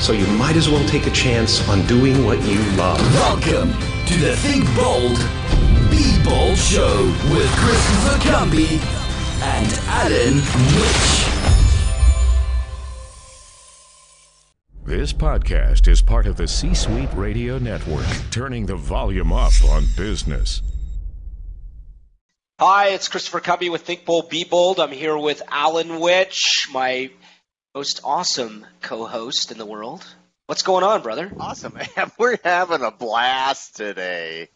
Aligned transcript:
So 0.00 0.12
you 0.12 0.26
might 0.38 0.54
as 0.54 0.68
well 0.68 0.86
take 0.88 1.06
a 1.06 1.10
chance 1.10 1.68
on 1.68 1.84
doing 1.86 2.24
what 2.24 2.40
you 2.46 2.58
love. 2.76 3.00
Welcome 3.14 3.72
to 4.06 4.14
the 4.18 4.36
Think 4.36 4.64
Bold, 4.76 5.18
Be 5.90 6.16
Bold 6.24 6.56
Show 6.56 7.04
with 7.32 7.50
Christopher 7.56 8.18
Cumby 8.28 8.78
and 9.42 9.72
Alan 9.88 10.36
Rich. 10.76 11.24
This 14.86 15.12
podcast 15.12 15.88
is 15.88 16.00
part 16.00 16.26
of 16.26 16.36
the 16.36 16.46
C 16.46 16.74
Suite 16.74 17.12
Radio 17.14 17.58
Network, 17.58 18.06
turning 18.30 18.66
the 18.66 18.76
volume 18.76 19.32
up 19.32 19.52
on 19.64 19.84
business. 19.96 20.62
Hi, 22.60 22.90
it's 22.90 23.08
Christopher 23.08 23.40
Cumby 23.40 23.70
with 23.70 23.82
Think 23.82 24.04
Bold, 24.04 24.30
Be 24.30 24.44
Bold. 24.44 24.78
I'm 24.78 24.92
here 24.92 25.18
with 25.18 25.42
Alan 25.48 26.00
Rich, 26.00 26.68
my 26.72 27.10
most 27.78 28.00
awesome 28.02 28.66
co-host 28.80 29.52
in 29.52 29.56
the 29.56 29.64
world. 29.64 30.04
What's 30.46 30.62
going 30.62 30.82
on, 30.82 31.00
brother? 31.00 31.30
Awesome. 31.38 31.78
We're 32.18 32.36
having 32.42 32.82
a 32.82 32.90
blast 32.90 33.76
today. 33.76 34.48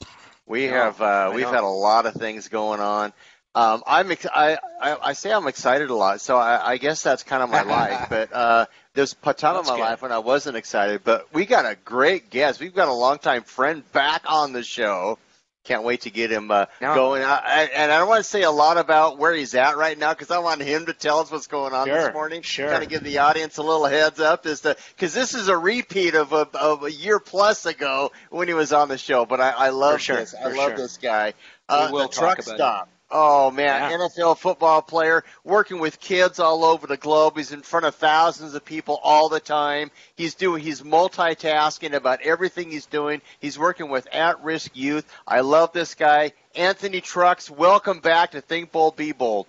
We 0.44 0.64
have 0.64 1.00
uh, 1.00 1.30
we've 1.32 1.46
had 1.46 1.62
a 1.62 1.68
lot 1.68 2.06
of 2.06 2.14
things 2.14 2.48
going 2.48 2.80
on. 2.80 3.12
Um, 3.54 3.84
I'm 3.86 4.10
ex- 4.10 4.26
I, 4.26 4.58
I, 4.80 4.96
I 5.00 5.12
say 5.12 5.32
I'm 5.32 5.46
excited 5.46 5.90
a 5.90 5.94
lot, 5.94 6.20
so 6.20 6.36
I, 6.36 6.72
I 6.72 6.76
guess 6.78 7.04
that's 7.04 7.22
kind 7.22 7.44
of 7.44 7.48
my 7.48 7.62
life. 7.62 8.06
But 8.10 8.32
uh, 8.32 8.66
there's 8.94 9.14
a 9.22 9.34
ton 9.34 9.54
of 9.54 9.66
my 9.68 9.76
good. 9.76 9.82
life 9.82 10.02
when 10.02 10.10
I 10.10 10.18
wasn't 10.18 10.56
excited. 10.56 11.02
But 11.04 11.32
we 11.32 11.46
got 11.46 11.64
a 11.64 11.76
great 11.84 12.28
guest. 12.28 12.58
We've 12.58 12.74
got 12.74 12.88
a 12.88 12.92
longtime 12.92 13.44
friend 13.44 13.84
back 13.92 14.22
on 14.26 14.52
the 14.52 14.64
show. 14.64 15.20
Can't 15.64 15.84
wait 15.84 16.00
to 16.02 16.10
get 16.10 16.32
him 16.32 16.50
uh, 16.50 16.66
No. 16.80 16.94
going. 16.94 17.22
I, 17.22 17.40
I, 17.44 17.62
and 17.74 17.92
I 17.92 17.98
don't 17.98 18.08
want 18.08 18.24
to 18.24 18.28
say 18.28 18.42
a 18.42 18.50
lot 18.50 18.78
about 18.78 19.18
where 19.18 19.32
he's 19.32 19.54
at 19.54 19.76
right 19.76 19.96
now 19.96 20.12
because 20.12 20.32
I 20.32 20.38
want 20.38 20.60
him 20.60 20.86
to 20.86 20.92
tell 20.92 21.20
us 21.20 21.30
what's 21.30 21.46
going 21.46 21.72
on 21.72 21.86
Sure, 21.86 21.96
this 22.06 22.12
morning. 22.12 22.42
sure. 22.42 22.68
Kind 22.68 22.82
of 22.82 22.88
give 22.88 23.04
the 23.04 23.18
audience 23.18 23.58
a 23.58 23.62
little 23.62 23.86
heads 23.86 24.18
up 24.18 24.44
as 24.46 24.62
to 24.62 24.76
because 24.96 25.14
this 25.14 25.34
is 25.34 25.46
a 25.46 25.56
repeat 25.56 26.14
of 26.16 26.32
a, 26.32 26.48
of 26.58 26.82
a 26.82 26.90
year 26.90 27.20
plus 27.20 27.64
ago 27.64 28.10
when 28.30 28.48
he 28.48 28.54
was 28.54 28.72
on 28.72 28.88
the 28.88 28.98
show. 28.98 29.24
But 29.24 29.40
I, 29.40 29.50
I 29.50 29.68
love 29.68 30.00
sure, 30.00 30.16
this. 30.16 30.34
I 30.34 30.48
love 30.48 30.76
this 30.76 30.96
guy. 30.96 31.34
Uh, 31.68 31.90
will 31.92 32.08
the 32.08 32.14
talk 32.14 32.36
truck 32.36 32.56
about 32.56 32.88
it. 32.88 32.92
Stop. 33.12 33.18
Oh 33.20 33.50
man, 33.50 33.90
Yeah. 33.90 33.98
NFL 33.98 34.38
football 34.38 34.82
player 34.82 35.24
working 35.44 35.78
with 35.78 36.00
kids 36.00 36.38
all 36.38 36.64
over 36.64 36.86
the 36.86 36.96
globe. 36.96 37.36
He's 37.36 37.52
in 37.52 37.62
front 37.62 37.86
of 37.86 37.94
thousands 37.94 38.54
of 38.54 38.64
people 38.64 38.98
all 39.02 39.28
the 39.28 39.40
time. 39.40 39.90
He's 40.16 40.34
doing 40.34 40.62
he's 40.62 40.82
multitasking 40.82 41.92
about 41.94 42.20
everything 42.22 42.70
he's 42.70 42.86
doing. 42.86 43.20
He's 43.40 43.58
working 43.58 43.88
with 43.90 44.06
at-risk 44.12 44.76
youth. 44.76 45.06
I 45.26 45.40
love 45.40 45.72
this 45.72 45.94
guy. 45.94 46.32
Anthony 46.54 47.00
Trucks, 47.00 47.50
welcome 47.50 48.00
back 48.00 48.32
to 48.32 48.40
Think 48.40 48.72
Bold 48.72 48.96
Be 48.96 49.12
Bold. 49.12 49.46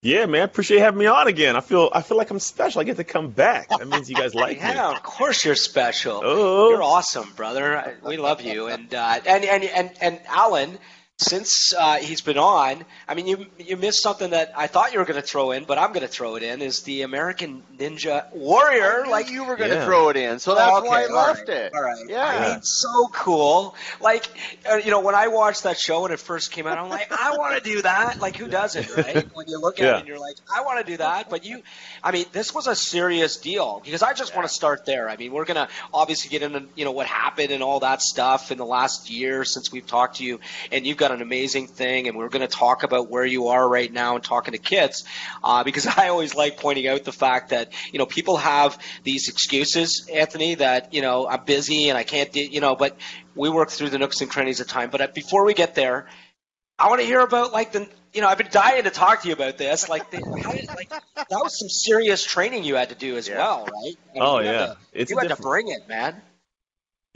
Yeah, 0.00 0.26
man, 0.26 0.42
appreciate 0.44 0.78
having 0.78 1.00
me 1.00 1.06
on 1.06 1.26
again. 1.26 1.56
I 1.56 1.60
feel 1.60 1.90
I 1.92 2.02
feel 2.02 2.16
like 2.16 2.30
I'm 2.30 2.38
special. 2.38 2.80
I 2.80 2.84
get 2.84 2.98
to 2.98 3.04
come 3.04 3.30
back. 3.30 3.68
That 3.68 3.88
means 3.88 4.08
you 4.08 4.14
guys 4.14 4.32
like 4.34 4.58
me. 4.58 4.68
Yeah, 4.68 4.92
of 4.92 5.02
course 5.02 5.44
you're 5.44 5.56
special. 5.56 6.20
Oh. 6.22 6.70
You're 6.70 6.82
awesome, 6.84 7.32
brother. 7.34 7.98
We 8.04 8.16
love 8.16 8.40
you. 8.40 8.68
And 8.68 8.94
uh, 8.94 9.18
and, 9.26 9.44
and 9.44 9.64
and 9.64 9.90
and 10.00 10.20
Alan, 10.28 10.78
since 11.18 11.74
uh, 11.74 11.96
he's 11.96 12.20
been 12.22 12.38
on, 12.38 12.84
I 13.08 13.14
mean, 13.14 13.26
you 13.26 13.46
you 13.58 13.76
missed 13.76 14.02
something 14.02 14.30
that 14.30 14.52
I 14.56 14.68
thought 14.68 14.92
you 14.92 15.00
were 15.00 15.04
going 15.04 15.20
to 15.20 15.26
throw 15.26 15.50
in, 15.50 15.64
but 15.64 15.76
I'm 15.78 15.88
going 15.92 16.02
to 16.06 16.08
throw 16.08 16.36
it 16.36 16.42
in. 16.44 16.62
Is 16.62 16.82
the 16.82 17.02
American 17.02 17.64
Ninja 17.76 18.24
Warrior? 18.32 19.02
I 19.02 19.04
knew 19.04 19.10
like 19.10 19.30
you 19.30 19.44
were 19.44 19.56
going 19.56 19.70
to 19.70 19.76
Yeah. 19.76 19.84
throw 19.84 20.08
it 20.10 20.16
in, 20.16 20.38
so 20.38 20.54
that's 20.54 20.78
Okay, 20.78 20.88
why 20.88 21.02
I 21.02 21.06
all 21.06 21.26
left 21.26 21.40
right, 21.40 21.48
it. 21.48 21.72
All 21.74 21.82
right. 21.82 22.08
Yeah. 22.08 22.24
I 22.24 22.38
mean, 22.38 22.62
so 22.62 23.08
cool. 23.12 23.74
Like, 24.00 24.26
uh, 24.70 24.76
you 24.76 24.90
know, 24.90 25.00
when 25.00 25.14
I 25.14 25.28
watched 25.28 25.64
that 25.64 25.78
show 25.78 26.02
when 26.02 26.12
it 26.12 26.20
first 26.20 26.52
came 26.52 26.66
out, 26.66 26.78
I'm 26.78 26.88
like, 26.88 27.08
I 27.10 27.32
want 27.32 27.62
to 27.62 27.70
do 27.70 27.82
that. 27.82 28.20
Like, 28.20 28.36
who 28.36 28.48
doesn't, 28.48 28.88
right? 28.90 29.26
When 29.34 29.46
you 29.48 29.60
look 29.60 29.80
at 29.80 29.84
Yeah. 29.84 29.96
it 29.96 29.98
and 29.98 30.06
you're 30.06 30.20
like, 30.20 30.36
I 30.54 30.62
want 30.62 30.84
to 30.84 30.92
do 30.92 30.96
that. 30.98 31.28
But 31.30 31.44
you, 31.44 31.62
I 32.02 32.12
mean, 32.12 32.26
this 32.32 32.54
was 32.54 32.66
a 32.66 32.74
serious 32.76 33.36
deal 33.38 33.80
because 33.84 34.02
I 34.02 34.12
just 34.12 34.34
want 34.34 34.46
to 34.48 34.54
start 34.54 34.84
there. 34.86 35.08
I 35.08 35.16
mean, 35.16 35.32
we're 35.32 35.44
going 35.44 35.56
to 35.56 35.68
obviously 35.92 36.30
get 36.30 36.42
into, 36.42 36.68
you 36.74 36.84
know, 36.84 36.92
what 36.92 37.06
happened 37.06 37.50
and 37.50 37.62
all 37.62 37.80
that 37.80 38.00
stuff 38.02 38.50
in 38.50 38.58
the 38.58 38.66
last 38.66 39.10
year 39.10 39.44
since 39.44 39.72
we've 39.72 39.86
talked 39.86 40.16
to 40.16 40.24
you. 40.24 40.40
And 40.70 40.86
you've 40.86 40.96
got 40.96 41.07
an 41.10 41.22
amazing 41.22 41.66
thing. 41.66 42.08
And 42.08 42.16
we're 42.16 42.28
going 42.28 42.46
to 42.46 42.48
talk 42.48 42.82
about 42.82 43.10
where 43.10 43.24
you 43.24 43.48
are 43.48 43.68
right 43.68 43.92
now 43.92 44.14
and 44.14 44.24
talking 44.24 44.52
to 44.52 44.58
kids 44.58 45.04
uh, 45.42 45.64
because 45.64 45.86
I 45.96 46.08
always 46.08 46.34
like 46.34 46.58
pointing 46.58 46.86
out 46.88 47.04
the 47.04 47.12
fact 47.12 47.50
that, 47.50 47.72
you 47.92 47.98
know, 47.98 48.06
people 48.06 48.36
have 48.36 48.78
these 49.04 49.28
excuses, 49.28 50.08
Anthony, 50.12 50.56
that, 50.56 50.92
you 50.94 51.02
know, 51.02 51.28
I'm 51.28 51.44
busy 51.44 51.88
and 51.88 51.98
I 51.98 52.02
can't 52.04 52.32
do, 52.32 52.40
you 52.40 52.60
know, 52.60 52.76
but 52.76 52.96
we 53.34 53.48
work 53.50 53.70
through 53.70 53.90
the 53.90 53.98
nooks 53.98 54.20
and 54.20 54.30
crannies 54.30 54.60
of 54.60 54.66
time. 54.68 54.90
But 54.90 55.00
uh, 55.00 55.06
before 55.14 55.44
we 55.44 55.54
get 55.54 55.74
there, 55.74 56.06
I 56.78 56.88
want 56.88 57.00
to 57.00 57.06
hear 57.06 57.20
about 57.20 57.52
like 57.52 57.72
the, 57.72 57.88
you 58.12 58.20
know, 58.22 58.28
I've 58.28 58.38
been 58.38 58.48
dying 58.50 58.84
to 58.84 58.90
talk 58.90 59.22
to 59.22 59.28
you 59.28 59.34
about 59.34 59.58
this. 59.58 59.88
Like, 59.88 60.10
the, 60.10 60.18
how 60.42 60.52
did, 60.52 60.68
like 60.68 60.88
that 60.90 61.26
was 61.30 61.58
some 61.58 61.68
serious 61.68 62.24
training 62.24 62.64
you 62.64 62.76
had 62.76 62.88
to 62.88 62.94
do 62.94 63.16
as 63.16 63.28
Yeah. 63.28 63.36
well, 63.38 63.64
right? 63.66 63.94
I 64.10 64.14
mean, 64.14 64.22
Oh 64.22 64.38
yeah, 64.38 64.52
to- 64.52 64.76
it's 64.92 65.10
you 65.10 65.18
had 65.18 65.28
to 65.28 65.36
bring 65.36 65.68
it, 65.68 65.88
man. 65.88 66.22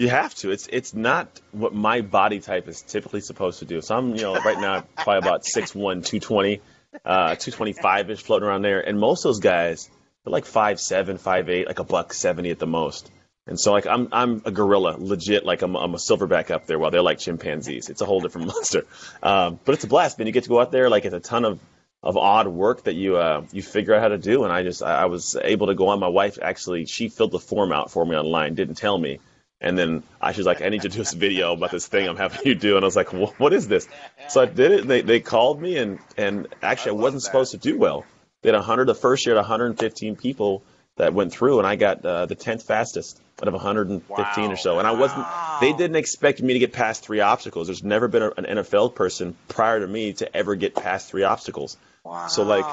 You 0.02 0.08
have 0.08 0.34
to. 0.36 0.50
It's 0.50 0.66
it's 0.66 0.94
not 0.94 1.40
what 1.52 1.72
my 1.72 2.00
body 2.00 2.40
type 2.40 2.66
is 2.66 2.82
typically 2.82 3.20
supposed 3.20 3.60
to 3.60 3.64
do. 3.64 3.80
So 3.80 3.96
I'm 3.96 4.16
you 4.16 4.22
know 4.22 4.34
right 4.34 4.58
now 4.58 4.80
probably 4.96 5.18
about 5.18 5.44
6'1", 5.56 5.74
220, 6.04 6.60
uh, 7.04 7.36
two 7.36 7.52
twenty 7.52 7.72
five 7.72 8.10
ish 8.10 8.20
floating 8.20 8.48
around 8.48 8.62
there, 8.62 8.80
and 8.80 8.98
most 8.98 9.24
of 9.24 9.28
those 9.28 9.38
guys 9.38 9.88
they're 10.24 10.32
like 10.32 10.44
five 10.44 10.80
seven, 10.80 11.18
five 11.18 11.48
eight, 11.48 11.68
like 11.68 11.78
a 11.78 11.84
buck 11.84 12.14
seventy 12.14 12.50
at 12.50 12.58
the 12.58 12.66
most. 12.66 13.12
And 13.46 13.60
so 13.60 13.70
like 13.70 13.86
I'm 13.86 14.08
I'm 14.10 14.42
a 14.44 14.50
gorilla, 14.50 14.96
legit. 14.98 15.46
Like 15.46 15.62
I'm 15.62 15.76
I'm 15.76 15.94
a 15.94 15.98
silverback 15.98 16.50
up 16.50 16.66
there, 16.66 16.80
while 16.80 16.90
they're 16.90 17.00
like 17.00 17.20
chimpanzees. 17.20 17.88
It's 17.88 18.00
a 18.00 18.04
whole 18.04 18.20
different 18.20 18.46
monster. 18.52 18.86
Um, 19.22 19.60
but 19.64 19.76
it's 19.76 19.84
a 19.84 19.86
blast, 19.86 20.18
man. 20.18 20.26
You 20.26 20.32
get 20.32 20.42
to 20.42 20.50
go 20.50 20.60
out 20.60 20.72
there. 20.72 20.90
Like 20.90 21.04
it's 21.04 21.14
a 21.14 21.20
ton 21.20 21.44
of 21.44 21.60
of 22.02 22.16
odd 22.16 22.48
work 22.48 22.82
that 22.84 22.94
you 22.94 23.18
uh, 23.18 23.44
you 23.52 23.62
figure 23.62 23.94
out 23.94 24.02
how 24.02 24.08
to 24.08 24.18
do. 24.18 24.42
And 24.42 24.52
I 24.52 24.64
just 24.64 24.82
I 24.82 25.06
was 25.06 25.36
able 25.40 25.68
to 25.68 25.76
go 25.76 25.90
on. 25.90 26.00
My 26.00 26.08
wife 26.08 26.38
actually 26.42 26.86
she 26.86 27.08
filled 27.08 27.30
the 27.30 27.38
form 27.38 27.70
out 27.70 27.92
for 27.92 28.04
me 28.04 28.16
online, 28.16 28.56
didn't 28.56 28.74
tell 28.74 28.98
me. 28.98 29.20
And 29.62 29.78
then 29.78 30.02
I 30.20 30.32
was 30.32 30.44
like, 30.44 30.60
I 30.60 30.68
need 30.70 30.82
to 30.82 30.88
do 30.88 30.98
this 30.98 31.12
video 31.14 31.52
about 31.52 31.70
this 31.70 31.86
thing 31.86 32.08
I'm 32.08 32.16
having 32.16 32.40
you 32.44 32.56
do. 32.56 32.76
And 32.76 32.84
I 32.84 32.86
was 32.86 32.96
like, 32.96 33.12
"Wha- 33.12 33.32
what 33.38 33.52
is 33.52 33.68
this? 33.68 33.88
So 34.28 34.42
I 34.42 34.46
did 34.46 34.72
it. 34.72 34.80
And 34.80 34.90
they, 34.90 35.02
they 35.02 35.20
called 35.20 35.62
me 35.62 35.78
and, 35.78 36.00
and 36.16 36.48
actually 36.60 36.98
I, 36.98 37.02
wasn't 37.02 37.22
supposed 37.22 37.52
to 37.52 37.58
do 37.58 37.78
well. 37.78 38.04
They 38.42 38.48
had 38.48 38.56
100, 38.56 38.86
the 38.86 38.94
first 38.94 39.24
year, 39.24 39.36
had 39.36 39.40
115 39.42 40.16
people 40.16 40.64
that 40.96 41.14
went 41.14 41.32
through 41.32 41.58
and 41.58 41.66
I 41.66 41.76
got 41.76 42.04
uh, 42.04 42.26
the 42.26 42.34
10th 42.34 42.64
fastest 42.64 43.20
out 43.40 43.46
of 43.46 43.54
115 43.54 44.50
or 44.50 44.56
so. 44.56 44.78
And 44.80 44.86
I 44.86 44.92
wasn't, 44.92 45.26
they 45.60 45.72
didn't 45.72 45.96
expect 45.96 46.42
me 46.42 46.54
to 46.54 46.58
get 46.58 46.72
past 46.72 47.04
three 47.04 47.20
obstacles. 47.20 47.68
There's 47.68 47.84
never 47.84 48.08
been 48.08 48.22
a, 48.22 48.30
an 48.36 48.44
NFL 48.58 48.96
person 48.96 49.36
prior 49.46 49.78
to 49.78 49.86
me 49.86 50.12
to 50.14 50.36
ever 50.36 50.56
get 50.56 50.74
past 50.74 51.08
three 51.08 51.22
obstacles. 51.22 51.76
Wow. 52.04 52.26
So 52.26 52.42
like, 52.42 52.64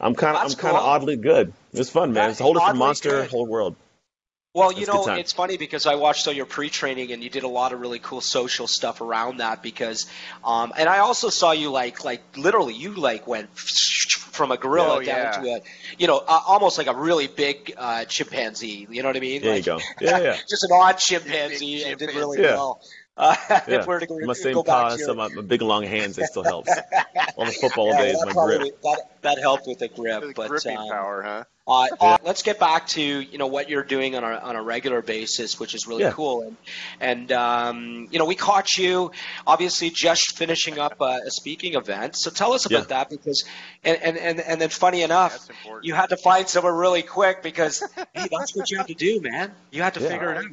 I'm 0.00 0.16
kind 0.16 0.36
of, 0.36 0.42
I'm 0.42 0.56
kind 0.56 0.76
of 0.76 0.82
cool. 0.82 0.90
oddly 0.90 1.16
good. 1.16 1.52
It 1.72 1.78
was 1.78 1.88
fun, 1.88 2.12
man. 2.12 2.24
That 2.24 2.30
It's 2.32 2.40
a 2.40 2.42
whole 2.42 2.54
different 2.54 2.78
monster, 2.78 3.10
good. 3.10 3.30
whole 3.30 3.46
world. 3.46 3.76
Well, 4.54 4.70
you 4.70 4.80
It's 4.80 4.88
know, 4.88 5.06
it's 5.06 5.32
funny 5.32 5.56
because 5.56 5.86
I 5.86 5.94
watched 5.94 6.26
all 6.26 6.32
your 6.34 6.44
pre-training 6.44 7.10
and 7.10 7.24
you 7.24 7.30
did 7.30 7.42
a 7.42 7.48
lot 7.48 7.72
of 7.72 7.80
really 7.80 7.98
cool 7.98 8.20
social 8.20 8.66
stuff 8.66 9.00
around 9.00 9.38
that 9.38 9.62
because, 9.62 10.06
um, 10.44 10.74
and 10.76 10.90
I 10.90 10.98
also 10.98 11.30
saw 11.30 11.52
you 11.52 11.70
like, 11.70 12.04
like 12.04 12.22
literally 12.36 12.74
you 12.74 12.92
like 12.92 13.26
went 13.26 13.48
from 13.58 14.52
a 14.52 14.58
gorilla 14.58 14.98
Oh, 14.98 15.00
down 15.00 15.16
yeah. 15.24 15.30
to 15.30 15.40
a, 15.48 15.60
you 15.96 16.06
know, 16.06 16.18
uh, 16.18 16.40
almost 16.46 16.76
like 16.76 16.86
a 16.86 16.94
really 16.94 17.28
big 17.28 17.72
uh, 17.78 18.04
chimpanzee. 18.04 18.86
You 18.90 19.02
know 19.02 19.08
what 19.08 19.16
I 19.16 19.20
mean? 19.20 19.40
There 19.40 19.56
you 19.56 19.62
go. 19.62 19.78
Yeah, 20.02 20.18
yeah. 20.18 20.36
just 20.50 20.64
an 20.64 20.70
odd 20.72 20.98
chimpanzee 20.98 21.78
Big 21.78 21.86
and 21.86 21.98
did 21.98 22.10
really 22.14 22.42
Yeah. 22.42 22.54
well. 22.54 22.82
Uh, 23.16 23.36
Yeah. 23.68 23.84
we're 23.86 24.00
to 24.00 24.06
go, 24.06 24.18
my 24.20 24.32
same 24.32 24.54
go 24.54 24.62
back 24.62 24.90
cause, 24.90 24.98
to 24.98 25.04
so 25.04 25.14
my, 25.14 25.28
my 25.28 25.42
big 25.42 25.60
long 25.62 25.84
hands, 25.84 26.16
it 26.18 26.26
still 26.26 26.42
helps. 26.44 26.70
On 27.36 27.46
the 27.46 27.52
football 27.52 27.88
Yeah, 27.88 27.98
days, 28.02 28.16
my 28.24 28.32
probably- 28.32 28.58
grip. 28.58 28.82
That, 28.82 29.00
that 29.22 29.38
helped 29.38 29.66
with 29.66 29.78
the 29.78 29.88
grip, 29.88 30.22
The 30.22 30.32
but 30.34 30.48
gripping 30.48 30.76
um, 30.78 30.88
power, 30.88 31.22
huh? 31.22 31.44
Uh, 31.64 31.86
uh, 32.00 32.18
let's 32.24 32.42
get 32.42 32.58
back 32.58 32.88
to 32.88 33.00
you 33.00 33.38
know 33.38 33.46
what 33.46 33.70
you're 33.70 33.84
doing 33.84 34.16
on 34.16 34.24
a 34.24 34.34
on 34.38 34.56
a 34.56 34.62
regular 34.62 35.00
basis, 35.00 35.60
which 35.60 35.76
is 35.76 35.86
really 35.86 36.02
Yeah. 36.02 36.10
cool. 36.10 36.42
And 36.42 36.56
and 37.00 37.30
um, 37.32 38.08
you 38.10 38.18
know 38.18 38.24
we 38.24 38.34
caught 38.34 38.76
you 38.76 39.12
obviously 39.46 39.90
just 39.90 40.36
finishing 40.36 40.80
up 40.80 41.00
a, 41.00 41.20
a 41.24 41.30
speaking 41.30 41.74
event. 41.74 42.16
So 42.16 42.30
tell 42.32 42.52
us 42.52 42.66
about 42.66 42.88
that 42.88 43.10
because 43.10 43.44
and, 43.84 43.96
and 44.02 44.16
and 44.18 44.40
and 44.40 44.60
then 44.60 44.70
funny 44.70 45.02
enough, 45.02 45.46
you 45.82 45.94
had 45.94 46.08
to 46.08 46.16
find 46.16 46.48
someone 46.48 46.74
really 46.74 47.02
quick 47.02 47.44
because 47.44 47.80
hey, 48.12 48.26
that's 48.28 48.56
what 48.56 48.68
you 48.68 48.78
have 48.78 48.88
to 48.88 48.94
do, 48.94 49.20
man. 49.20 49.52
You 49.70 49.82
have 49.82 49.92
to 49.92 50.00
Yeah. 50.00 50.08
figure 50.08 50.32
it 50.32 50.38
out. 50.38 50.44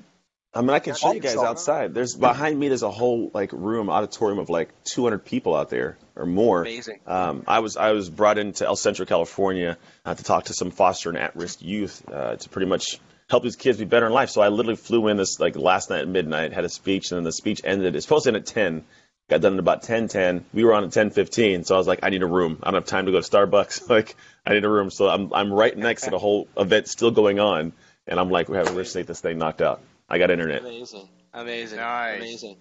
I 0.53 0.61
mean, 0.61 0.71
I 0.71 0.79
can 0.79 0.95
show 0.95 1.13
you 1.13 1.19
guys 1.19 1.37
outside. 1.37 1.93
There's 1.93 2.15
behind 2.15 2.59
me. 2.59 2.69
There's 2.69 2.83
a 2.83 2.89
whole 2.89 3.29
like 3.33 3.51
room, 3.53 3.89
auditorium 3.89 4.39
of 4.39 4.49
like 4.49 4.69
200 4.85 5.19
people 5.19 5.55
out 5.55 5.69
there 5.69 5.97
or 6.15 6.25
more. 6.25 6.61
Amazing. 6.61 6.99
Um, 7.05 7.43
I 7.47 7.59
was 7.59 7.77
I 7.77 7.91
was 7.91 8.09
brought 8.09 8.39
into 8.39 8.65
El 8.65 8.75
Centro, 8.75 9.05
California, 9.05 9.77
uh, 10.05 10.15
to 10.15 10.23
talk 10.23 10.45
to 10.45 10.53
some 10.53 10.71
foster 10.71 11.09
and 11.09 11.17
at-risk 11.19 11.61
youth 11.61 12.03
uh, 12.11 12.35
to 12.35 12.49
pretty 12.49 12.67
much 12.67 12.99
help 13.29 13.43
these 13.43 13.55
kids 13.55 13.77
be 13.77 13.85
better 13.85 14.07
in 14.07 14.11
life. 14.11 14.31
So 14.31 14.41
I 14.41 14.47
literally 14.47 14.75
flew 14.75 15.07
in 15.07 15.17
this 15.17 15.39
like 15.39 15.55
last 15.55 15.91
night 15.91 16.01
at 16.01 16.07
midnight, 16.07 16.51
had 16.51 16.65
a 16.65 16.69
speech, 16.69 17.11
and 17.11 17.17
then 17.17 17.23
the 17.25 17.31
speech 17.31 17.61
ended. 17.63 17.95
It's 17.95 18.05
supposed 18.05 18.23
to 18.23 18.29
end 18.29 18.37
at 18.37 18.47
10. 18.47 18.85
Got 19.29 19.41
done 19.41 19.53
at 19.53 19.59
about 19.59 19.83
10:10. 19.83 20.45
We 20.51 20.63
were 20.63 20.73
on 20.73 20.83
at 20.83 20.89
10:15, 20.89 21.63
so 21.63 21.75
I 21.75 21.77
was 21.77 21.85
like, 21.85 21.99
I 22.01 22.09
need 22.09 22.23
a 22.23 22.27
room. 22.27 22.57
I 22.63 22.71
don't 22.71 22.81
have 22.81 22.85
time 22.85 23.05
to 23.05 23.11
go 23.11 23.21
to 23.21 23.29
Starbucks. 23.29 23.87
Like, 23.89 24.15
I 24.43 24.53
need 24.53 24.65
a 24.65 24.69
room. 24.69 24.89
So 24.89 25.07
I'm 25.07 25.31
I'm 25.31 25.53
right 25.53 25.77
next 25.77 26.05
to 26.05 26.09
the 26.09 26.17
whole 26.17 26.47
event 26.57 26.87
still 26.87 27.11
going 27.11 27.39
on, 27.39 27.73
and 28.07 28.19
I'm 28.19 28.31
like, 28.31 28.49
we 28.49 28.57
have 28.57 28.73
to 28.73 28.83
get 28.83 29.05
this 29.05 29.21
thing 29.21 29.37
knocked 29.37 29.61
out. 29.61 29.81
I 30.09 30.17
got 30.17 30.31
internet. 30.31 30.61
Amazing, 30.61 31.07
amazing, 31.33 31.77
Nice. 31.77 32.17
amazing. 32.17 32.57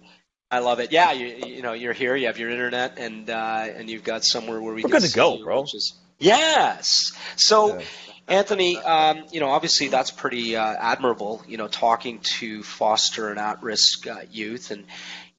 I 0.51 0.59
love 0.59 0.79
it. 0.79 0.91
Yeah, 0.91 1.11
you 1.11 1.27
you 1.47 1.61
know 1.61 1.73
you're 1.73 1.93
here. 1.93 2.15
You 2.15 2.27
have 2.27 2.39
your 2.39 2.49
internet, 2.49 2.97
and 2.97 3.29
uh, 3.29 3.67
and 3.75 3.89
you've 3.89 4.03
got 4.03 4.23
somewhere 4.23 4.61
where 4.61 4.73
we 4.73 4.81
We're 4.83 4.89
can 4.89 4.91
good 4.91 5.01
to 5.01 5.07
see 5.09 5.15
go, 5.15 5.37
you, 5.37 5.43
bro. 5.43 5.61
which 5.61 5.75
is- 5.75 5.93
yes. 6.19 7.11
So, 7.35 7.77
Yeah. 7.77 7.85
Anthony, 8.27 8.77
um, 8.77 9.25
you 9.31 9.39
know, 9.39 9.49
obviously 9.49 9.87
that's 9.87 10.11
pretty 10.11 10.55
uh, 10.55 10.63
admirable. 10.79 11.41
You 11.47 11.57
know, 11.57 11.67
talking 11.67 12.19
to 12.37 12.61
foster 12.61 13.29
and 13.31 13.39
at-risk 13.39 14.05
uh, 14.05 14.21
youth, 14.31 14.69
and 14.69 14.85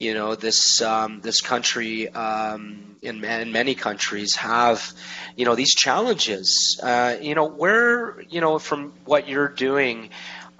you 0.00 0.14
know 0.14 0.34
this 0.34 0.80
um, 0.82 1.20
this 1.20 1.40
country 1.40 2.08
um, 2.08 2.96
in, 3.02 3.20
ma- 3.20 3.38
in 3.38 3.52
many 3.52 3.74
countries 3.76 4.34
have 4.36 4.92
you 5.36 5.44
know 5.44 5.54
these 5.54 5.72
challenges. 5.74 6.80
Uh, 6.82 7.16
you 7.20 7.34
know, 7.36 7.46
where 7.48 8.20
you 8.22 8.40
know 8.40 8.58
from 8.58 8.92
what 9.04 9.28
you're 9.28 9.48
doing 9.48 10.10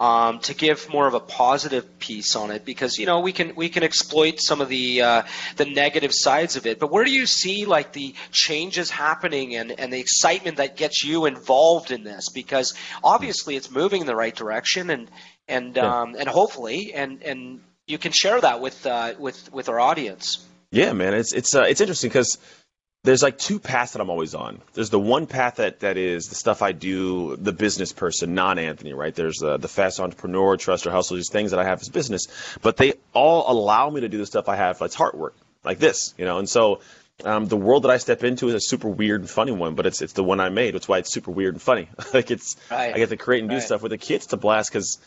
um, 0.01 0.39
to 0.41 0.55
give 0.55 0.89
more 0.89 1.07
of 1.07 1.13
a 1.13 1.21
positive 1.21 1.99
piece 1.99 2.35
on 2.35 2.51
it 2.51 2.65
because 2.65 2.99
you 2.99 3.05
know 3.05 3.21
we 3.21 3.33
can 3.33 3.55
we 3.55 3.69
can 3.69 3.83
exploit 3.83 4.41
some 4.41 4.63
of 4.63 4.69
the 4.71 5.03
uh, 5.03 5.23
the 5.57 5.67
negative 5.67 6.11
sides 6.15 6.57
of 6.57 6.67
it. 6.67 6.79
But 6.81 6.91
where 6.91 7.05
do 7.05 7.13
you 7.13 7.27
see 7.27 7.67
like 7.67 7.93
the 7.93 8.15
changes 8.33 8.89
happening 8.91 9.55
and, 9.57 9.71
and 9.79 9.93
the 9.93 10.01
excitement 10.01 10.57
that 10.57 10.77
gets 10.79 11.05
you 11.05 11.27
involved 11.27 11.91
in 11.91 12.03
this? 12.03 12.31
Because 12.31 12.75
obviously 13.05 13.57
it's 13.57 13.71
moving 13.71 14.01
in 14.01 14.07
the 14.07 14.17
right 14.17 14.35
direction 14.35 14.89
and 14.89 15.11
and 15.47 15.77
Yeah. 15.77 16.01
um, 16.01 16.17
and 16.19 16.27
hopefully 16.27 16.95
and 16.95 17.23
and 17.23 17.61
you 17.87 17.99
can 17.99 18.13
share 18.13 18.41
that 18.41 18.61
with 18.61 18.87
uh, 18.87 19.15
with 19.19 19.53
with 19.53 19.69
our 19.69 19.79
audience. 19.79 20.39
Yeah, 20.73 20.93
man, 20.95 21.13
it's 21.13 21.35
it's 21.35 21.55
uh, 21.55 21.63
it's 21.63 21.81
interesting 21.83 22.09
because 22.09 22.39
there's 23.03 23.23
like 23.23 23.39
two 23.39 23.59
paths 23.59 23.93
that 23.93 24.01
I'm 24.03 24.11
always 24.11 24.35
on. 24.35 24.61
There's 24.75 24.91
the 24.91 25.01
one 25.01 25.27
path 25.27 25.57
that 25.57 25.81
that 25.81 25.97
is 25.97 26.29
the 26.29 26.35
stuff 26.35 26.61
I 26.61 26.73
do, 26.73 27.37
the 27.37 27.53
business 27.53 27.93
person, 27.93 28.35
non 28.35 28.59
Anthony, 28.59 28.93
right? 28.93 29.15
There's 29.15 29.43
uh, 29.43 29.57
the 29.57 29.69
fast 29.69 30.01
entrepreneur, 30.01 30.57
trust 30.57 30.85
your 30.85 30.93
hustle, 30.93 31.17
these 31.17 31.31
things 31.31 31.53
that 31.53 31.61
I 31.61 31.65
have 31.65 31.81
as 31.81 31.89
business, 31.89 32.27
but 32.61 32.77
they 32.77 32.95
all 33.15 33.51
allow 33.51 33.89
me 33.89 34.03
to 34.03 34.09
do 34.09 34.19
the 34.19 34.27
stuff 34.27 34.49
I 34.49 34.57
have 34.57 34.79
that's 34.79 34.95
hard 34.95 35.15
work, 35.15 35.35
like 35.65 35.79
this, 35.79 36.15
you 36.19 36.27
know. 36.27 36.39
And 36.39 36.49
so 36.49 36.81
um, 37.25 37.47
the 37.47 37.57
world 37.57 37.85
that 37.85 37.91
I 37.91 37.97
step 37.97 38.23
into 38.23 38.49
is 38.49 38.55
a 38.55 38.61
super 38.61 38.89
weird 38.89 39.23
and 39.23 39.31
funny 39.31 39.53
one, 39.53 39.75
but 39.75 39.87
it's 39.87 40.03
it's 40.03 40.13
the 40.13 40.25
one 40.25 40.41
I 40.41 40.51
made. 40.51 40.75
That's 40.75 40.89
why 40.89 40.99
it's 40.99 41.13
super 41.13 41.31
weird 41.31 41.55
and 41.55 41.63
funny. 41.63 41.89
like 42.15 42.31
it's 42.31 42.57
Right. 42.71 42.95
I 42.95 42.99
get 42.99 43.09
to 43.09 43.17
create 43.17 43.41
and 43.41 43.49
do 43.49 43.57
Right. 43.57 43.63
stuff 43.65 43.83
with 43.83 43.91
the 43.91 43.99
kids 43.99 44.27
to 44.27 44.37
blast 44.37 44.71
because 44.71 44.99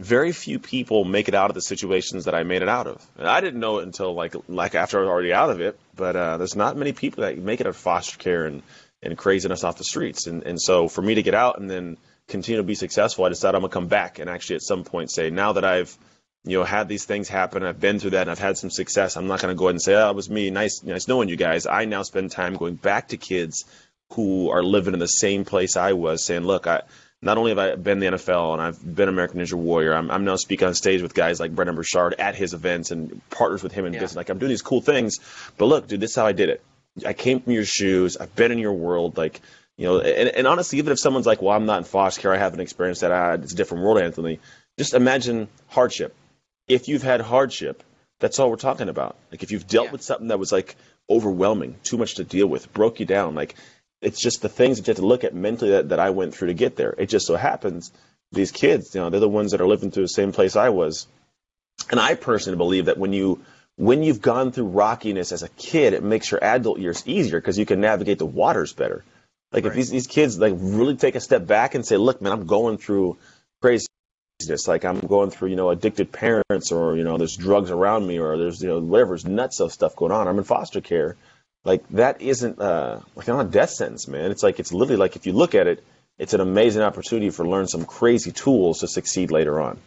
very 0.00 0.32
few 0.32 0.58
people 0.58 1.04
make 1.04 1.28
it 1.28 1.34
out 1.34 1.50
of 1.50 1.54
the 1.54 1.60
situations 1.60 2.24
that 2.24 2.34
I 2.34 2.42
made 2.42 2.62
it 2.62 2.68
out 2.68 2.86
of. 2.86 3.06
And 3.18 3.28
I 3.28 3.40
didn't 3.42 3.60
know 3.60 3.78
it 3.78 3.82
until 3.82 4.14
like 4.14 4.34
like 4.48 4.74
after 4.74 4.98
I 4.98 5.00
was 5.02 5.08
already 5.08 5.32
out 5.32 5.50
of 5.50 5.60
it. 5.60 5.78
But 5.94 6.16
uh, 6.16 6.36
there's 6.38 6.56
not 6.56 6.76
many 6.76 6.92
people 6.92 7.22
that 7.22 7.36
make 7.38 7.60
it 7.60 7.66
out 7.66 7.70
of 7.70 7.76
foster 7.76 8.16
care 8.16 8.46
and 8.46 8.62
and 9.02 9.16
craziness 9.16 9.62
off 9.62 9.76
the 9.76 9.84
streets. 9.84 10.26
And 10.26 10.42
and 10.44 10.60
so 10.60 10.88
for 10.88 11.02
me 11.02 11.16
to 11.16 11.22
get 11.22 11.34
out 11.34 11.60
and 11.60 11.70
then 11.70 11.98
continue 12.28 12.56
to 12.58 12.66
be 12.66 12.74
successful, 12.74 13.24
I 13.24 13.28
decided 13.28 13.56
I'm 13.56 13.62
gonna 13.62 13.72
come 13.72 13.88
back 13.88 14.18
and 14.18 14.30
actually 14.30 14.56
at 14.56 14.62
some 14.62 14.84
point 14.84 15.10
say 15.10 15.28
now 15.30 15.52
that 15.52 15.64
I've 15.64 15.96
you 16.44 16.58
know 16.58 16.64
had 16.64 16.88
these 16.88 17.04
things 17.04 17.28
happen, 17.28 17.62
I've 17.62 17.80
been 17.80 17.98
through 17.98 18.10
that, 18.10 18.22
and 18.22 18.30
I've 18.30 18.38
had 18.38 18.56
some 18.56 18.70
success. 18.70 19.18
I'm 19.18 19.26
not 19.26 19.40
gonna 19.42 19.54
go 19.54 19.66
ahead 19.66 19.74
and 19.74 19.82
say 19.82 19.94
oh, 19.94 20.08
it 20.08 20.16
was 20.16 20.30
me. 20.30 20.50
Nice 20.50 20.82
nice 20.82 21.08
knowing 21.08 21.28
you 21.28 21.36
guys. 21.36 21.66
I 21.66 21.84
now 21.84 22.02
spend 22.04 22.30
time 22.30 22.56
going 22.56 22.76
back 22.76 23.08
to 23.08 23.18
kids 23.18 23.66
who 24.14 24.50
are 24.50 24.62
living 24.62 24.94
in 24.94 24.98
the 24.98 25.06
same 25.06 25.44
place 25.44 25.76
I 25.76 25.92
was, 25.92 26.24
saying, 26.24 26.42
look, 26.42 26.66
I 26.66 26.82
not 27.22 27.36
only 27.38 27.50
have 27.50 27.58
I 27.58 27.74
been 27.74 27.98
the 28.00 28.06
NFL 28.06 28.54
and 28.54 28.62
I've 28.62 28.96
been 28.96 29.08
American 29.08 29.40
Ninja 29.40 29.52
Warrior, 29.54 29.94
I'm, 29.94 30.10
I'm 30.10 30.24
now 30.24 30.36
speaking 30.36 30.66
on 30.68 30.74
stage 30.74 31.02
with 31.02 31.12
guys 31.14 31.38
like 31.38 31.54
Brendon 31.54 31.76
Burchard 31.76 32.14
at 32.18 32.34
his 32.34 32.54
events 32.54 32.90
and 32.90 33.20
partners 33.30 33.62
with 33.62 33.72
him 33.72 33.84
in 33.84 33.92
Yeah. 33.92 34.00
business. 34.00 34.16
Like 34.16 34.30
I'm 34.30 34.38
doing 34.38 34.50
these 34.50 34.62
cool 34.62 34.80
things, 34.80 35.20
but 35.58 35.66
look, 35.66 35.86
dude, 35.86 36.00
this 36.00 36.10
is 36.10 36.16
how 36.16 36.26
I 36.26 36.32
did 36.32 36.48
it. 36.48 36.62
I 37.06 37.12
came 37.12 37.40
from 37.40 37.52
your 37.52 37.64
shoes. 37.64 38.16
I've 38.16 38.34
been 38.34 38.52
in 38.52 38.58
your 38.58 38.72
world. 38.72 39.16
Like, 39.18 39.40
you 39.76 39.86
know, 39.86 40.00
and, 40.00 40.28
and 40.30 40.46
honestly, 40.46 40.78
even 40.78 40.92
if 40.92 40.98
someone's 40.98 41.26
like, 41.26 41.40
well, 41.42 41.54
I'm 41.54 41.66
not 41.66 41.78
in 41.78 41.84
foster 41.84 42.22
care, 42.22 42.34
I 42.34 42.38
haven't 42.38 42.60
experienced 42.60 43.02
that. 43.02 43.12
Ah, 43.12 43.32
it's 43.34 43.52
a 43.52 43.56
different 43.56 43.84
world, 43.84 43.98
Anthony. 44.00 44.40
Just 44.78 44.94
imagine 44.94 45.48
hardship. 45.68 46.14
If 46.68 46.88
you've 46.88 47.02
had 47.02 47.20
hardship, 47.20 47.82
that's 48.18 48.38
all 48.38 48.50
we're 48.50 48.56
talking 48.56 48.88
about. 48.88 49.16
Like 49.30 49.42
if 49.42 49.50
you've 49.52 49.66
dealt 49.66 49.86
Yeah. 49.86 49.92
with 49.92 50.02
something 50.02 50.28
that 50.28 50.38
was 50.38 50.52
like 50.52 50.74
overwhelming, 51.08 51.76
too 51.84 51.98
much 51.98 52.14
to 52.16 52.24
deal 52.24 52.46
with, 52.46 52.72
broke 52.72 53.00
you 53.00 53.06
down, 53.06 53.34
like 53.34 53.54
it's 54.02 54.20
just 54.20 54.42
the 54.42 54.48
things 54.48 54.78
that 54.78 54.86
you 54.86 54.92
have 54.92 55.00
to 55.00 55.06
look 55.06 55.24
at 55.24 55.34
mentally 55.34 55.72
that, 55.72 55.90
that 55.90 56.00
I 56.00 56.10
went 56.10 56.34
through 56.34 56.48
to 56.48 56.54
get 56.54 56.76
there. 56.76 56.94
It 56.96 57.06
just 57.06 57.26
so 57.26 57.36
happens 57.36 57.92
these 58.32 58.52
kids, 58.52 58.94
you 58.94 59.00
know, 59.00 59.10
they're 59.10 59.20
the 59.20 59.28
ones 59.28 59.50
that 59.50 59.60
are 59.60 59.66
living 59.66 59.90
through 59.90 60.04
the 60.04 60.08
same 60.08 60.32
place 60.32 60.56
I 60.56 60.68
was. 60.68 61.06
And 61.90 61.98
I 61.98 62.14
personally 62.14 62.56
believe 62.56 62.86
that 62.86 62.98
when 62.98 63.12
you 63.12 63.42
when 63.76 64.02
you've 64.02 64.20
gone 64.20 64.52
through 64.52 64.66
rockiness 64.66 65.32
as 65.32 65.42
a 65.42 65.48
kid, 65.48 65.94
it 65.94 66.02
makes 66.02 66.30
your 66.30 66.42
adult 66.44 66.78
years 66.78 67.02
easier 67.06 67.40
because 67.40 67.58
you 67.58 67.66
can 67.66 67.80
navigate 67.80 68.18
the 68.18 68.26
waters 68.26 68.72
better. 68.72 69.04
Like 69.52 69.64
if 69.64 69.74
these 69.74 69.90
these 69.90 70.06
kids 70.06 70.38
like 70.38 70.54
really 70.56 70.96
take 70.96 71.16
a 71.16 71.20
step 71.20 71.46
back 71.46 71.74
and 71.74 71.84
say, 71.84 71.96
"Look, 71.96 72.20
man, 72.22 72.32
I'm 72.32 72.46
going 72.46 72.78
through 72.78 73.16
craziness. 73.60 74.68
Like 74.68 74.84
I'm 74.84 75.00
going 75.00 75.30
through, 75.30 75.48
you 75.48 75.56
know, 75.56 75.70
addicted 75.70 76.12
parents, 76.12 76.70
or 76.70 76.96
you 76.96 77.02
know, 77.02 77.18
there's 77.18 77.36
drugs 77.36 77.70
around 77.70 78.06
me, 78.06 78.18
or 78.18 78.38
there's 78.38 78.62
you 78.62 78.68
know 78.68 78.78
whatever, 78.78 79.10
there's 79.10 79.26
nuts 79.26 79.60
of 79.60 79.72
stuff 79.72 79.96
going 79.96 80.12
on. 80.12 80.28
I'm 80.28 80.38
in 80.38 80.44
foster 80.44 80.80
care. 80.80 81.16
Like 81.64 81.86
that 81.90 82.20
isn't 82.22 82.58
uh, 82.60 83.00
like 83.16 83.28
not 83.28 83.46
a 83.46 83.48
death 83.48 83.70
sentence, 83.70 84.08
man. 84.08 84.30
It's 84.30 84.42
like 84.42 84.60
it's 84.60 84.72
literally 84.72 84.96
like 84.98 85.16
if 85.16 85.26
you 85.26 85.32
look 85.32 85.54
at 85.54 85.66
it, 85.66 85.84
it's 86.18 86.34
an 86.34 86.40
amazing 86.40 86.82
opportunity 86.82 87.30
for 87.30 87.46
learn 87.46 87.66
some 87.66 87.84
crazy 87.84 88.32
tools 88.32 88.80
to 88.80 88.88
succeed 88.88 89.30
later 89.30 89.60
on. 89.60 89.78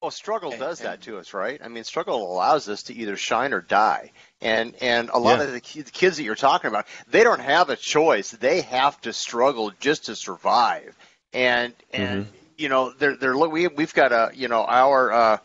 Well, 0.00 0.12
struggle 0.12 0.52
does 0.52 0.80
that 0.82 1.00
to 1.02 1.18
us, 1.18 1.34
right? 1.34 1.60
I 1.62 1.66
mean, 1.66 1.82
struggle 1.82 2.32
allows 2.32 2.68
us 2.68 2.84
to 2.84 2.94
either 2.94 3.16
shine 3.16 3.52
or 3.52 3.60
die. 3.60 4.12
And 4.40 4.76
and 4.80 5.10
a 5.10 5.18
lot 5.18 5.40
Yeah. 5.40 5.44
of 5.44 5.52
the 5.52 5.60
ki- 5.60 5.82
the 5.82 5.90
kids 5.90 6.16
that 6.18 6.22
you're 6.22 6.36
talking 6.36 6.68
about, 6.68 6.86
they 7.08 7.24
don't 7.24 7.40
have 7.40 7.68
a 7.68 7.76
choice. 7.76 8.30
They 8.30 8.60
have 8.60 9.00
to 9.00 9.12
struggle 9.12 9.72
just 9.80 10.06
to 10.06 10.14
survive. 10.14 10.96
And 11.32 11.74
and 11.92 12.26
Mm-hmm. 12.26 12.30
you 12.56 12.68
know, 12.68 12.92
they're 12.92 13.16
they're 13.16 13.36
look 13.36 13.50
we 13.50 13.66
we've 13.66 13.92
got 13.94 14.12
a 14.12 14.30
you 14.34 14.46
know 14.46 14.64
our 14.64 15.10
uh, 15.12 15.38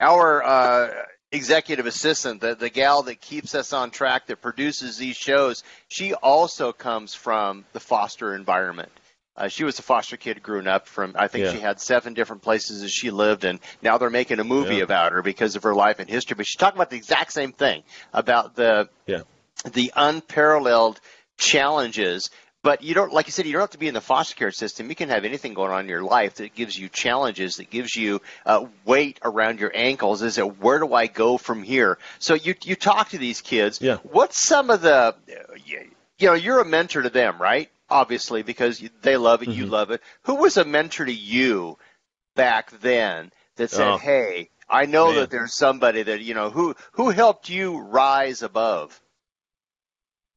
our 0.00 0.42
uh, 0.42 1.04
executive 1.32 1.86
assistant, 1.86 2.40
the 2.40 2.54
the 2.54 2.70
gal 2.70 3.02
that 3.04 3.20
keeps 3.20 3.54
us 3.54 3.72
on 3.72 3.90
track, 3.90 4.26
that 4.26 4.40
produces 4.40 4.96
these 4.98 5.16
shows. 5.16 5.62
She 5.88 6.14
also 6.14 6.72
comes 6.72 7.14
from 7.14 7.64
the 7.72 7.80
foster 7.80 8.34
environment. 8.34 8.90
Uh, 9.36 9.48
she 9.48 9.64
was 9.64 9.78
a 9.78 9.82
foster 9.82 10.16
kid 10.16 10.42
growing 10.42 10.66
up 10.66 10.86
from 10.86 11.14
I 11.18 11.28
think 11.28 11.44
Yeah. 11.46 11.52
she 11.52 11.60
had 11.60 11.80
seven 11.80 12.14
different 12.14 12.42
places 12.42 12.82
that 12.82 12.90
she 12.90 13.10
lived 13.10 13.44
and 13.44 13.58
now 13.80 13.96
they're 13.96 14.10
making 14.10 14.38
a 14.40 14.44
movie 14.44 14.76
Yeah. 14.76 14.82
about 14.82 15.12
her 15.12 15.22
because 15.22 15.56
of 15.56 15.62
her 15.62 15.74
life 15.74 15.98
and 15.98 16.10
history 16.10 16.34
but 16.34 16.46
she's 16.46 16.56
talking 16.56 16.76
about 16.76 16.90
the 16.90 16.96
exact 16.96 17.32
same 17.32 17.52
thing 17.52 17.82
about 18.12 18.54
the 18.56 18.88
Yeah. 19.06 19.22
the 19.72 19.92
unparalleled 19.96 21.00
challenges 21.38 22.28
but 22.62 22.82
you 22.82 22.94
don't 22.94 23.12
like 23.12 23.26
you 23.26 23.32
said 23.32 23.46
you 23.46 23.52
don't 23.52 23.60
have 23.62 23.70
to 23.70 23.78
be 23.78 23.88
in 23.88 23.94
the 23.94 24.00
foster 24.00 24.34
care 24.34 24.50
system 24.50 24.88
you 24.88 24.94
can 24.94 25.08
have 25.08 25.24
anything 25.24 25.54
going 25.54 25.70
on 25.70 25.80
in 25.80 25.88
your 25.88 26.02
life 26.02 26.36
that 26.36 26.54
gives 26.54 26.78
you 26.78 26.88
challenges 26.88 27.56
that 27.56 27.70
gives 27.70 27.94
you 27.96 28.20
uh, 28.46 28.66
weight 28.84 29.18
around 29.24 29.58
your 29.60 29.72
ankles 29.74 30.22
is 30.22 30.38
it 30.38 30.60
where 30.60 30.78
do 30.78 30.92
i 30.94 31.06
go 31.06 31.38
from 31.38 31.62
here 31.62 31.98
so 32.18 32.34
you 32.34 32.54
you 32.64 32.76
talk 32.76 33.08
to 33.10 33.18
these 33.18 33.40
kids 33.40 33.80
Yeah. 33.80 33.96
what's 34.02 34.38
some 34.46 34.70
of 34.70 34.82
the 34.82 35.14
you 35.66 36.26
know 36.26 36.34
you're 36.34 36.60
a 36.60 36.64
mentor 36.64 37.02
to 37.02 37.10
them 37.10 37.40
right 37.40 37.70
obviously 37.88 38.42
because 38.42 38.82
they 39.02 39.16
love 39.16 39.42
it 39.42 39.48
you 39.48 39.64
Mm-hmm. 39.64 39.72
love 39.72 39.90
it 39.90 40.02
who 40.22 40.36
was 40.36 40.56
a 40.56 40.64
mentor 40.64 41.04
to 41.06 41.12
you 41.12 41.76
back 42.36 42.70
then 42.80 43.30
that 43.56 43.70
said 43.70 43.94
Oh. 43.94 43.98
hey 43.98 44.50
i 44.68 44.86
know 44.86 45.06
Man. 45.06 45.16
that 45.16 45.30
there's 45.30 45.54
somebody 45.56 46.02
that 46.02 46.20
you 46.20 46.34
know 46.34 46.50
who 46.50 46.74
who 46.92 47.10
helped 47.10 47.48
you 47.48 47.78
rise 47.78 48.42
above 48.42 49.00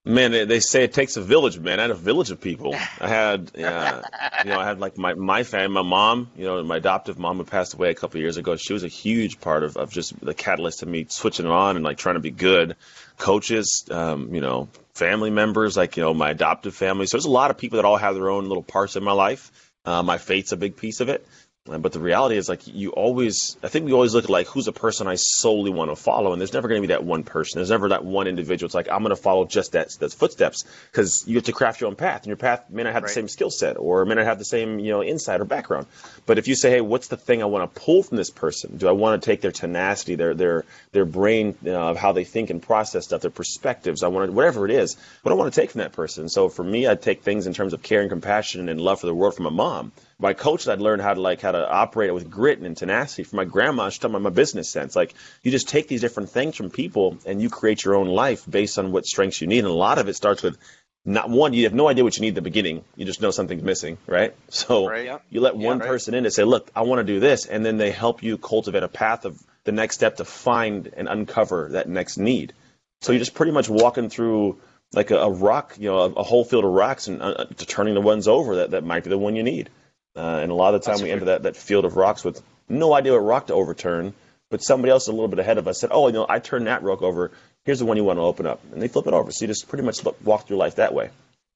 Man, 0.06 0.32
they, 0.32 0.44
they 0.44 0.60
say 0.60 0.84
it 0.84 0.92
takes 0.92 1.16
a 1.16 1.22
village, 1.22 1.58
man. 1.58 1.80
I 1.80 1.84
had 1.84 1.92
a 1.92 1.96
village 1.96 2.30
of 2.30 2.42
people. 2.42 2.76
I 3.00 3.08
had, 3.08 3.52
uh, 3.58 4.02
you 4.44 4.50
know, 4.50 4.60
I 4.60 4.66
had 4.66 4.80
like 4.80 4.98
my 4.98 5.14
my 5.14 5.44
family, 5.44 5.74
my 5.74 5.82
mom, 5.82 6.30
you 6.36 6.44
know, 6.44 6.62
my 6.64 6.78
adoptive 6.78 7.18
mom 7.18 7.38
who 7.38 7.46
passed 7.46 7.74
away 7.74 7.90
a 7.90 7.94
couple 7.94 8.18
of 8.18 8.22
years 8.22 8.36
ago. 8.36 8.58
She 8.58 8.74
was 8.74 8.84
a 8.84 8.90
huge 8.90 9.40
part 9.40 9.64
of, 9.64 9.78
of 9.78 9.92
just 9.92 10.20
the 10.20 10.34
catalyst 10.34 10.80
to 10.80 10.86
me 10.88 11.06
switching 11.08 11.46
it 11.46 11.52
on 11.52 11.78
and 11.78 11.86
like 11.86 11.98
trying 11.98 12.16
to 12.16 12.22
be 12.22 12.32
good. 12.32 12.76
Coaches, 13.18 13.86
um, 13.92 14.36
you 14.36 14.42
know, 14.42 14.68
family 14.94 15.30
members, 15.30 15.78
like 15.78 15.96
you 15.96 16.04
know, 16.04 16.14
my 16.14 16.32
adoptive 16.32 16.76
family. 16.76 17.06
So 17.06 17.16
there's 17.16 17.26
a 17.26 17.32
lot 17.32 17.50
of 17.50 17.58
people 17.58 17.78
that 17.78 17.86
all 17.86 17.98
have 17.98 18.16
their 18.16 18.30
own 18.30 18.50
little 18.50 18.64
parts 18.64 18.98
in 18.98 19.04
my 19.06 19.14
life. 19.14 19.52
Uh, 19.86 20.04
my 20.04 20.18
faith's 20.18 20.52
a 20.52 20.58
big 20.58 20.76
piece 20.76 21.00
of 21.00 21.08
it. 21.08 21.26
But 21.66 21.94
the 21.94 22.02
reality 22.02 22.36
is, 22.36 22.50
like, 22.50 22.68
you 22.68 22.90
always, 22.90 23.56
I 23.64 23.70
think 23.70 23.86
we 23.86 23.94
always 23.94 24.14
look 24.14 24.26
at, 24.26 24.30
like, 24.30 24.48
who's 24.48 24.68
a 24.68 24.74
person 24.74 25.08
I 25.08 25.16
solely 25.16 25.72
want 25.72 25.92
to 25.92 25.96
follow. 25.96 26.34
And 26.34 26.42
there's 26.42 26.52
never 26.52 26.68
going 26.68 26.82
to 26.82 26.86
be 26.86 26.92
that 26.92 27.06
one 27.06 27.24
person. 27.24 27.60
There's 27.60 27.70
never 27.70 27.88
that 27.90 28.04
one 28.04 28.28
individual. 28.28 28.68
It's 28.68 28.76
like, 28.76 28.90
I'm 28.92 29.02
going 29.02 29.16
to 29.16 29.22
follow 29.22 29.46
just 29.46 29.72
that, 29.72 29.96
those 29.98 30.14
footsteps 30.14 30.66
because 30.92 31.24
you 31.26 31.36
get 31.36 31.46
to 31.46 31.54
craft 31.54 31.80
your 31.80 31.88
own 31.88 31.96
path. 31.96 32.24
And 32.24 32.28
your 32.28 32.36
path 32.36 32.70
may 32.70 32.84
not 32.84 32.92
have 32.92 33.04
right. 33.04 33.08
the 33.08 33.14
same 33.14 33.30
skill 33.30 33.50
set 33.50 33.78
or 33.78 34.04
may 34.04 34.16
not 34.16 34.26
have 34.26 34.40
the 34.40 34.46
same, 34.46 34.80
you 34.80 34.92
know, 34.92 35.02
insight 35.02 35.40
or 35.40 35.46
background. 35.46 35.88
But 36.26 36.38
if 36.38 36.50
you 36.50 36.56
say, 36.56 36.70
hey, 36.70 36.82
what's 36.82 37.08
the 37.08 37.16
thing 37.16 37.42
I 37.42 37.46
want 37.46 37.74
to 37.74 37.80
pull 37.80 38.04
from 38.04 38.18
this 38.18 38.30
person? 38.30 38.76
Do 38.76 38.90
I 38.90 38.92
want 38.92 39.22
to 39.22 39.26
take 39.26 39.40
their 39.40 39.54
tenacity, 39.54 40.16
their, 40.16 40.34
their, 40.34 40.66
their 40.92 41.06
brain 41.06 41.56
uh, 41.66 41.92
of 41.92 41.96
how 41.96 42.12
they 42.12 42.26
think 42.26 42.50
and 42.50 42.62
process 42.62 43.06
stuff, 43.06 43.22
their 43.22 43.32
perspectives? 43.32 44.04
I 44.04 44.10
want 44.10 44.28
to, 44.30 44.34
whatever 44.34 44.66
it 44.66 44.72
is, 44.72 44.98
what 45.22 45.32
I 45.32 45.36
want 45.36 45.54
to 45.54 45.62
take 45.62 45.72
from 45.72 45.80
that 45.80 45.94
person. 45.94 46.28
So 46.28 46.50
for 46.50 46.64
me, 46.64 46.90
I 46.90 46.96
take 46.96 47.22
things 47.22 47.48
in 47.48 47.54
terms 47.54 47.72
of 47.72 47.82
care 47.82 48.02
and 48.02 48.10
compassion 48.10 48.68
and 48.68 48.82
love 48.82 49.00
for 49.00 49.08
the 49.08 49.16
world 49.16 49.36
from 49.36 49.46
a 49.46 49.52
mom 49.52 49.94
my 50.20 50.34
coach 50.34 50.68
I'd 50.68 50.80
learned 50.80 51.02
how 51.02 51.14
to 51.14 51.22
like 51.22 51.42
how 51.42 51.52
to 51.52 51.70
operate 51.70 52.10
it 52.10 52.14
with 52.14 52.30
grit 52.30 52.60
and 52.60 52.76
tenacity. 52.76 53.24
From 53.24 53.38
my 53.38 53.46
grandma, 53.46 53.90
she 53.90 54.00
taught 54.00 54.12
me 54.12 54.20
my 54.20 54.30
business 54.30 54.70
sense. 54.70 54.96
Like 54.96 55.14
you 55.42 55.52
just 55.52 55.70
take 55.70 55.88
these 55.88 56.02
different 56.02 56.30
things 56.30 56.56
from 56.56 56.70
people 56.70 57.18
and 57.26 57.42
you 57.42 57.50
create 57.50 57.84
your 57.84 57.96
own 57.96 58.08
life 58.08 58.50
based 58.50 58.80
on 58.80 58.92
what 58.92 59.06
strengths 59.06 59.42
you 59.42 59.48
need. 59.48 59.60
And 59.60 59.68
a 59.68 59.74
lot 59.74 59.98
of 59.98 60.08
it 60.08 60.16
starts 60.16 60.44
with 60.44 60.58
not 61.06 61.30
one, 61.30 61.54
you 61.54 61.66
have 61.66 61.74
no 61.74 61.90
idea 61.90 62.04
what 62.04 62.16
you 62.16 62.22
need 62.22 62.30
in 62.30 62.36
the 62.36 62.42
beginning. 62.42 62.84
You 62.96 63.06
just 63.06 63.22
know 63.22 63.32
something's 63.32 63.64
missing, 63.64 63.98
right? 64.08 64.34
So 64.50 64.88
right, 64.88 65.20
you 65.30 65.42
let 65.42 65.56
one 65.56 65.64
yeah, 65.64 65.84
right. 65.84 65.88
person 65.88 66.14
in 66.14 66.26
and 66.26 66.34
say, 66.34 66.44
look, 66.44 66.72
I 66.76 66.84
want 66.84 67.06
to 67.06 67.14
do 67.14 67.20
this. 67.20 67.46
And 67.46 67.66
then 67.66 67.78
they 67.78 67.92
help 67.92 68.24
you 68.24 68.38
cultivate 68.38 68.84
a 68.84 68.88
path 68.88 69.26
of 69.26 69.42
the 69.66 69.72
next 69.72 69.96
step 69.96 70.18
to 70.18 70.26
find 70.26 70.94
and 70.96 71.08
uncover 71.10 71.70
that 71.72 71.90
next 71.90 72.18
need. 72.18 72.54
So 73.02 73.12
you're 73.12 73.20
just 73.20 73.34
pretty 73.34 73.52
much 73.52 73.68
walking 73.68 74.10
through 74.10 74.62
like 74.94 75.12
a, 75.12 75.18
a 75.18 75.30
rock, 75.30 75.76
you 75.78 75.90
know, 75.90 76.00
a, 76.00 76.10
a, 76.12 76.24
whole 76.24 76.46
field 76.46 76.64
of 76.64 76.72
rocks 76.72 77.08
and 77.08 77.22
uh, 77.22 77.46
turning 77.58 77.96
the 77.96 78.02
ones 78.02 78.28
over 78.28 78.58
that, 78.58 78.72
that 78.72 78.84
might 78.84 79.04
be 79.04 79.10
the 79.10 79.18
one 79.18 79.36
you 79.36 79.44
need. 79.44 79.70
Uh, 80.16 80.40
and 80.42 80.52
a 80.52 80.56
lot 80.56 80.74
of 80.74 80.82
the 80.82 80.86
time 80.86 80.94
That's 80.94 81.04
we 81.04 81.12
enter 81.12 81.26
that, 81.26 81.44
that 81.44 81.56
field 81.56 81.86
of 81.86 81.96
rocks 81.96 82.24
with 82.24 82.42
no 82.70 82.94
idea 82.94 83.14
what 83.14 83.20
rock 83.20 83.48
to 83.48 83.54
overturn, 83.54 84.14
but 84.50 84.62
somebody 84.62 84.92
else 84.92 85.08
a 85.08 85.12
little 85.12 85.28
bit 85.28 85.40
ahead 85.40 85.58
of 85.58 85.68
us 85.68 85.80
said, 85.80 85.90
oh, 85.92 86.08
you 86.08 86.14
know, 86.14 86.26
I 86.30 86.40
turned 86.40 86.68
that 86.68 86.84
rock 86.84 87.02
over. 87.02 87.32
Here's 87.66 87.80
the 87.80 87.86
one 87.86 87.98
you 87.98 88.04
want 88.04 88.18
to 88.18 88.24
open 88.24 88.46
up. 88.46 88.62
And 88.72 88.82
they 88.82 88.88
flip 88.88 89.08
it 89.08 89.14
over. 89.14 89.32
So 89.32 89.46
you 89.46 89.48
just 89.48 89.68
pretty 89.68 89.84
much 89.84 90.04
walk 90.24 90.48
through 90.48 90.58
life 90.58 90.76
that 90.76 90.94
way. 90.94 91.10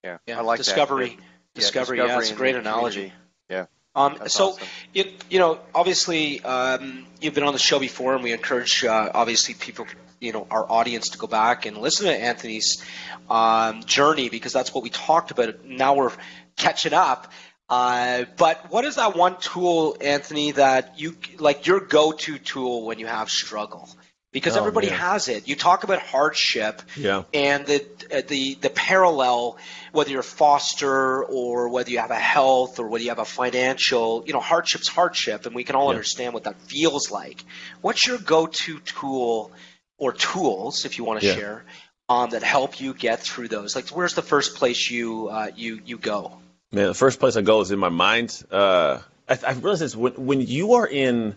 Yeah, 0.04 0.18
yeah 0.26 0.40
I 0.40 0.42
like 0.42 0.58
discovery. 0.58 1.10
That. 1.10 1.18
Discovery, 1.54 1.98
yeah, 1.98 2.04
discovery, 2.04 2.16
yeah, 2.16 2.20
it's 2.20 2.32
a 2.32 2.36
great 2.36 2.56
analogy. 2.56 3.14
Yeah. 3.50 3.66
Um, 3.96 4.18
so, 4.28 4.50
awesome. 4.50 4.68
you, 4.94 5.06
you 5.30 5.40
know, 5.40 5.60
obviously, 5.74 6.44
um, 6.44 7.08
you've 7.20 7.34
been 7.34 7.44
on 7.44 7.54
the 7.54 7.60
show 7.60 7.80
before, 7.80 8.14
and 8.14 8.24
we 8.24 8.32
encourage, 8.32 8.86
uh, 8.86 9.10
obviously, 9.12 9.56
people, 9.56 9.88
you 10.20 10.34
know, 10.34 10.46
our 10.52 10.72
audience 10.72 11.10
to 11.10 11.18
go 11.18 11.26
back 11.26 11.66
and 11.66 11.78
listen 11.78 12.06
to 12.06 12.14
Anthony's 12.14 12.84
um, 13.28 13.84
journey 13.86 14.30
because 14.30 14.54
that's 14.54 14.72
what 14.72 14.84
we 14.84 14.92
talked 14.92 15.32
about. 15.32 15.66
Now 15.66 15.96
we're 15.96 16.12
catching 16.58 16.94
up. 16.94 17.32
Uh, 17.70 18.24
but 18.38 18.72
what 18.72 18.86
is 18.86 18.96
that 18.96 19.16
one 19.16 19.38
tool, 19.40 19.98
Anthony, 20.00 20.52
that 20.52 21.00
you 21.00 21.18
like 21.38 21.68
your 21.68 21.82
go-to 21.82 22.38
tool 22.38 22.86
when 22.86 22.98
you 22.98 23.08
have 23.08 23.30
struggle? 23.30 23.90
Because 24.32 24.56
oh, 24.56 24.60
everybody 24.60 24.90
man. 24.90 25.00
has 25.00 25.28
it. 25.30 25.48
You 25.48 25.56
talk 25.56 25.84
about 25.84 26.00
hardship, 26.00 26.82
yeah. 26.96 27.24
and 27.34 27.66
the 27.66 27.86
uh, 28.14 28.22
the 28.28 28.56
the 28.56 28.70
parallel, 28.70 29.58
whether 29.92 30.12
you're 30.12 30.22
foster 30.22 31.24
or 31.24 31.70
whether 31.70 31.90
you 31.90 32.00
have 32.00 32.12
a 32.12 32.16
health 32.16 32.80
or 32.80 32.88
whether 32.88 33.04
you 33.04 33.10
have 33.10 33.20
a 33.20 33.26
financial, 33.26 34.24
you 34.26 34.34
know, 34.34 34.40
hardship's 34.40 34.88
hardship, 34.88 35.46
and 35.46 35.56
we 35.56 35.64
can 35.64 35.76
all 35.76 35.86
yeah. 35.86 35.92
understand 35.92 36.34
what 36.34 36.44
that 36.44 36.62
feels 36.62 37.10
like. 37.10 37.44
What's 37.82 38.06
your 38.06 38.18
go-to 38.18 38.80
tool 38.80 39.52
or 39.98 40.14
tools, 40.14 40.86
if 40.86 40.98
you 40.98 41.04
want 41.04 41.22
to 41.22 41.28
yeah. 41.28 41.36
share, 41.36 41.66
um, 42.08 42.30
that 42.30 42.44
help 42.44 42.80
you 42.80 42.94
get 42.94 43.22
through 43.22 43.48
those? 43.48 43.76
Like, 43.76 43.90
where's 43.90 44.14
the 44.14 44.22
first 44.22 44.56
place 44.56 44.90
you 44.90 45.30
uh, 45.30 45.52
you 45.56 45.82
you 45.84 45.98
go? 45.98 46.38
Man, 46.72 46.88
the 46.88 46.94
first 46.94 47.20
place 47.20 47.38
I 47.38 47.42
go 47.42 47.62
is 47.62 47.72
in 47.72 47.80
my 47.80 47.90
mind. 47.90 48.44
Uh, 48.52 49.00
I, 49.28 49.40
I 49.48 49.52
realize 49.54 49.80
this 49.80 49.96
when 49.96 50.14
when 50.14 50.42
you 50.42 50.74
are 50.74 50.88
in 50.88 51.36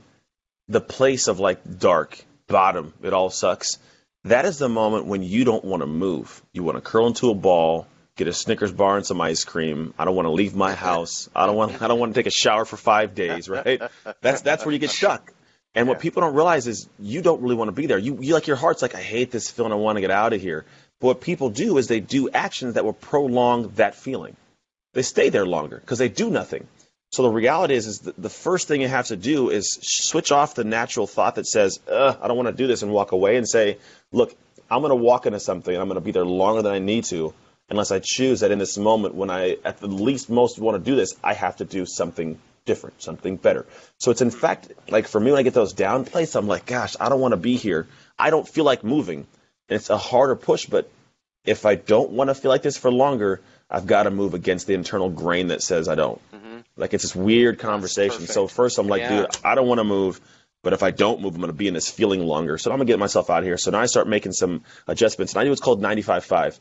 the 0.68 0.80
place 0.80 1.28
of 1.28 1.38
like 1.38 1.78
dark 1.78 2.24
bottom, 2.48 2.92
it 3.02 3.12
all 3.12 3.30
sucks. 3.30 3.78
That 4.24 4.44
is 4.44 4.58
the 4.58 4.68
moment 4.68 5.06
when 5.06 5.22
you 5.22 5.44
don't 5.44 5.64
want 5.64 5.82
to 5.82 5.86
move. 5.86 6.42
You 6.52 6.64
want 6.64 6.76
to 6.76 6.82
curl 6.82 7.06
into 7.06 7.30
a 7.30 7.34
ball, 7.34 7.86
get 8.16 8.26
a 8.26 8.32
Snickers 8.32 8.72
bar 8.72 8.96
and 8.96 9.06
some 9.06 9.20
ice 9.20 9.44
cream. 9.44 9.94
I 9.98 10.04
don't 10.04 10.16
want 10.16 10.26
to 10.26 10.32
leave 10.32 10.54
my 10.54 10.74
house. 10.74 11.30
I 11.34 11.46
don't 11.46 11.56
want. 11.56 11.80
I 11.80 11.86
don't 11.86 12.00
want 12.00 12.12
to 12.12 12.18
take 12.18 12.26
a 12.26 12.36
shower 12.36 12.64
for 12.64 12.76
five 12.76 13.14
days. 13.14 13.48
Right? 13.48 13.80
That's 14.20 14.42
that's 14.42 14.64
where 14.64 14.72
you 14.72 14.80
get 14.80 14.90
stuck. 14.90 15.32
And 15.76 15.86
what 15.86 16.00
people 16.00 16.22
don't 16.22 16.34
realize 16.34 16.66
is 16.66 16.88
you 16.98 17.22
don't 17.22 17.40
really 17.40 17.54
want 17.54 17.68
to 17.68 17.72
be 17.72 17.86
there. 17.86 17.98
You, 17.98 18.18
you 18.20 18.34
like 18.34 18.48
your 18.48 18.56
heart's 18.56 18.82
like 18.82 18.96
I 18.96 19.00
hate 19.00 19.30
this 19.30 19.48
feeling. 19.48 19.70
I 19.70 19.76
want 19.76 19.96
to 19.96 20.00
get 20.00 20.10
out 20.10 20.32
of 20.32 20.40
here. 20.40 20.64
But 20.98 21.06
what 21.06 21.20
people 21.20 21.50
do 21.50 21.78
is 21.78 21.86
they 21.86 22.00
do 22.00 22.28
actions 22.28 22.74
that 22.74 22.84
will 22.84 22.92
prolong 22.92 23.68
that 23.76 23.94
feeling 23.94 24.36
they 24.92 25.02
stay 25.02 25.28
there 25.28 25.46
longer 25.46 25.78
because 25.78 25.98
they 25.98 26.08
do 26.08 26.30
nothing. 26.30 26.66
So 27.12 27.24
the 27.24 27.30
reality 27.30 27.74
is, 27.74 27.86
is 27.86 27.98
the 28.00 28.30
first 28.30 28.68
thing 28.68 28.82
you 28.82 28.88
have 28.88 29.08
to 29.08 29.16
do 29.16 29.50
is 29.50 29.78
switch 29.82 30.30
off 30.30 30.54
the 30.54 30.64
natural 30.64 31.08
thought 31.08 31.34
that 31.34 31.46
says, 31.46 31.80
I 31.88 32.28
don't 32.28 32.36
want 32.36 32.48
to 32.48 32.54
do 32.54 32.68
this 32.68 32.82
and 32.82 32.92
walk 32.92 33.10
away 33.10 33.36
and 33.36 33.48
say, 33.48 33.78
look, 34.12 34.36
I'm 34.70 34.80
going 34.80 34.90
to 34.90 34.96
walk 34.96 35.26
into 35.26 35.40
something 35.40 35.74
and 35.74 35.82
I'm 35.82 35.88
going 35.88 35.96
to 35.96 36.04
be 36.04 36.12
there 36.12 36.24
longer 36.24 36.62
than 36.62 36.72
I 36.72 36.78
need 36.78 37.04
to 37.04 37.34
unless 37.68 37.90
I 37.90 38.00
choose 38.02 38.40
that 38.40 38.50
in 38.50 38.58
this 38.58 38.78
moment 38.78 39.14
when 39.14 39.30
I 39.30 39.56
at 39.64 39.78
the 39.78 39.88
least 39.88 40.30
most 40.30 40.58
want 40.58 40.82
to 40.82 40.90
do 40.90 40.96
this, 40.96 41.14
I 41.22 41.34
have 41.34 41.56
to 41.56 41.64
do 41.64 41.86
something 41.86 42.38
different, 42.64 43.02
something 43.02 43.36
better. 43.36 43.66
So 43.98 44.10
it's 44.10 44.20
in 44.20 44.30
fact 44.30 44.72
like 44.88 45.08
for 45.08 45.20
me 45.20 45.30
when 45.32 45.40
I 45.40 45.42
get 45.42 45.54
those 45.54 45.72
down 45.72 46.04
places, 46.04 46.36
I'm 46.36 46.46
like, 46.46 46.66
gosh, 46.66 46.96
I 47.00 47.08
don't 47.08 47.20
want 47.20 47.32
to 47.32 47.38
be 47.38 47.56
here. 47.56 47.88
I 48.18 48.30
don't 48.30 48.48
feel 48.48 48.64
like 48.64 48.84
moving. 48.84 49.26
And 49.68 49.76
it's 49.76 49.90
a 49.90 49.98
harder 49.98 50.36
push, 50.36 50.66
but 50.66 50.90
if 51.44 51.64
I 51.66 51.74
don't 51.74 52.10
want 52.10 52.28
to 52.28 52.34
feel 52.34 52.50
like 52.50 52.62
this 52.62 52.76
for 52.76 52.92
longer, 52.92 53.40
I've 53.70 53.86
got 53.86 54.04
to 54.04 54.10
move 54.10 54.34
against 54.34 54.66
the 54.66 54.74
internal 54.74 55.10
grain 55.10 55.48
that 55.48 55.62
says 55.62 55.88
I 55.88 55.94
don't. 55.94 56.20
Mm-hmm. 56.32 56.58
Like 56.76 56.94
it's 56.94 57.04
this 57.04 57.14
weird 57.14 57.58
conversation. 57.58 58.26
So 58.26 58.48
first 58.48 58.78
I'm 58.78 58.88
like, 58.88 59.02
yeah. 59.02 59.22
dude, 59.22 59.36
I 59.44 59.54
don't 59.54 59.68
want 59.68 59.78
to 59.78 59.84
move, 59.84 60.20
but 60.62 60.72
if 60.72 60.82
I 60.82 60.90
don't 60.90 61.20
move, 61.20 61.34
I'm 61.34 61.40
going 61.40 61.52
to 61.52 61.56
be 61.56 61.68
in 61.68 61.74
this 61.74 61.88
feeling 61.88 62.20
longer. 62.20 62.58
So 62.58 62.70
I'm 62.70 62.78
going 62.78 62.86
to 62.86 62.92
get 62.92 62.98
myself 62.98 63.30
out 63.30 63.38
of 63.38 63.44
here. 63.44 63.56
So 63.56 63.70
now 63.70 63.80
I 63.80 63.86
start 63.86 64.08
making 64.08 64.32
some 64.32 64.64
adjustments. 64.88 65.32
And 65.32 65.40
I 65.40 65.44
do 65.44 65.50
what's 65.50 65.62
called 65.62 65.80
95-5. 65.80 66.58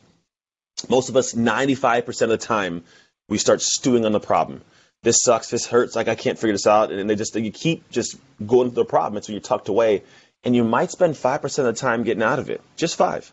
Most 0.88 1.10
of 1.10 1.18
us, 1.18 1.34
95% 1.34 2.22
of 2.22 2.30
the 2.30 2.38
time, 2.38 2.84
we 3.28 3.38
start 3.38 3.62
stewing 3.62 4.06
on 4.06 4.12
the 4.12 4.20
problem. 4.20 4.62
This 5.02 5.22
sucks. 5.22 5.50
This 5.50 5.66
hurts. 5.66 5.96
Like 5.96 6.08
I 6.08 6.16
can't 6.16 6.38
figure 6.38 6.54
this 6.54 6.68
out. 6.68 6.92
And 6.92 7.10
they 7.10 7.16
just 7.16 7.36
you 7.36 7.52
keep 7.52 7.90
just 7.90 8.18
going 8.46 8.70
through 8.70 8.84
the 8.84 8.86
problem. 8.86 9.18
It's 9.18 9.28
when 9.28 9.34
you're 9.34 9.42
tucked 9.42 9.70
away, 9.70 10.04
and 10.44 10.56
you 10.56 10.64
might 10.64 10.92
spend 10.92 11.16
five 11.16 11.42
percent 11.42 11.68
of 11.68 11.76
the 11.76 11.80
time 11.80 12.04
getting 12.04 12.24
out 12.24 12.40
of 12.40 12.50
it. 12.50 12.62
Just 12.76 12.98
five. 12.98 13.32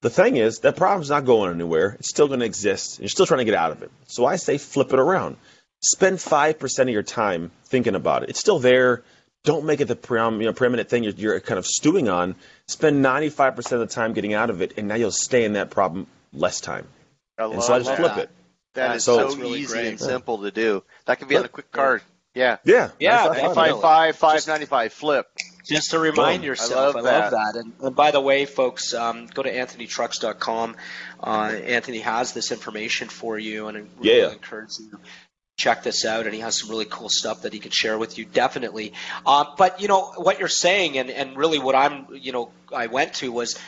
The 0.00 0.10
thing 0.10 0.36
is, 0.36 0.60
that 0.60 0.76
problem's 0.76 1.10
not 1.10 1.24
going 1.24 1.52
anywhere. 1.52 1.96
It's 1.98 2.08
still 2.08 2.28
going 2.28 2.40
to 2.40 2.46
exist. 2.46 3.00
You're 3.00 3.08
still 3.08 3.26
trying 3.26 3.38
to 3.38 3.44
get 3.44 3.54
out 3.54 3.72
of 3.72 3.82
it. 3.82 3.90
So 4.06 4.26
I 4.26 4.36
say 4.36 4.58
flip 4.58 4.92
it 4.92 4.98
around. 4.98 5.36
Spend 5.80 6.18
5% 6.18 6.78
of 6.80 6.88
your 6.88 7.02
time 7.02 7.50
thinking 7.64 7.94
about 7.94 8.22
it. 8.22 8.30
It's 8.30 8.38
still 8.38 8.58
there. 8.58 9.02
Don't 9.44 9.64
make 9.64 9.80
it 9.80 9.86
the 9.86 9.96
pre- 9.96 10.20
you 10.20 10.30
know, 10.30 10.52
preeminent 10.52 10.88
thing 10.88 11.04
you're, 11.04 11.14
you're 11.14 11.40
kind 11.40 11.58
of 11.58 11.66
stewing 11.66 12.08
on. 12.08 12.36
Spend 12.66 13.04
95% 13.04 13.72
of 13.72 13.80
the 13.80 13.86
time 13.86 14.12
getting 14.12 14.34
out 14.34 14.50
of 14.50 14.62
it, 14.62 14.74
and 14.76 14.88
now 14.88 14.94
you'll 14.94 15.10
stay 15.10 15.44
in 15.44 15.54
that 15.54 15.70
problem 15.70 16.06
less 16.32 16.60
time. 16.60 16.86
I 17.38 17.44
and 17.44 17.62
so 17.62 17.74
I 17.74 17.78
just 17.78 17.90
that. 17.90 17.98
flip 17.98 18.16
it. 18.18 18.30
That 18.74 18.96
is 18.96 19.04
so, 19.04 19.30
so 19.30 19.36
really 19.36 19.60
easy 19.60 19.74
great. 19.74 19.86
and 19.88 20.00
simple 20.00 20.38
to 20.42 20.50
do. 20.50 20.84
That 21.06 21.18
could 21.18 21.28
be 21.28 21.36
on 21.36 21.44
a 21.44 21.48
quick 21.48 21.70
card. 21.72 22.02
Yeah. 22.34 22.58
Yeah. 22.64 22.90
Yeah. 23.00 23.52
Five 23.52 23.80
five 23.80 24.16
five 24.16 24.46
ninety 24.46 24.66
five 24.66 24.92
flip. 24.92 25.26
Just 25.68 25.90
to 25.90 25.98
remind 25.98 26.40
Boom. 26.40 26.46
yourself, 26.46 26.96
I 26.96 27.00
love, 27.00 27.06
I 27.06 27.18
love 27.18 27.30
that. 27.32 27.56
And, 27.56 27.72
and, 27.82 27.94
by 27.94 28.10
the 28.10 28.20
way, 28.20 28.46
folks, 28.46 28.94
um, 28.94 29.26
go 29.26 29.42
to 29.42 29.52
anthonytrucks.com. 29.52 30.76
Uh, 31.22 31.28
Anthony 31.30 31.98
has 31.98 32.32
this 32.32 32.52
information 32.52 33.08
for 33.08 33.38
you, 33.38 33.68
and 33.68 33.76
I 33.76 33.80
really 33.98 34.20
yeah. 34.20 34.32
encourage 34.32 34.78
you 34.78 34.90
to 34.92 34.98
check 35.58 35.82
this 35.82 36.06
out. 36.06 36.24
And 36.24 36.34
he 36.34 36.40
has 36.40 36.58
some 36.58 36.70
really 36.70 36.86
cool 36.86 37.10
stuff 37.10 37.42
that 37.42 37.52
he 37.52 37.58
can 37.58 37.70
share 37.70 37.98
with 37.98 38.16
you, 38.16 38.24
definitely. 38.24 38.94
Uh, 39.26 39.44
but 39.58 39.82
you 39.82 39.88
know 39.88 40.12
what 40.16 40.38
you're 40.38 40.48
saying, 40.48 40.96
and, 40.96 41.10
and 41.10 41.36
really 41.36 41.58
what 41.58 41.74
I'm, 41.74 42.06
you 42.12 42.32
know, 42.32 42.50
I 42.74 42.86
went 42.86 43.14
to 43.14 43.30
was 43.30 43.58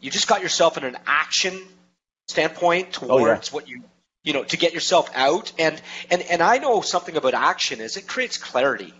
you 0.00 0.10
just 0.10 0.28
got 0.28 0.42
yourself 0.42 0.76
in 0.76 0.84
an 0.84 0.98
action 1.06 1.58
standpoint 2.28 2.92
towards 2.92 3.10
oh, 3.10 3.26
yeah. 3.26 3.54
what 3.54 3.68
you 3.68 3.82
you 4.22 4.32
know 4.34 4.44
to 4.44 4.56
get 4.58 4.74
yourself 4.74 5.10
out 5.14 5.52
and 5.58 5.80
and 6.10 6.20
and 6.22 6.42
I 6.42 6.58
know 6.58 6.82
something 6.82 7.16
about 7.16 7.32
action 7.34 7.80
is 7.80 7.96
it 7.96 8.06
creates 8.06 8.36
clarity 8.36 8.92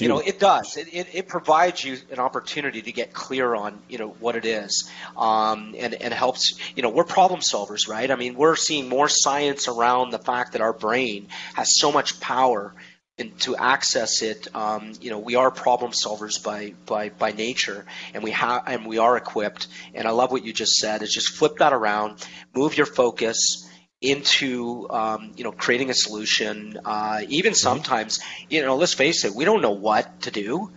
you 0.00 0.08
know 0.08 0.18
it 0.18 0.38
does 0.38 0.76
it, 0.76 0.88
it, 0.92 1.06
it, 1.14 1.28
provides 1.28 1.84
you 1.84 1.96
an 2.10 2.18
opportunity 2.18 2.82
to 2.82 2.92
get 2.92 3.12
clear 3.12 3.54
on 3.54 3.78
you 3.88 3.98
know 3.98 4.08
what 4.08 4.36
it 4.36 4.44
is 4.44 4.90
um, 5.16 5.74
and, 5.78 5.94
and 5.94 6.14
helps 6.14 6.58
you 6.74 6.82
know 6.82 6.90
we're 6.90 7.04
problem 7.04 7.40
solvers 7.40 7.88
right 7.88 8.10
i 8.10 8.16
mean 8.16 8.34
we're 8.34 8.56
seeing 8.56 8.88
more 8.88 9.08
science 9.08 9.68
around 9.68 10.10
the 10.10 10.18
fact 10.18 10.52
that 10.52 10.60
our 10.60 10.72
brain 10.72 11.28
has 11.54 11.78
so 11.78 11.92
much 11.92 12.20
power 12.20 12.74
and 13.18 13.38
to 13.40 13.54
access 13.54 14.22
it, 14.22 14.48
um, 14.56 14.94
you 15.02 15.10
know, 15.10 15.18
we 15.18 15.34
are 15.34 15.50
problem 15.50 15.92
solvers 15.92 16.42
by 16.42 16.72
by 16.86 17.10
by 17.10 17.32
nature, 17.32 17.84
and 18.14 18.24
we 18.24 18.30
have 18.30 18.62
and 18.66 18.86
we 18.86 18.96
are 18.96 19.14
equipped. 19.14 19.66
And 19.92 20.08
I 20.08 20.12
love 20.12 20.32
what 20.32 20.42
you 20.42 20.54
just 20.54 20.76
said. 20.76 21.02
Is 21.02 21.12
just 21.12 21.36
flip 21.36 21.58
that 21.58 21.74
around, 21.74 22.26
move 22.54 22.78
your 22.78 22.86
focus 22.86 23.69
into 24.00 24.88
um, 24.90 25.32
you 25.36 25.44
know 25.44 25.52
creating 25.52 25.90
a 25.90 25.94
solution. 25.94 26.78
Uh, 26.84 27.20
even 27.28 27.54
sometimes, 27.54 28.20
you 28.48 28.62
know, 28.62 28.76
let's 28.76 28.94
face 28.94 29.24
it, 29.24 29.34
we 29.34 29.44
don't 29.44 29.60
know 29.62 29.72
what 29.72 30.22
to 30.22 30.30
do. 30.30 30.70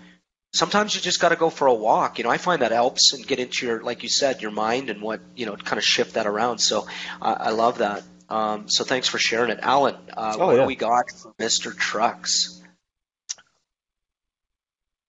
Sometimes 0.53 0.93
you 0.95 1.01
just 1.01 1.19
got 1.19 1.29
to 1.29 1.35
go 1.35 1.49
for 1.49 1.67
a 1.67 1.73
walk. 1.73 2.19
You 2.19 2.25
know, 2.25 2.29
I 2.29 2.37
find 2.37 2.61
that 2.61 2.71
helps 2.71 3.13
and 3.13 3.25
get 3.25 3.39
into 3.39 3.65
your, 3.65 3.81
like 3.81 4.03
you 4.03 4.09
said, 4.09 4.41
your 4.41 4.51
mind 4.51 4.89
and 4.91 5.01
what 5.01 5.19
you 5.35 5.47
know, 5.47 5.55
kind 5.55 5.79
of 5.79 5.83
shift 5.83 6.13
that 6.13 6.27
around. 6.27 6.59
So 6.59 6.85
uh, 7.21 7.35
I 7.39 7.49
love 7.51 7.79
that. 7.79 8.03
Um, 8.29 8.69
so 8.69 8.83
thanks 8.83 9.07
for 9.07 9.17
sharing 9.17 9.49
it, 9.51 9.59
Alan. 9.61 9.95
Uh, 10.15 10.37
Oh, 10.39 10.47
what 10.47 10.55
yeah. 10.55 10.61
do 10.61 10.67
we 10.67 10.75
got 10.75 11.11
for 11.11 11.33
Mister 11.39 11.71
Trucks? 11.71 12.59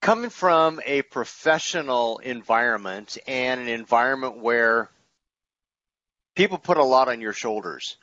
coming 0.00 0.28
from 0.28 0.82
a 0.84 1.00
professional 1.00 2.18
environment 2.18 3.16
and 3.26 3.58
an 3.58 3.68
environment 3.68 4.36
where 4.36 4.90
people 6.36 6.58
put 6.58 6.76
a 6.76 6.84
lot 6.84 7.08
on 7.08 7.22
your 7.22 7.32
shoulders. 7.32 7.96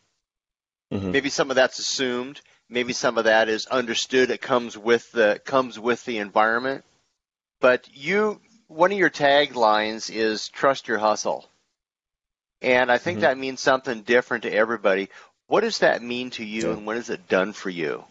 Mhm. 0.92 1.12
Maybe 1.12 1.30
some 1.30 1.50
of 1.50 1.56
that's 1.56 1.80
assumed. 1.80 2.42
Maybe 2.70 2.94
some 2.94 3.18
of 3.18 3.26
that 3.26 3.50
is 3.50 3.66
understood. 3.68 4.30
It 4.32 4.42
comes 4.42 4.78
with 4.78 5.12
the 5.12 5.42
comes 5.46 5.80
with 5.80 6.04
the 6.06 6.18
environment. 6.20 6.84
But 7.60 7.88
you, 7.94 8.42
one 8.68 8.92
of 8.92 8.98
your 8.98 9.10
taglines 9.10 10.10
is 10.10 10.50
"Trust 10.50 10.88
your 10.88 10.98
hustle," 11.00 11.50
and 12.62 12.92
I 12.92 12.98
think 12.98 13.20
Mhm. 13.20 13.22
that 13.22 13.38
means 13.38 13.62
something 13.62 14.02
different 14.04 14.44
to 14.44 14.52
everybody. 14.54 15.10
What 15.48 15.62
does 15.62 15.80
that 15.80 16.02
mean 16.02 16.30
to 16.32 16.46
you, 16.46 16.70
Yeah. 16.70 16.74
and 16.74 16.86
what 16.86 16.96
has 16.98 17.10
it 17.10 17.28
done 17.28 17.54
for 17.54 17.70
you? 17.70 18.06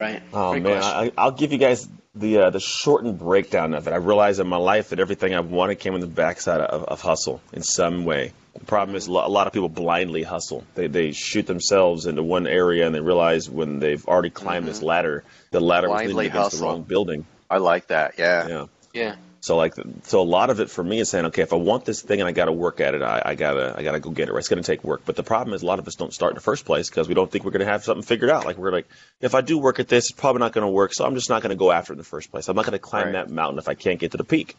Right. 0.00 0.22
Oh 0.32 0.50
Great 0.50 0.62
man, 0.62 0.80
question. 0.80 1.12
I, 1.16 1.22
I'll 1.22 1.30
give 1.30 1.52
you 1.52 1.58
guys 1.58 1.88
the 2.14 2.38
uh, 2.38 2.50
the 2.50 2.60
shortened 2.60 3.18
breakdown 3.18 3.74
of 3.74 3.86
it. 3.86 3.92
I 3.92 3.96
realized 3.96 4.40
in 4.40 4.46
my 4.46 4.56
life 4.56 4.90
that 4.90 5.00
everything 5.00 5.34
I've 5.34 5.50
wanted 5.50 5.76
came 5.76 5.94
on 5.94 6.00
the 6.00 6.06
backside 6.06 6.60
of, 6.60 6.84
of 6.84 7.00
hustle 7.00 7.40
in 7.52 7.62
some 7.62 8.04
way. 8.04 8.32
The 8.54 8.64
problem 8.64 8.96
is 8.96 9.08
a 9.08 9.12
lot 9.12 9.46
of 9.46 9.52
people 9.52 9.68
blindly 9.68 10.22
hustle. 10.22 10.64
They 10.74 10.86
they 10.86 11.12
shoot 11.12 11.46
themselves 11.46 12.06
into 12.06 12.22
one 12.22 12.46
area 12.46 12.86
and 12.86 12.94
they 12.94 13.00
realize 13.00 13.50
when 13.50 13.78
they've 13.78 14.04
already 14.06 14.30
climbed 14.30 14.66
this 14.66 14.82
ladder, 14.82 15.24
the 15.50 15.60
ladder 15.60 15.88
was 15.88 15.96
Blindly 15.96 16.14
leaning 16.14 16.32
against 16.32 16.58
the 16.58 16.64
wrong 16.64 16.82
building. 16.82 17.26
I 17.50 17.58
like 17.58 17.88
that. 17.88 18.14
Yeah. 18.18 18.48
Yeah. 18.48 18.66
yeah. 18.92 19.16
So 19.44 19.58
like, 19.58 19.74
so 20.04 20.22
a 20.22 20.24
lot 20.24 20.48
of 20.48 20.58
it 20.60 20.70
for 20.70 20.82
me 20.82 21.00
is 21.00 21.10
saying, 21.10 21.26
okay, 21.26 21.42
if 21.42 21.52
I 21.52 21.56
want 21.56 21.84
this 21.84 22.00
thing 22.00 22.18
and 22.18 22.26
I 22.26 22.32
got 22.32 22.46
to 22.46 22.52
work 22.52 22.80
at 22.80 22.94
it, 22.94 23.02
I, 23.02 23.20
I 23.26 23.34
gotta, 23.34 23.74
I 23.76 23.82
gotta 23.82 24.00
go 24.00 24.08
get 24.08 24.30
it. 24.30 24.32
Right? 24.32 24.38
It's 24.38 24.48
gonna 24.48 24.62
take 24.62 24.82
work. 24.82 25.02
But 25.04 25.16
the 25.16 25.22
problem 25.22 25.52
is, 25.54 25.60
a 25.60 25.66
lot 25.66 25.78
of 25.78 25.86
us 25.86 25.96
don't 25.96 26.14
start 26.14 26.30
in 26.32 26.36
the 26.36 26.40
first 26.40 26.64
place 26.64 26.88
because 26.88 27.08
we 27.08 27.14
don't 27.14 27.30
think 27.30 27.44
we're 27.44 27.50
gonna 27.50 27.66
have 27.66 27.84
something 27.84 28.02
figured 28.02 28.30
out. 28.30 28.46
Like 28.46 28.56
we're 28.56 28.72
like, 28.72 28.88
if 29.20 29.34
I 29.34 29.42
do 29.42 29.58
work 29.58 29.80
at 29.80 29.88
this, 29.88 30.04
it's 30.06 30.18
probably 30.18 30.40
not 30.40 30.54
gonna 30.54 30.70
work. 30.70 30.94
So 30.94 31.04
I'm 31.04 31.14
just 31.14 31.28
not 31.28 31.42
gonna 31.42 31.56
go 31.56 31.70
after 31.70 31.92
it 31.92 31.96
in 31.96 31.98
the 31.98 32.04
first 32.04 32.30
place. 32.30 32.48
I'm 32.48 32.56
not 32.56 32.64
gonna 32.64 32.78
climb 32.78 33.08
Right. 33.08 33.12
that 33.12 33.28
mountain 33.28 33.58
if 33.58 33.68
I 33.68 33.74
can't 33.74 34.00
get 34.00 34.12
to 34.12 34.16
the 34.16 34.24
peak. 34.24 34.56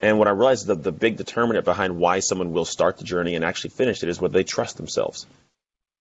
And 0.00 0.18
what 0.18 0.26
I 0.26 0.30
realized 0.30 0.68
the 0.68 0.74
the 0.74 0.90
big 0.90 1.18
determinant 1.18 1.66
behind 1.66 1.98
why 1.98 2.20
someone 2.20 2.54
will 2.54 2.64
start 2.64 2.96
the 2.96 3.04
journey 3.04 3.34
and 3.34 3.44
actually 3.44 3.70
finish 3.76 4.02
it 4.02 4.08
is 4.08 4.22
whether 4.22 4.32
they 4.32 4.44
trust 4.44 4.78
themselves. 4.78 5.26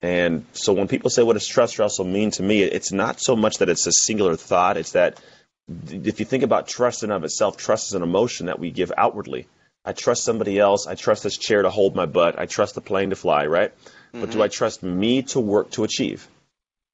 And 0.01 0.45
so 0.53 0.71
when 0.71 0.87
people 0.87 1.09
say, 1.09 1.23
what 1.23 1.33
does 1.33 1.45
trust 1.45 1.77
also 1.77 2.05
mean 2.05 2.31
to 2.31 2.43
me? 2.43 2.63
It's 2.63 2.93
not 2.93 3.19
so 3.19 3.35
much 3.35 3.57
that 3.57 3.67
it's 3.67 3.85
a 3.85 3.91
singular 3.91 4.37
thought. 4.37 4.77
It's 4.77 4.93
that 4.93 5.19
if 5.67 6.19
you 6.19 6.25
think 6.25 6.43
about 6.43 6.67
trust 6.67 7.03
in 7.03 7.11
of 7.11 7.23
itself, 7.23 7.57
trust 7.57 7.87
is 7.87 7.93
an 7.93 8.03
emotion 8.03 8.47
that 8.47 8.59
we 8.59 8.71
give 8.71 8.91
outwardly. 8.97 9.47
I 9.85 9.93
trust 9.93 10.23
somebody 10.23 10.59
else. 10.59 10.87
I 10.87 10.95
trust 10.95 11.23
this 11.23 11.37
chair 11.37 11.61
to 11.61 11.69
hold 11.69 11.95
my 11.95 12.05
butt. 12.05 12.39
I 12.39 12.45
trust 12.45 12.75
the 12.75 12.81
plane 12.81 13.09
to 13.09 13.15
fly, 13.15 13.45
right? 13.47 13.73
But 14.13 14.31
do 14.31 14.43
I 14.43 14.47
trust 14.47 14.83
me 14.83 15.23
to 15.23 15.39
work 15.39 15.71
to 15.71 15.83
achieve? 15.83 16.27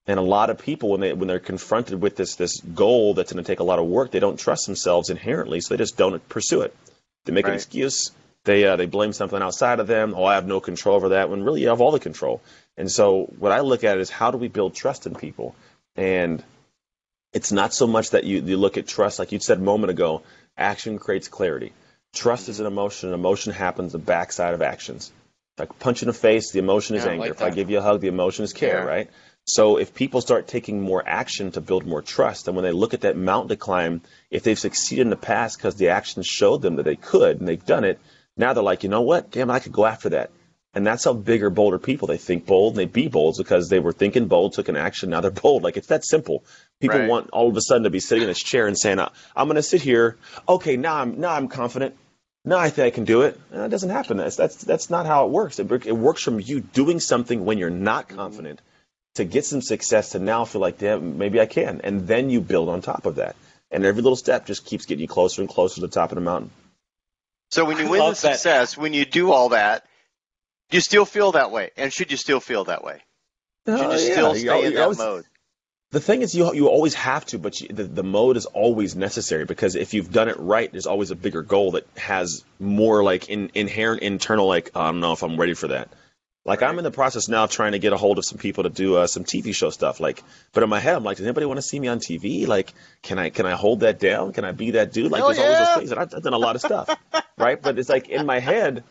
And 0.07 0.17
a 0.17 0.23
lot 0.23 0.49
of 0.49 0.57
people, 0.57 0.89
when 0.89 1.01
they 1.01 1.13
when 1.13 1.27
they're 1.27 1.39
confronted 1.39 2.01
with 2.01 2.15
this 2.15 2.35
this 2.35 2.61
goal 2.61 3.13
that's 3.13 3.31
going 3.31 3.43
to 3.43 3.47
take 3.47 3.59
a 3.59 3.63
lot 3.63 3.77
of 3.77 3.85
work, 3.85 4.09
they 4.09 4.19
don't 4.19 4.39
trust 4.39 4.65
themselves 4.65 5.09
inherently, 5.09 5.59
so 5.59 5.73
they 5.73 5.77
just 5.77 5.97
don't 5.97 6.27
pursue 6.29 6.61
it. 6.61 6.75
They 7.25 7.33
make 7.33 7.45
an 7.45 7.53
excuse. 7.53 8.11
They 8.45 8.65
uh, 8.65 8.77
they 8.77 8.85
blame 8.85 9.13
something 9.13 9.39
outside 9.39 9.79
of 9.79 9.87
them. 9.87 10.13
Oh, 10.15 10.23
I 10.23 10.35
have 10.35 10.47
no 10.47 10.61
control 10.61 10.95
over 10.95 11.09
that. 11.09 11.29
When 11.29 11.43
really 11.43 11.61
you 11.61 11.67
have 11.67 11.81
all 11.81 11.91
the 11.91 11.99
control. 11.99 12.41
And 12.77 12.89
so 12.89 13.25
what 13.37 13.51
I 13.51 13.59
look 13.59 13.83
at 13.83 13.97
is 13.99 14.09
how 14.09 14.31
do 14.31 14.37
we 14.37 14.47
build 14.47 14.73
trust 14.73 15.05
in 15.05 15.13
people? 15.13 15.53
And 15.95 16.41
it's 17.33 17.51
not 17.51 17.73
so 17.73 17.87
much 17.87 18.11
that 18.11 18.23
you, 18.23 18.41
you 18.41 18.57
look 18.57 18.77
at 18.77 18.87
trust, 18.87 19.19
like 19.19 19.31
you 19.31 19.39
said 19.39 19.59
a 19.59 19.61
moment 19.61 19.91
ago, 19.91 20.23
action 20.57 20.97
creates 20.97 21.27
clarity. 21.27 21.73
Trust 22.13 22.49
is 22.49 22.59
an 22.59 22.65
emotion, 22.65 23.09
and 23.09 23.15
emotion 23.15 23.53
happens 23.53 23.91
the 23.91 23.99
backside 23.99 24.53
of 24.53 24.61
actions. 24.61 25.11
Like 25.57 25.77
punch 25.77 26.01
in 26.01 26.07
the 26.07 26.13
face, 26.13 26.51
the 26.51 26.59
emotion 26.59 26.95
is 26.95 27.05
Yeah, 27.05 27.11
anger. 27.11 27.21
like 27.21 27.31
if 27.31 27.41
I 27.41 27.49
give 27.51 27.69
you 27.69 27.77
a 27.79 27.81
hug, 27.81 28.01
the 28.01 28.07
emotion 28.07 28.45
is 28.45 28.53
care, 28.53 28.77
Yeah. 28.79 28.83
right? 28.83 29.09
So 29.45 29.77
if 29.77 29.93
people 29.93 30.21
start 30.21 30.47
taking 30.47 30.81
more 30.81 31.03
action 31.05 31.51
to 31.51 31.61
build 31.61 31.85
more 31.85 32.01
trust, 32.01 32.47
and 32.47 32.55
when 32.55 32.63
they 32.63 32.71
look 32.71 32.93
at 32.93 33.01
that 33.01 33.17
mountain 33.17 33.49
to 33.49 33.55
climb, 33.57 34.01
if 34.31 34.43
they've 34.43 34.57
succeeded 34.57 35.03
in 35.03 35.09
the 35.09 35.15
past 35.15 35.57
because 35.57 35.75
the 35.75 35.89
actions 35.89 36.27
showed 36.27 36.61
them 36.61 36.75
that 36.77 36.83
they 36.83 36.95
could 36.95 37.39
and 37.39 37.47
they've 37.47 37.65
done 37.65 37.83
it, 37.83 37.99
now 38.37 38.53
they're 38.53 38.63
like, 38.63 38.83
you 38.83 38.89
know 38.89 39.01
what? 39.01 39.31
Damn, 39.31 39.51
I 39.51 39.59
could 39.59 39.71
go 39.71 39.85
after 39.85 40.09
that. 40.09 40.31
And 40.73 40.85
that's 40.85 41.03
how 41.03 41.13
bigger, 41.13 41.49
bolder 41.49 41.79
people 41.79 42.07
they 42.07 42.17
think 42.17 42.45
bold 42.45 42.73
and 42.73 42.79
they 42.79 42.85
be 42.85 43.07
bold 43.07 43.35
because 43.37 43.69
they 43.69 43.79
were 43.79 43.91
thinking 43.91 44.27
bold, 44.27 44.53
took 44.53 44.69
an 44.69 44.75
action, 44.77 45.09
now 45.09 45.19
they're 45.21 45.31
bold. 45.31 45.63
Like 45.63 45.77
it's 45.77 45.87
that 45.87 46.05
simple. 46.05 46.43
People 46.79 46.99
Right. 46.99 47.09
want 47.09 47.29
all 47.31 47.49
of 47.49 47.57
a 47.57 47.61
sudden 47.61 47.83
to 47.83 47.89
be 47.89 47.99
sitting 47.99 48.23
in 48.23 48.29
this 48.29 48.39
chair 48.39 48.65
and 48.67 48.77
saying, 48.77 48.99
"Uh, 48.99 49.09
"I'm 49.35 49.47
going 49.47 49.55
to 49.57 49.63
sit 49.63 49.81
here. 49.81 50.17
Okay, 50.47 50.77
now 50.77 50.95
I'm 50.95 51.19
now 51.19 51.31
I'm 51.31 51.49
confident. 51.49 51.95
Now 52.45 52.57
I 52.57 52.69
think 52.69 52.85
I 52.85 52.89
can 52.95 53.03
do 53.03 53.23
it." 53.23 53.37
And 53.51 53.61
that 53.61 53.69
doesn't 53.69 53.89
happen. 53.89 54.15
That's 54.17 54.37
that's 54.37 54.55
that's 54.63 54.89
not 54.89 55.05
how 55.05 55.25
it 55.25 55.31
works. 55.31 55.59
It, 55.59 55.69
it 55.85 55.91
works 55.97 56.23
from 56.23 56.39
you 56.39 56.61
doing 56.61 57.01
something 57.01 57.43
when 57.43 57.57
you're 57.57 57.69
not 57.69 58.07
confident 58.07 58.61
to 59.15 59.25
get 59.25 59.45
some 59.45 59.61
success 59.61 60.11
to 60.11 60.19
now 60.19 60.45
feel 60.45 60.61
like, 60.61 60.77
"Damn, 60.77 61.17
maybe 61.17 61.41
I 61.41 61.47
can," 61.47 61.81
and 61.83 62.07
then 62.07 62.29
you 62.29 62.39
build 62.39 62.69
on 62.69 62.81
top 62.81 63.05
of 63.05 63.15
that. 63.15 63.35
And 63.71 63.85
every 63.85 64.01
little 64.01 64.15
step 64.15 64.45
just 64.45 64.65
keeps 64.65 64.85
getting 64.85 65.01
you 65.01 65.07
closer 65.07 65.41
and 65.41 65.49
closer 65.49 65.75
to 65.75 65.81
the 65.81 65.87
top 65.89 66.11
of 66.11 66.15
the 66.15 66.21
mountain. 66.21 66.49
So 67.51 67.65
when 67.65 67.77
you 67.77 67.87
I 67.87 67.89
win 67.89 67.99
the 67.99 68.05
love 68.05 68.21
that. 68.21 68.35
success, 68.35 68.77
when 68.77 68.93
you 68.93 69.03
do 69.05 69.31
all 69.33 69.49
that, 69.49 69.85
do 70.69 70.77
you 70.77 70.81
still 70.81 71.05
feel 71.05 71.33
that 71.33 71.51
way? 71.51 71.71
And 71.75 71.91
should 71.91 72.09
you 72.09 72.17
still 72.17 72.39
feel 72.39 72.63
that 72.65 72.83
way? 72.85 73.01
Should 73.67 73.79
Uh, 73.79 73.83
you 73.83 73.89
yeah, 73.91 74.13
still 74.13 74.35
stay 74.35 74.59
in 74.65 74.71
you 74.71 74.77
that 74.77 74.83
always- 74.83 74.97
mode? 74.97 75.25
The 75.91 75.99
thing 75.99 76.21
is, 76.21 76.35
you 76.35 76.53
you 76.53 76.67
always 76.67 76.93
have 76.93 77.25
to, 77.27 77.39
but 77.39 77.61
you, 77.61 77.67
the, 77.69 77.83
the 77.83 78.03
mode 78.03 78.37
is 78.37 78.45
always 78.45 78.95
necessary 78.95 79.45
because 79.45 79.75
if 79.75 79.95
you've 79.95 80.11
done 80.11 80.29
it 80.29 80.39
right, 80.39 80.71
there's 80.71 80.85
always 80.85 81.09
a 81.09 81.15
bigger 81.15 81.41
goal 81.41 81.71
that 81.71 81.87
has 81.97 82.43
more 82.59 83.03
like 83.03 83.27
in, 83.29 83.49
inherent 83.55 84.03
internal 84.03 84.47
like 84.47 84.69
I 84.75 84.85
don't 84.85 84.99
know 84.99 85.13
if 85.13 85.23
I'm 85.23 85.39
ready 85.39 85.55
for 85.55 85.69
that. 85.69 85.89
Like 86.45 86.61
I'm 86.61 86.77
in 86.77 86.83
the 86.83 86.91
process 86.91 87.27
now 87.27 87.45
of 87.45 87.51
trying 87.51 87.71
to 87.71 87.79
get 87.79 87.91
a 87.91 87.97
hold 87.97 88.19
of 88.19 88.25
some 88.25 88.37
people 88.37 88.63
to 88.63 88.69
do 88.69 88.97
uh, 88.97 89.07
some 89.07 89.23
TV 89.23 89.53
show 89.53 89.71
stuff. 89.71 89.99
Like, 89.99 90.23
but 90.53 90.61
in 90.61 90.69
my 90.69 90.79
head, 90.79 90.95
I'm 90.95 91.03
like, 91.03 91.17
does 91.17 91.25
anybody 91.25 91.47
want 91.47 91.57
to 91.57 91.63
see 91.63 91.79
me 91.79 91.87
on 91.87 91.99
TV? 91.99 92.47
Like, 92.47 92.71
can 93.01 93.17
I 93.17 93.29
can 93.31 93.47
I 93.47 93.51
hold 93.51 93.79
that 93.79 93.99
down? 93.99 94.31
Can 94.33 94.45
I 94.45 94.51
be 94.51 94.71
that 94.71 94.93
dude? 94.93 95.11
Like, 95.11 95.19
Hell 95.19 95.29
there's 95.29 95.39
always 95.39 95.57
those 95.57 95.75
things, 95.75 95.91
and 95.91 95.99
I've, 95.99 96.13
I've 96.13 96.23
done 96.23 96.33
a 96.33 96.37
lot 96.37 96.55
of 96.55 96.61
stuff, 96.61 96.95
right? 97.37 97.59
But 97.59 97.79
it's 97.79 97.89
like 97.89 98.09
in 98.09 98.27
my 98.27 98.39
head, 98.39 98.83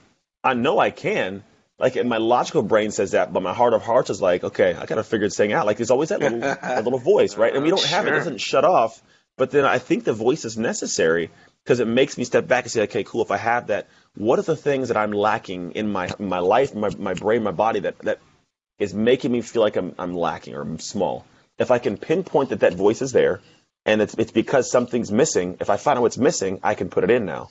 I 0.43 0.55
know 0.55 0.81
I 0.81 0.91
can. 0.91 1.45
Like, 1.79 1.95
and 1.95 2.09
my 2.09 2.17
logical 2.17 2.63
brain 2.63 2.91
says 2.91 3.13
that, 3.13 3.33
but 3.33 3.43
my 3.43 3.55
heart 3.55 3.73
of 3.73 3.83
hearts 3.83 4.11
is 4.11 4.21
like, 4.21 4.43
okay, 4.43 4.75
I 4.75 4.87
gotta 4.87 5.05
figure 5.05 5.27
this 5.27 5.37
thing 5.37 5.53
out. 5.53 5.65
Like, 5.65 5.77
there's 5.77 5.93
always 5.93 6.09
that 6.09 6.21
little 6.21 6.41
that 6.41 6.85
little 6.85 6.99
voice, 6.99 7.37
right? 7.37 7.55
And 7.55 7.63
we 7.63 7.71
don't 7.71 7.85
have 7.85 8.07
it; 8.07 8.15
it 8.15 8.17
doesn't 8.17 8.41
shut 8.41 8.65
off. 8.65 9.01
But 9.37 9.53
then 9.53 9.65
I 9.65 9.79
think 9.79 10.03
the 10.03 10.13
voice 10.13 10.45
is 10.45 10.59
necessary 10.59 11.31
because 11.63 11.79
it 11.79 11.87
makes 11.87 12.19
me 12.19 12.25
step 12.25 12.49
back 12.49 12.65
and 12.65 12.73
say, 12.73 12.83
okay, 12.83 13.05
cool. 13.05 13.23
If 13.23 13.31
I 13.31 13.37
have 13.37 13.69
that, 13.69 13.89
what 14.17 14.41
are 14.41 14.43
the 14.43 14.57
things 14.57 14.89
that 14.89 14.97
I'm 14.97 15.13
lacking 15.13 15.73
in 15.73 15.93
my 15.93 16.09
my 16.19 16.41
life, 16.41 16.75
my 16.75 16.91
my 16.99 17.15
brain, 17.15 17.45
my 17.45 17.53
body 17.53 17.81
that 17.81 17.99
that 18.01 18.19
is 18.81 18.93
making 18.93 19.31
me 19.31 19.41
feel 19.41 19.63
like 19.63 19.77
I'm 19.77 19.95
I'm 19.99 20.15
lacking 20.15 20.55
or 20.55 20.63
I'm 20.63 20.81
small? 20.81 21.25
If 21.59 21.71
I 21.71 21.79
can 21.79 21.97
pinpoint 21.97 22.51
that 22.51 22.61
that 22.61 22.75
voice 22.75 23.03
is 23.03 23.13
there, 23.13 23.41
and 23.87 24.03
it's 24.03 24.15
it's 24.15 24.33
because 24.33 24.69
something's 24.69 25.13
missing. 25.13 25.59
If 25.61 25.71
I 25.71 25.77
find 25.77 25.97
out 25.97 26.03
what's 26.03 26.19
missing, 26.19 26.59
I 26.65 26.75
can 26.75 26.89
put 26.89 27.05
it 27.05 27.11
in 27.11 27.25
now. 27.25 27.51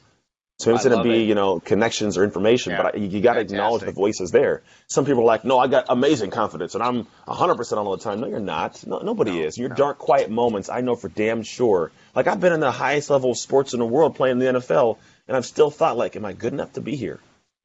So 0.59 0.73
it's 0.73 0.85
going 0.85 0.97
to 0.97 1.03
be, 1.03 1.21
it. 1.21 1.27
you 1.27 1.35
know, 1.35 1.59
connections 1.59 2.17
or 2.17 2.23
information, 2.23 2.71
Yeah. 2.71 2.81
but 2.81 2.95
I, 2.95 2.97
you 2.97 3.21
got 3.21 3.35
to 3.35 3.41
acknowledge 3.41 3.83
the 3.83 3.91
voice 3.91 4.19
is 4.21 4.31
there. 4.31 4.63
Some 4.87 5.05
people 5.05 5.21
are 5.21 5.25
like, 5.25 5.45
no, 5.45 5.59
I 5.59 5.67
got 5.67 5.85
amazing 5.89 6.31
confidence 6.31 6.73
and 6.73 6.83
I'm 6.83 7.05
100% 7.27 7.71
on 7.73 7.85
all 7.85 7.95
the 7.95 8.03
time. 8.03 8.21
No, 8.21 8.27
you're 8.27 8.39
not. 8.39 8.83
No, 8.87 8.97
nobody 8.99 9.39
is. 9.43 9.55
Your 9.57 9.69
dark, 9.69 9.99
quiet 9.99 10.31
moments, 10.31 10.69
I 10.69 10.81
know 10.81 10.95
for 10.95 11.09
damn 11.09 11.43
sure. 11.43 11.91
Like, 12.15 12.25
I've 12.25 12.39
been 12.39 12.53
in 12.53 12.59
the 12.59 12.71
highest 12.71 13.11
level 13.11 13.31
of 13.31 13.37
sports 13.37 13.73
in 13.73 13.79
the 13.79 13.85
world 13.85 14.15
playing 14.15 14.41
in 14.41 14.53
the 14.55 14.59
NFL, 14.59 14.97
and 15.27 15.37
I've 15.37 15.45
still 15.45 15.69
thought, 15.69 15.95
like, 15.95 16.15
am 16.15 16.25
I 16.25 16.33
good 16.33 16.53
enough 16.53 16.73
to 16.73 16.81
be 16.81 16.95
here? 16.95 17.19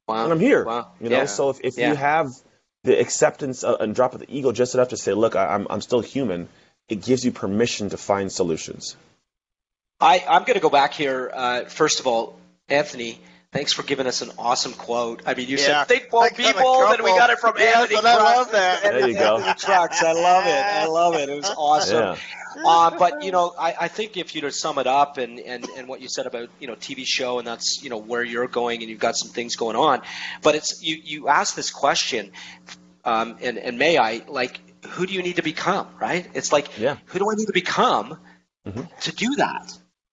Wow. 0.06 0.24
And 0.24 0.32
I'm 0.34 0.40
here. 0.40 0.62
Wow. 0.62 0.88
You 1.00 1.08
know, 1.08 1.20
Yeah. 1.20 1.24
so 1.24 1.48
if, 1.48 1.60
if 1.64 1.78
Yeah. 1.78 1.88
you 1.90 1.94
have 1.96 2.28
the 2.84 3.00
acceptance 3.00 3.64
uh, 3.64 3.76
and 3.80 3.94
drop 3.94 4.12
of 4.12 4.20
the 4.20 4.26
ego 4.28 4.52
just 4.52 4.74
enough 4.74 4.88
to 4.88 4.98
say, 4.98 5.14
look, 5.14 5.34
I, 5.34 5.46
I'm, 5.54 5.66
I'm 5.70 5.80
still 5.80 6.00
human, 6.00 6.46
it 6.90 6.96
gives 7.02 7.24
you 7.24 7.32
permission 7.32 7.88
to 7.90 7.96
find 7.96 8.30
solutions. 8.30 8.96
I, 9.98 10.22
I'm 10.28 10.42
going 10.42 10.54
to 10.54 10.60
go 10.60 10.68
back 10.68 10.92
here. 10.92 11.30
Uh, 11.32 11.64
first 11.64 12.00
of 12.00 12.06
all, 12.06 12.36
Anthony, 12.72 13.20
thanks 13.52 13.72
for 13.72 13.82
giving 13.82 14.06
us 14.06 14.22
an 14.22 14.30
awesome 14.38 14.72
quote. 14.72 15.22
I 15.26 15.34
mean, 15.34 15.48
you 15.48 15.56
Yeah. 15.56 15.84
said 15.84 15.88
think 15.88 16.10
bold 16.10 16.24
I 16.24 16.28
got 16.30 16.38
a 16.38 16.42
people, 16.42 16.86
then 16.88 17.02
we 17.02 17.10
got 17.10 17.30
it 17.30 17.38
from 17.38 17.54
Yes, 17.58 17.76
Anthony 17.76 17.98
and 17.98 18.06
I 18.06 18.16
love 18.16 18.52
that. 18.52 18.82
There 18.82 19.08
you 19.08 19.14
go. 19.14 19.36
Anthony 19.36 19.54
Trucks. 19.54 20.02
I 20.02 20.12
love 20.12 20.46
it. 20.46 20.64
I 20.64 20.86
love 20.86 21.14
it. 21.14 21.28
It 21.28 21.36
was 21.36 21.50
awesome. 21.56 22.16
Yeah. 22.56 22.62
Uh, 22.66 22.90
but 22.98 23.22
you 23.24 23.32
know, 23.32 23.54
I, 23.58 23.74
I 23.80 23.88
think 23.88 24.16
if 24.16 24.34
you 24.34 24.42
to 24.42 24.50
sum 24.50 24.78
it 24.78 24.86
up 24.86 25.18
and, 25.18 25.40
and, 25.40 25.66
and 25.76 25.88
what 25.88 26.00
you 26.00 26.08
said 26.08 26.26
about 26.26 26.50
you 26.60 26.66
know 26.66 26.74
TV 26.74 27.04
show 27.06 27.38
and 27.38 27.46
that's 27.46 27.82
you 27.82 27.90
know 27.90 27.98
where 27.98 28.22
you're 28.22 28.48
going 28.48 28.80
and 28.82 28.90
you've 28.90 29.00
got 29.00 29.16
some 29.16 29.30
things 29.30 29.56
going 29.56 29.76
on, 29.76 30.02
but 30.42 30.54
it's 30.54 30.82
you 30.82 30.96
you 31.02 31.28
asked 31.28 31.56
this 31.56 31.70
question, 31.70 32.32
um, 33.04 33.38
and 33.40 33.58
and 33.58 33.78
may 33.78 33.96
I 33.96 34.22
like 34.28 34.60
who 34.88 35.06
do 35.06 35.14
you 35.14 35.22
need 35.22 35.36
to 35.36 35.42
become, 35.42 35.88
right? 36.00 36.28
It's 36.34 36.52
like, 36.52 36.78
yeah. 36.78 36.96
who 37.06 37.18
do 37.18 37.30
I 37.30 37.34
need 37.34 37.46
to 37.46 37.52
become 37.52 38.18
mm-hmm. 38.66 38.82
to 39.00 39.12
do 39.12 39.36
that? 39.36 39.72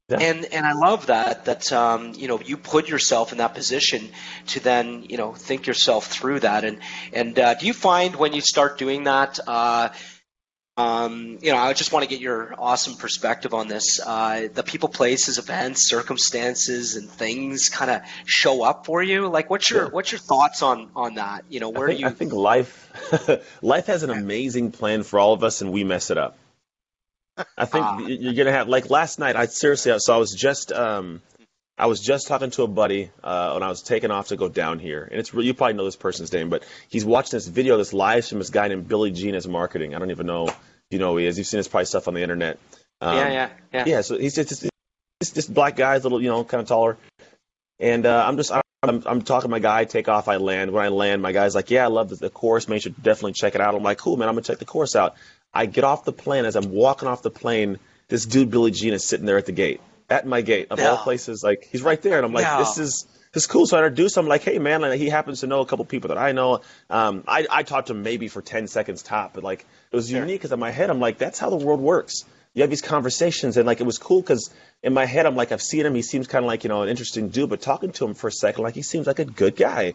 Yeah. 0.10 0.18
And 0.18 0.46
and 0.46 0.66
I 0.66 0.74
love 0.74 1.08
that 1.08 1.46
that 1.46 1.72
um, 1.72 2.14
you 2.16 2.28
know 2.28 2.40
you 2.40 2.58
put 2.58 2.90
yourself 2.90 3.32
in 3.32 3.38
that 3.38 3.54
position 3.54 4.10
to 4.48 4.60
then 4.60 5.06
you 5.08 5.18
know 5.18 5.34
think 5.34 5.68
yourself 5.68 6.08
through 6.08 6.40
that 6.40 6.66
and 6.66 6.80
and 7.14 7.38
uh, 7.38 7.54
do 7.54 7.68
you 7.68 7.74
find 7.74 8.16
when 8.16 8.34
you 8.34 8.42
start 8.42 8.80
doing 8.80 9.04
that 9.04 9.40
uh, 9.46 9.90
um, 10.80 11.40
you 11.42 11.52
know, 11.52 11.58
I 11.58 11.74
just 11.74 11.92
want 11.92 12.04
to 12.04 12.10
get 12.10 12.22
your 12.22 12.56
awesome 12.58 12.96
perspective 12.96 13.54
on 13.54 13.68
this. 13.68 14.00
Uh, 14.00 14.48
the 14.54 14.64
people, 14.64 14.88
places, 14.88 15.38
events, 15.38 15.90
circumstances, 15.90 16.96
and 16.96 17.10
things 17.10 17.68
kind 17.68 17.92
of 17.92 18.02
show 18.24 18.64
up 18.64 18.86
for 18.86 19.04
you. 19.04 19.28
Like, 19.28 19.50
what's 19.50 19.70
your 19.70 19.90
what's 19.90 20.14
your 20.14 20.20
thoughts 20.20 20.62
on 20.62 20.90
on 20.96 21.16
that? 21.16 21.44
You 21.50 21.60
know, 21.60 21.68
where 21.68 21.88
I 21.88 21.90
think, 21.90 22.00
you? 22.00 22.08
I 22.08 22.12
think 22.12 22.32
life 22.32 23.58
life 23.62 23.88
has 23.88 24.04
an 24.04 24.10
amazing 24.10 24.72
plan 24.72 25.04
for 25.04 25.20
all 25.20 25.34
of 25.34 25.44
us, 25.44 25.60
and 25.60 25.74
we 25.74 25.84
mess 25.84 26.12
it 26.12 26.18
up. 26.18 26.38
I 27.58 27.66
think 27.66 27.86
uh, 27.86 27.98
you're 28.08 28.34
gonna 28.34 28.52
have 28.52 28.68
like 28.68 28.90
last 28.90 29.20
night. 29.20 29.36
I 29.36 29.46
seriously, 29.46 29.94
so 30.00 30.14
I 30.14 30.18
was 30.18 30.34
just 30.34 30.72
um, 30.72 31.22
I 31.78 31.88
was 31.88 32.00
just 32.00 32.28
talking 32.28 32.52
to 32.52 32.64
a 32.64 32.68
buddy 32.68 33.12
uh, 33.24 33.52
when 33.52 33.64
I 33.64 33.70
was 33.70 33.82
taking 33.82 34.12
off 34.12 34.30
to 34.30 34.38
go 34.38 34.50
down 34.50 34.80
here, 34.80 35.08
and 35.10 35.20
it's 35.20 35.34
you 35.34 35.54
probably 35.54 35.74
know 35.74 35.86
this 35.86 35.96
person's 35.96 36.32
name, 36.32 36.50
but 36.50 36.64
he's 36.90 37.06
watching 37.06 37.38
this 37.38 37.48
video, 37.48 37.78
this 37.78 37.94
live 37.94 38.26
from 38.26 38.40
this 38.40 38.50
guy 38.50 38.68
named 38.68 38.88
Billy 38.88 39.12
Gene 39.12 39.40
Marketing. 39.48 39.96
I 39.96 40.00
don't 40.00 40.12
even 40.12 40.28
know 40.28 40.50
you 40.90 41.00
know 41.00 41.12
who 41.12 41.18
he 41.18 41.26
is. 41.26 41.38
You've 41.38 41.48
seen 41.48 41.60
his 41.60 41.68
probably 41.68 41.86
stuff 41.86 42.08
on 42.08 42.14
the 42.14 42.22
internet. 42.22 42.60
Um, 43.02 43.16
yeah, 43.16 43.30
yeah, 43.30 43.50
yeah. 43.74 43.84
Yeah, 43.86 44.02
so 44.02 44.18
he's 44.18 44.36
just 44.36 44.68
this, 45.20 45.32
this 45.32 45.48
black 45.48 45.76
guy, 45.76 45.96
a 45.96 46.00
little, 46.00 46.22
you 46.22 46.30
know, 46.30 46.44
kind 46.44 46.62
of 46.62 46.68
taller. 46.68 46.98
And 47.80 48.06
uh, 48.06 48.26
I'm 48.26 48.38
just, 48.38 48.52
I'm, 48.52 48.64
I'm 49.06 49.22
talking 49.22 49.48
to 49.48 49.52
my 49.52 49.60
guy, 49.60 49.86
take 49.86 50.10
off, 50.10 50.28
I 50.28 50.38
land. 50.38 50.72
When 50.72 50.84
I 50.84 50.90
land, 50.90 51.22
my 51.22 51.32
guy's 51.32 51.56
like, 51.56 51.70
yeah, 51.70 51.86
I 51.86 51.88
love 51.88 52.10
the, 52.10 52.16
the 52.16 52.30
course, 52.30 52.68
man, 52.68 52.78
you 52.78 52.82
should 52.82 53.02
definitely 53.02 53.34
check 53.34 53.56
it 53.56 53.62
out. 53.62 53.76
I'm 53.76 53.84
like, 53.84 54.00
cool, 54.00 54.18
man, 54.18 54.28
I'm 54.28 54.36
going 54.36 54.44
to 54.44 54.52
check 54.52 54.60
the 54.60 54.66
course 54.66 54.96
out. 54.96 55.16
I 55.54 55.66
get 55.66 55.84
off 55.84 56.06
the 56.06 56.14
plane. 56.14 56.46
As 56.46 56.56
I'm 56.56 56.72
walking 56.72 57.08
off 57.08 57.22
the 57.22 57.32
plane, 57.32 57.80
this 58.08 58.26
dude, 58.26 58.52
Billy 58.52 58.72
Gene 58.72 58.94
is 58.94 59.04
sitting 59.04 59.26
there 59.26 59.38
at 59.38 59.46
the 59.46 59.52
gate, 59.52 59.82
at 60.10 60.26
my 60.26 60.42
gate, 60.42 60.68
of 60.72 60.80
no. 60.80 60.92
all 60.92 60.98
places. 60.98 61.44
Like, 61.44 61.68
he's 61.72 61.82
right 61.82 62.02
there. 62.02 62.18
And 62.18 62.26
I'm 62.26 62.34
like, 62.34 62.46
no. 62.46 62.60
this 62.60 62.78
is 62.78 63.08
it's 63.34 63.46
cool. 63.46 63.68
So 63.68 63.78
I 63.78 63.82
introduced 63.82 64.18
him, 64.18 64.28
like, 64.28 64.44
hey, 64.44 64.58
man, 64.58 64.82
like, 64.82 65.00
he 65.00 65.10
happens 65.10 65.42
to 65.42 65.48
know 65.48 65.62
a 65.62 65.66
couple 65.66 65.86
people 65.86 66.10
that 66.10 66.18
I 66.18 66.32
know. 66.32 66.62
Um, 66.90 67.24
I, 67.28 67.46
I 67.50 67.64
talked 67.64 67.88
to 67.88 67.94
him 67.94 68.02
maybe 68.02 68.28
for 68.28 68.42
10 68.42 68.68
seconds 68.68 69.04
top, 69.04 69.34
but 69.34 69.44
like, 69.44 69.66
it 69.92 69.96
was 69.96 70.10
sure. 70.10 70.20
unique 70.20 70.42
because 70.42 70.52
in 70.52 70.60
my 70.60 70.72
head, 70.72 70.90
I'm 70.90 71.00
like, 71.00 71.18
that's 71.18 71.38
how 71.38 71.50
the 71.50 71.58
world 71.58 71.80
works. 71.80 72.26
You 72.56 72.64
have 72.64 72.72
these 72.72 72.82
conversations, 72.82 73.58
and 73.58 73.68
like, 73.68 73.80
it 73.80 73.86
was 73.86 74.00
cool 74.00 74.22
because 74.22 74.50
in 74.82 74.94
my 74.94 75.06
head, 75.06 75.28
I'm 75.28 75.36
like, 75.36 75.52
I've 75.52 75.62
seen 75.62 75.86
him. 75.86 75.94
He 75.94 76.02
seems 76.02 76.26
kind 76.26 76.44
of 76.44 76.48
like, 76.48 76.64
you 76.64 76.70
know, 76.70 76.82
an 76.82 76.90
interesting 76.90 77.30
dude, 77.30 77.52
but 77.52 77.62
talking 77.62 77.92
to 77.92 78.06
him 78.06 78.16
for 78.16 78.28
a 78.28 78.32
second, 78.32 78.64
like, 78.64 78.74
he 78.74 78.82
seems 78.82 79.06
like 79.06 79.20
a 79.20 79.26
good 79.26 79.56
guy. 79.56 79.94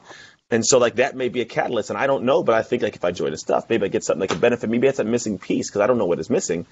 And 0.54 0.64
so, 0.64 0.78
like, 0.78 0.94
that 0.96 1.16
may 1.16 1.30
be 1.30 1.40
a 1.40 1.44
catalyst. 1.44 1.90
And 1.90 1.98
I 1.98 2.06
don't 2.06 2.22
know, 2.22 2.44
but 2.44 2.54
I 2.54 2.62
think, 2.62 2.80
like, 2.84 2.94
if 2.94 3.04
I 3.04 3.10
join 3.10 3.32
his 3.32 3.40
stuff, 3.40 3.68
maybe 3.68 3.86
I 3.86 3.88
get 3.88 4.04
something 4.04 4.20
that 4.20 4.28
could 4.28 4.40
benefit. 4.40 4.70
Maybe 4.70 4.86
that's 4.86 5.00
a 5.00 5.04
missing 5.04 5.36
piece 5.36 5.68
because 5.68 5.80
I 5.80 5.88
don't 5.88 5.98
know 5.98 6.06
what 6.06 6.20
is 6.20 6.30
missing. 6.30 6.64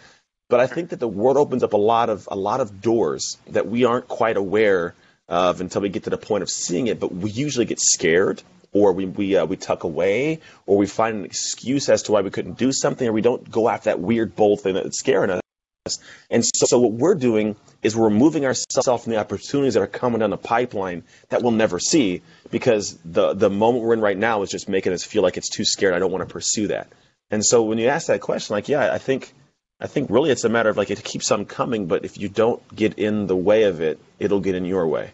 But 0.49 0.61
I 0.61 0.69
think 0.69 0.91
that 0.91 1.01
the 1.01 1.09
world 1.09 1.37
opens 1.37 1.65
up 1.65 1.73
a 1.73 1.79
lot 1.79 2.09
of 2.09 2.29
a 2.31 2.37
lot 2.37 2.61
of 2.61 2.81
doors 2.81 3.39
that 3.49 3.67
we 3.67 3.85
aren't 3.85 4.07
quite 4.07 4.37
aware 4.37 4.95
of 5.29 5.61
until 5.61 5.83
we 5.83 5.89
get 5.89 6.05
to 6.05 6.11
the 6.11 6.17
point 6.17 6.43
of 6.43 6.49
seeing 6.49 6.87
it. 6.87 7.01
But 7.01 7.13
we 7.13 7.31
usually 7.31 7.65
get 7.65 7.81
scared 7.81 8.41
or 8.73 8.93
we 8.93 9.07
we 9.07 9.37
uh, 9.37 9.47
we 9.47 9.57
tuck 9.57 9.83
away, 9.83 10.39
or 10.65 10.77
we 10.77 10.87
find 10.87 11.17
an 11.17 11.25
excuse 11.25 11.89
as 11.89 12.05
to 12.05 12.13
why 12.13 12.21
we 12.21 12.31
couldn't 12.31 12.59
do 12.59 12.71
something, 12.71 13.09
or 13.09 13.13
we 13.13 13.21
don't 13.21 13.51
go 13.51 13.69
after 13.69 13.91
that 13.91 13.99
weird 13.99 14.37
bold 14.37 14.61
thing 14.61 14.75
that's 14.75 15.01
scaring 15.01 15.31
us. 15.31 15.99
And 16.31 16.45
so, 16.45 16.67
so 16.67 16.79
what 16.79 16.93
we're 16.93 17.17
doing 17.17 17.57
is 17.83 17.97
we're 17.97 18.05
removing 18.05 18.45
ourselves 18.45 19.05
from 19.05 19.13
the 19.13 19.19
opportunities 19.19 19.75
that 19.75 19.81
are 19.81 19.89
coming 19.89 20.21
down 20.21 20.31
the 20.31 20.37
pipeline 20.37 21.03
that 21.29 21.43
we'll 21.43 21.53
never 21.53 21.79
see 21.79 22.23
because 22.51 22.97
the 23.05 23.35
the 23.35 23.51
moment 23.51 23.85
we're 23.85 23.95
in 23.95 24.01
right 24.01 24.17
now 24.17 24.43
is 24.43 24.51
just 24.51 24.69
making 24.69 24.93
us 24.93 25.05
feel 25.05 25.23
like 25.23 25.37
it's 25.37 25.49
too 25.49 25.65
scared. 25.65 25.95
I 25.95 25.99
don't 25.99 26.13
want 26.13 26.27
to 26.27 26.33
pursue 26.33 26.69
that. 26.69 26.89
And 27.31 27.45
so 27.45 27.63
when 27.63 27.79
you 27.79 27.89
ask 27.89 28.07
that 28.07 28.21
question, 28.21 28.55
like, 28.55 28.69
yeah, 28.69 28.93
I 28.93 28.99
think 28.99 29.33
I 29.81 29.89
think 29.89 30.11
really 30.11 30.31
it's 30.31 30.45
a 30.45 30.49
matter 30.49 30.71
of 30.71 30.77
like 30.77 30.91
it 30.91 31.03
keeps 31.03 31.31
on 31.33 31.45
coming, 31.45 31.87
but 31.87 32.05
if 32.05 32.19
you 32.19 32.29
don't 32.29 32.63
get 32.75 32.99
in 32.99 33.27
the 33.27 33.37
way 33.37 33.65
of 33.65 33.81
it, 33.81 33.99
it'll 34.19 34.41
get 34.41 34.55
in 34.55 34.65
your 34.65 34.87
way. 34.87 35.11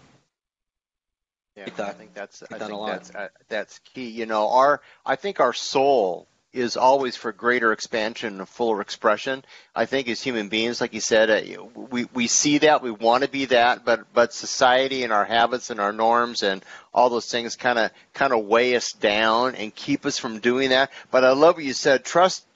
Yeah, 1.56 1.64
I 1.78 1.92
think 1.92 2.14
that's 2.14 2.42
I 2.52 2.58
think 2.58 2.86
that's 2.86 3.14
uh, 3.14 3.28
that's 3.48 3.78
key. 3.80 4.10
You 4.10 4.26
know, 4.26 4.50
our 4.50 4.80
I 5.04 5.16
think 5.16 5.40
our 5.40 5.52
soul 5.52 6.28
is 6.52 6.76
always 6.76 7.14
for 7.14 7.32
greater 7.32 7.72
expansion 7.72 8.38
and 8.38 8.48
fuller 8.48 8.80
expression. 8.80 9.44
I 9.74 9.84
think 9.84 10.08
as 10.08 10.22
human 10.22 10.48
beings, 10.48 10.80
like 10.80 10.94
you 10.94 11.00
said, 11.00 11.30
uh, 11.30 11.64
we 11.74 12.06
we 12.14 12.26
see 12.26 12.58
that 12.58 12.82
we 12.82 12.90
want 12.90 13.22
to 13.24 13.30
be 13.30 13.46
that, 13.46 13.84
but 13.84 14.12
but 14.14 14.32
society 14.32 15.04
and 15.04 15.12
our 15.12 15.24
habits 15.24 15.70
and 15.70 15.78
our 15.78 15.92
norms 15.92 16.42
and 16.42 16.64
all 16.94 17.10
those 17.10 17.30
things 17.30 17.56
kind 17.56 17.78
of 17.78 17.90
kind 18.14 18.32
of 18.32 18.46
weigh 18.46 18.76
us 18.76 18.92
down 18.92 19.54
and 19.56 19.74
keep 19.74 20.06
us 20.06 20.18
from 20.18 20.40
doing 20.40 20.70
that. 20.70 20.90
But 21.10 21.24
I 21.24 21.32
love 21.32 21.56
what 21.56 21.64
you 21.64 21.74
said. 21.74 22.04
Trust 22.04 22.46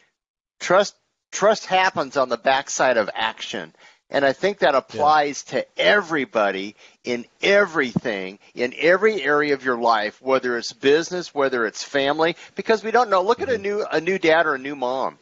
trust 0.58 0.94
trust 1.30 1.66
happens 1.66 2.16
on 2.16 2.28
the 2.28 2.38
backside 2.38 2.96
of 2.96 3.10
action. 3.14 3.74
And 4.12 4.26
I 4.26 4.34
think 4.34 4.58
that 4.58 4.74
applies 4.74 5.42
yeah. 5.48 5.60
to 5.60 5.66
everybody 5.78 6.76
in 7.02 7.24
everything, 7.42 8.38
in 8.54 8.74
every 8.78 9.22
area 9.22 9.54
of 9.54 9.64
your 9.64 9.78
life, 9.78 10.20
whether 10.20 10.58
it's 10.58 10.72
business, 10.72 11.34
whether 11.34 11.66
it's 11.66 11.82
family, 11.82 12.36
because 12.54 12.84
we 12.84 12.90
don't 12.90 13.08
know. 13.08 13.22
Look 13.22 13.40
at 13.40 13.48
a 13.48 13.52
mm-hmm. 13.52 13.62
new 13.62 13.86
a 13.90 14.00
new 14.00 14.18
dad 14.18 14.46
or 14.46 14.54
a 14.54 14.58
new 14.58 14.76
mom. 14.76 15.18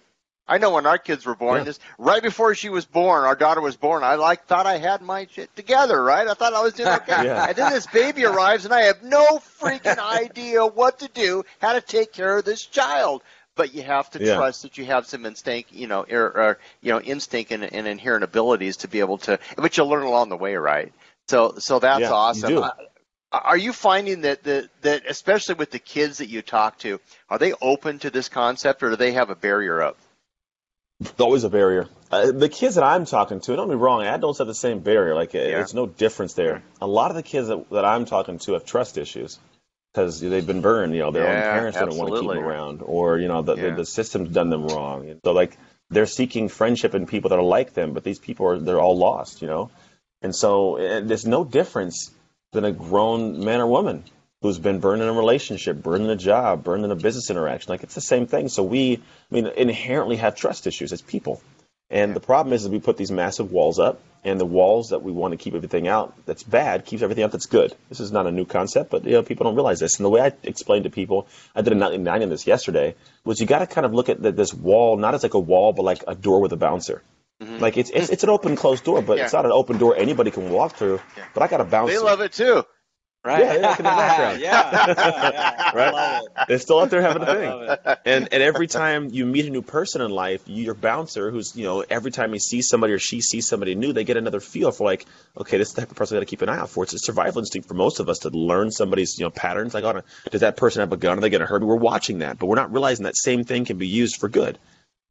I 0.49 0.59
know 0.59 0.73
when 0.73 0.85
our 0.85 0.99
kids 0.99 1.25
were 1.25 1.37
born, 1.37 1.59
yeah. 1.59 1.67
just 1.67 1.81
right 1.97 2.21
before 2.21 2.57
she 2.57 2.71
was 2.71 2.85
born, 2.85 3.23
our 3.23 3.37
daughter 3.37 3.61
was 3.61 3.77
born. 3.77 4.03
I 4.03 4.17
like 4.17 4.47
thought 4.47 4.67
I 4.67 4.79
had 4.79 5.01
my 5.01 5.29
shit 5.31 5.55
together, 5.55 6.03
right? 6.03 6.27
I 6.27 6.35
thought 6.35 6.55
I 6.55 6.61
was 6.61 6.73
doing 6.73 6.89
okay. 6.89 7.25
yeah. 7.27 7.47
And 7.47 7.57
then 7.57 7.73
this 7.73 7.87
baby 7.87 8.25
arrives, 8.25 8.65
and 8.65 8.75
I 8.75 8.83
have 8.83 9.05
no 9.05 9.39
freaking 9.61 9.99
idea 10.21 10.67
what 10.67 10.99
to 10.99 11.09
do, 11.09 11.45
how 11.61 11.75
to 11.75 11.81
take 11.81 12.13
care 12.13 12.39
of 12.39 12.45
this 12.45 12.67
child 12.67 13.23
but 13.61 13.75
you 13.75 13.83
have 13.83 14.09
to 14.09 14.25
yeah. 14.25 14.37
trust 14.37 14.63
that 14.63 14.79
you 14.79 14.87
have 14.87 15.07
some 15.07 15.27
instinct, 15.27 15.71
you 15.71 15.87
know, 15.87 16.07
or, 16.11 16.25
or 16.25 16.59
you 16.81 16.91
know, 16.91 16.99
instinct 16.99 17.53
and, 17.53 17.63
and, 17.63 17.87
inherent 17.87 18.25
abilities 18.25 18.79
to 18.79 18.89
be 18.89 19.01
able 19.01 19.19
to, 19.19 19.39
but 19.59 19.77
you'll 19.77 19.87
learn 19.87 20.03
along 20.03 20.31
the 20.31 20.37
way, 20.39 20.55
right? 20.55 20.95
So, 21.29 21.57
so 21.59 21.79
that's 21.79 22.01
yeah, 22.01 22.11
awesome. 22.11 22.51
You 22.51 22.63
uh, 22.63 22.71
are 23.33 23.59
you 23.59 23.75
finding 23.75 24.23
that, 24.23 24.43
that 24.45 24.71
that 24.81 25.03
especially 25.07 25.57
with 25.57 25.71
the 25.71 25.79
kids 25.79 26.19
that 26.19 26.31
you 26.31 26.41
talk 26.41 26.79
to, 26.79 27.01
are 27.29 27.39
they 27.39 27.53
open 27.61 27.99
to 27.99 28.09
this 28.09 28.31
concept, 28.31 28.83
or 28.83 28.89
do 28.89 28.97
they 28.97 29.13
have 29.13 29.29
a 29.29 29.37
barrier 29.37 29.83
up? 29.83 29.99
always 31.19 31.45
a 31.45 31.51
barrier. 31.51 31.87
Uh, 32.11 32.33
the 32.33 32.49
kids 32.49 32.77
that 32.77 32.85
I'm 32.85 33.05
talking 33.05 33.41
to, 33.41 33.57
don't 33.57 33.69
be 33.69 33.75
wrong, 33.75 34.05
adults 34.05 34.39
have 34.39 34.47
the 34.47 34.55
same 34.55 34.81
barrier. 34.81 35.15
Like, 35.15 35.35
uh, 35.35 35.39
yeah. 35.39 35.49
there's 35.49 35.75
no 35.75 35.87
difference 35.87 36.33
there. 36.33 36.63
A 36.81 36.87
lot 36.87 37.11
of 37.11 37.17
the 37.17 37.23
kids 37.23 37.49
that, 37.49 37.69
that 37.71 37.85
I'm 37.85 38.07
talking 38.07 38.39
to 38.39 38.55
have 38.55 38.65
trust 38.65 38.97
issues 38.97 39.39
because 39.93 40.21
they've 40.21 40.47
been 40.47 40.61
burned. 40.61 40.95
You 40.95 41.01
know, 41.01 41.11
their 41.11 41.25
yeah, 41.25 41.47
own 41.47 41.59
parents 41.59 41.79
absolutely. 41.79 41.99
don't 41.99 42.11
want 42.11 42.23
to 42.23 42.29
keep 42.29 42.39
them 42.39 42.49
around, 42.49 42.83
or 42.83 43.19
you 43.19 43.29
know, 43.29 43.43
the, 43.43 43.57
yeah. 43.57 43.71
the, 43.71 43.77
the 43.77 43.87
system's 43.87 44.31
done 44.31 44.51
them 44.51 44.67
wrong. 44.67 45.19
So 45.25 45.33
like 45.33 45.57
they're 45.91 46.07
seeking 46.07 46.49
friendship 46.49 46.95
in 46.95 47.07
people 47.07 47.31
that 47.31 47.39
are 47.39 47.43
like 47.45 47.75
them, 47.75 47.93
but 47.93 48.05
these 48.05 48.19
people 48.19 48.47
are 48.47 48.59
they're 48.59 48.81
all 48.81 48.97
lost. 48.97 49.43
You 49.43 49.49
know, 49.49 49.71
and 50.23 50.35
so 50.35 50.77
and 50.77 51.09
there's 51.09 51.27
no 51.27 51.45
difference 51.45 52.11
than 52.53 52.65
a 52.65 52.73
grown 52.73 53.45
man 53.45 53.61
or 53.61 53.67
woman 53.67 54.05
who's 54.43 54.59
been 54.59 54.81
burned 54.81 55.03
in 55.03 55.09
a 55.09 55.13
relationship, 55.13 55.83
burned 55.83 56.05
in 56.05 56.11
a 56.11 56.17
job, 56.17 56.65
burned 56.65 56.85
in 56.85 56.91
a 56.91 56.97
business 56.97 57.31
interaction. 57.31 57.71
Like 57.71 57.83
it's 57.83 57.95
the 57.95 58.01
same 58.01 58.27
thing. 58.27 58.49
So 58.49 58.63
we, 58.63 58.97
I 58.97 59.35
mean, 59.35 59.47
inherently 59.47 60.17
have 60.17 60.35
trust 60.35 60.67
issues 60.67 60.93
as 60.93 61.03
people. 61.03 61.43
And 61.91 62.15
the 62.15 62.21
problem 62.21 62.53
is, 62.53 62.63
is 62.63 62.69
we 62.69 62.79
put 62.79 62.97
these 62.97 63.11
massive 63.11 63.51
walls 63.51 63.79
up, 63.79 64.01
and 64.23 64.39
the 64.39 64.47
walls 64.47 64.91
that 64.91 65.03
we 65.03 65.13
want 65.13 65.33
to 65.33 65.39
keep 65.39 65.55
everything 65.55 65.89
out 65.89 66.15
that's 66.27 66.43
bad 66.43 66.85
keeps 66.85 67.03
everything 67.03 67.25
out 67.25 67.33
that's 67.33 67.47
good. 67.47 67.75
This 67.89 68.01
is 68.01 68.13
not 68.13 68.27
a 68.27 68.31
new 68.31 68.45
concept, 68.45 68.91
but 68.91 69.05
you 69.05 69.13
know 69.13 69.23
people 69.23 69.45
don't 69.45 69.55
realize 69.55 69.81
this. 69.81 69.99
And 69.99 70.05
the 70.05 70.11
way 70.11 70.21
I 70.21 70.33
explained 70.43 70.85
to 70.85 70.91
people, 70.91 71.27
I 71.55 71.63
did 71.63 71.73
a 71.73 71.77
99 71.77 72.23
in 72.23 72.29
this 72.29 72.47
yesterday, 72.47 72.95
was 73.25 73.41
you 73.41 73.47
got 73.47 73.61
to 73.61 73.67
kind 73.67 73.87
of 73.87 73.95
look 73.95 74.09
at 74.09 74.23
the, 74.23 74.31
this 74.31 74.53
wall 74.53 74.97
not 74.97 75.15
as 75.15 75.23
like 75.23 75.35
a 75.35 75.39
wall, 75.39 75.73
but 75.73 75.83
like 75.83 76.05
a 76.07 76.15
door 76.15 76.41
with 76.41 76.53
a 76.53 76.57
bouncer. 76.57 77.03
Mm-hmm. 77.41 77.59
Like 77.59 77.77
it's, 77.77 77.91
it's 77.91 78.11
it's 78.15 78.23
an 78.23 78.31
open 78.31 78.57
closed 78.57 78.85
door, 78.85 79.03
but 79.03 79.17
yeah. 79.17 79.25
it's 79.25 79.33
not 79.33 79.47
an 79.47 79.53
open 79.53 79.79
door 79.79 79.97
anybody 79.97 80.31
can 80.31 80.51
walk 80.51 80.77
through. 80.77 81.01
Yeah. 81.17 81.25
But 81.35 81.43
I 81.43 81.49
got 81.49 81.61
a 81.61 81.65
bouncer. 81.65 81.95
They 81.95 81.99
love 81.99 82.21
it 82.21 82.33
too. 82.33 82.65
Right. 83.23 83.45
Yeah, 83.45 83.55
yeah, 83.61 83.71
in 83.73 83.77
the 83.77 83.83
background. 83.83 84.41
yeah. 84.41 85.71
right. 85.75 86.23
They're 86.49 86.59
still 86.59 86.79
out 86.79 86.89
there 86.89 87.03
having 87.03 87.23
a 87.23 87.27
thing. 87.27 87.97
And 88.07 88.29
and 88.33 88.43
every 88.43 88.67
time 88.67 89.11
you 89.11 89.27
meet 89.27 89.45
a 89.45 89.51
new 89.51 89.61
person 89.61 90.01
in 90.01 90.11
life, 90.11 90.43
your 90.47 90.73
bouncer, 90.73 91.31
who's 91.31 91.55
you 91.55 91.65
know, 91.65 91.85
every 91.91 92.13
time 92.13 92.33
he 92.33 92.39
sees 92.39 92.69
somebody 92.69 92.95
or 92.95 92.99
she 92.99 93.21
sees 93.21 93.47
somebody 93.47 93.75
new, 93.75 93.93
they 93.93 94.05
get 94.05 94.17
another 94.17 94.41
feel 94.41 94.73
for 94.73 94.85
like, 94.85 95.05
okay, 95.37 95.59
this 95.59 95.69
is 95.69 95.75
the 95.75 95.83
type 95.83 95.91
of 95.91 95.99
person 95.99 96.17
I 96.17 96.21
got 96.21 96.21
to 96.21 96.31
keep 96.31 96.41
an 96.41 96.49
eye 96.49 96.59
out 96.59 96.71
for. 96.71 96.83
It's 96.85 96.95
a 96.95 96.99
survival 96.99 97.41
instinct 97.41 97.69
for 97.69 97.75
most 97.75 98.01
of 98.01 98.09
us 98.09 98.21
to 98.21 98.31
learn 98.31 98.71
somebody's 98.71 99.19
you 99.19 99.27
know 99.27 99.31
patterns. 99.31 99.75
Like, 99.75 99.85
oh, 99.85 100.01
does 100.31 100.41
that 100.41 100.57
person 100.57 100.81
have 100.81 100.93
a 100.93 100.97
gun? 100.97 101.19
Are 101.19 101.21
they 101.21 101.29
going 101.29 101.43
to 101.43 101.47
hurt 101.47 101.61
me? 101.61 101.69
We're 101.69 101.77
watching 101.77 102.21
that, 102.21 102.39
but 102.39 102.47
we're 102.47 102.57
not 102.57 102.73
realizing 102.73 103.05
that 103.05 103.17
same 103.19 103.45
thing 103.45 103.67
can 103.67 103.77
be 103.77 103.89
used 103.89 104.17
for 104.17 104.31
good. 104.31 104.59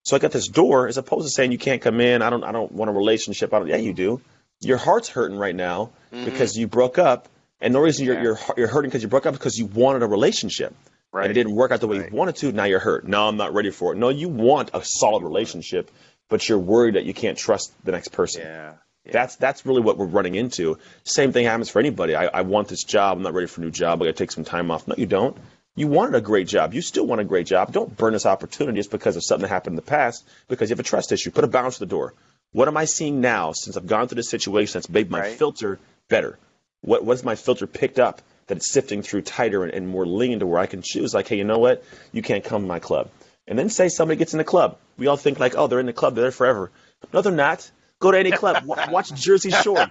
So 0.04 0.16
I 0.16 0.20
got 0.20 0.32
this 0.32 0.48
door, 0.48 0.88
as 0.88 0.98
opposed 0.98 1.28
to 1.28 1.32
saying 1.32 1.52
you 1.52 1.60
can't 1.60 1.82
come 1.82 2.02
in. 2.02 2.24
I 2.24 2.32
don't. 2.32 2.44
I 2.44 2.52
don't 2.52 2.72
want 2.72 2.90
a 2.90 2.94
relationship. 2.94 3.54
I 3.54 3.60
don't. 3.60 3.68
Yeah, 3.68 3.76
you 3.76 3.94
do. 3.94 4.20
Your 4.62 4.78
heart's 4.78 5.10
hurting 5.10 5.38
right 5.38 5.56
now 5.56 5.92
mm-hmm. 6.12 6.26
because 6.26 6.58
you 6.58 6.68
broke 6.68 6.98
up 6.98 7.30
and 7.62 7.74
the 7.74 7.80
reason 7.80 8.06
you're, 8.06 8.16
yeah. 8.16 8.24
you're, 8.24 8.40
you're 8.58 8.68
hurting 8.68 8.90
because 8.90 9.04
you 9.04 9.10
broke 9.10 9.26
up 9.26 9.34
because 9.34 9.58
you 9.58 9.66
wanted 9.66 10.04
a 10.04 10.08
relationship. 10.08 10.74
Right. 11.12 11.24
And 11.24 11.32
it 11.32 11.34
didn't 11.34 11.56
work 11.56 11.72
out 11.72 11.80
the 11.80 11.88
way 11.88 12.00
right. 12.00 12.12
you 12.12 12.16
wanted 12.16 12.36
to. 12.38 12.52
Now 12.52 12.66
you're 12.66 12.80
hurt. 12.80 13.08
Now 13.08 13.28
I'm 13.28 13.38
not 13.38 13.54
ready 13.54 13.72
for 13.72 13.94
it. 13.94 13.98
No, 13.98 14.10
you 14.10 14.30
want 14.30 14.70
a 14.74 14.82
solid 14.84 15.24
relationship, 15.24 15.90
but 16.30 16.48
you're 16.48 16.60
worried 16.60 16.96
that 16.96 17.06
you 17.06 17.14
can't 17.14 17.38
trust 17.38 17.74
the 17.84 17.92
next 17.92 18.10
person. 18.10 18.44
Yeah. 18.44 18.74
yeah. 19.06 19.12
That's 19.12 19.36
that's 19.38 19.66
really 19.66 19.82
what 19.82 19.98
we're 19.98 20.06
running 20.06 20.36
into. 20.36 20.78
Same 21.04 21.32
thing 21.32 21.46
happens 21.46 21.70
for 21.70 21.80
anybody. 21.80 22.16
I, 22.16 22.26
I 22.28 22.42
want 22.42 22.68
this 22.68 22.84
job. 22.84 23.18
I'm 23.18 23.24
not 23.24 23.34
ready 23.34 23.48
for 23.48 23.62
a 23.62 23.64
new 23.64 23.72
job. 23.72 24.02
I 24.02 24.06
got 24.06 24.12
to 24.12 24.24
take 24.24 24.32
some 24.32 24.44
time 24.44 24.70
off. 24.70 24.88
No, 24.88 24.96
you 24.98 25.08
don't. 25.08 25.36
You 25.76 25.88
wanted 25.88 26.14
a 26.16 26.22
great 26.22 26.48
job. 26.48 26.74
You 26.74 26.82
still 26.82 27.08
want 27.08 27.22
a 27.22 27.24
great 27.24 27.48
job. 27.48 27.72
Don't 27.72 27.96
burn 27.96 28.14
this 28.14 28.26
opportunity 28.26 28.78
just 28.78 28.92
because 28.92 29.16
of 29.16 29.24
something 29.24 29.44
that 29.44 29.50
happened 29.50 29.74
in 29.74 29.78
the 29.78 29.82
past 29.82 30.28
because 30.48 30.70
you 30.70 30.74
have 30.74 30.80
a 30.80 30.84
trust 30.84 31.12
issue. 31.12 31.32
Put 31.32 31.44
a 31.44 31.48
bounce 31.48 31.76
to 31.76 31.80
the 31.80 31.86
door. 31.86 32.14
What 32.52 32.68
am 32.68 32.78
I 32.78 32.86
seeing 32.86 33.22
now 33.22 33.54
since 33.54 33.78
I've 33.78 33.88
gone 33.88 34.08
through 34.08 34.18
this 34.18 34.30
situation 34.30 34.74
that's 34.74 34.90
made 34.90 35.10
my 35.10 35.22
Right. 35.22 35.38
filter 35.38 35.80
better? 36.08 36.38
What 36.82 37.04
what's 37.04 37.24
my 37.24 37.36
filter 37.36 37.68
picked 37.68 38.00
up 38.00 38.22
that 38.48 38.58
it's 38.58 38.72
sifting 38.72 39.02
through 39.02 39.22
tighter 39.22 39.64
and, 39.64 39.74
and 39.74 39.88
more 39.88 40.06
lean 40.06 40.40
to 40.40 40.48
where 40.48 40.60
I 40.60 40.66
can 40.66 40.82
choose 40.82 41.14
like, 41.14 41.28
hey, 41.28 41.38
you 41.38 41.44
know 41.44 41.60
what? 41.60 41.84
You 42.12 42.22
can't 42.22 42.44
come 42.44 42.64
to 42.64 42.68
my 42.68 42.80
club. 42.80 43.10
And 43.48 43.58
then 43.58 43.70
say 43.70 43.90
somebody 43.90 44.18
gets 44.18 44.34
in 44.34 44.38
the 44.38 44.44
club. 44.44 44.78
We 44.98 45.08
all 45.08 45.18
think 45.18 45.40
like, 45.40 45.56
oh, 45.56 45.68
they're 45.68 45.80
in 45.80 45.86
the 45.86 45.94
club, 45.94 46.16
they're 46.16 46.24
there 46.24 46.32
forever. 46.32 46.72
No, 47.14 47.22
they're 47.22 47.32
not. 47.32 47.70
Go 48.00 48.12
to 48.12 48.18
any 48.18 48.32
club. 48.32 48.64
Watch 48.66 49.14
Jersey 49.22 49.52
Shore. 49.52 49.86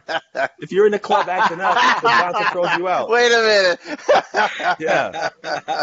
If 0.59 0.73
you're 0.73 0.87
in 0.87 0.93
the 0.93 0.99
club 0.99 1.29
acting 1.29 1.61
up, 1.61 1.75
the 2.01 2.09
bouncer 2.09 2.45
throws 2.53 2.75
you 2.79 2.89
out. 2.89 3.11
Wait 3.11 3.31
a 3.33 3.43
minute. 3.43 3.81
Yeah. 4.81 5.29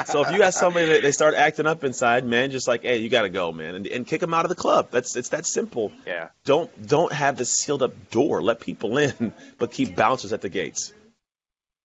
So 0.05 0.23
if 0.23 0.31
you 0.31 0.41
have 0.41 0.53
somebody 0.53 0.88
that 0.88 1.01
they 1.01 1.11
start 1.11 1.33
acting 1.35 1.65
up 1.67 1.83
inside, 1.83 2.25
man, 2.25 2.51
just 2.51 2.67
like, 2.67 2.83
hey, 2.83 2.97
you 2.97 3.09
got 3.09 3.23
to 3.23 3.29
go, 3.29 3.51
man, 3.51 3.75
and, 3.75 3.88
and 3.88 4.07
kick 4.07 4.21
them 4.21 4.33
out 4.33 4.45
of 4.45 4.49
the 4.49 4.55
club. 4.55 4.89
That's 4.91 5.15
it's 5.15 5.29
that 5.29 5.45
simple. 5.45 5.91
Yeah. 6.05 6.29
Don't 6.45 6.88
don't 6.88 7.11
have 7.11 7.38
the 7.38 7.45
sealed 7.45 7.83
up 7.83 8.09
door. 8.09 8.41
Let 8.41 8.59
people 8.59 8.97
in, 8.97 9.33
but 9.57 9.71
keep 9.71 9.95
bouncers 9.95 10.33
at 10.33 10.41
the 10.41 10.49
gates. 10.49 10.93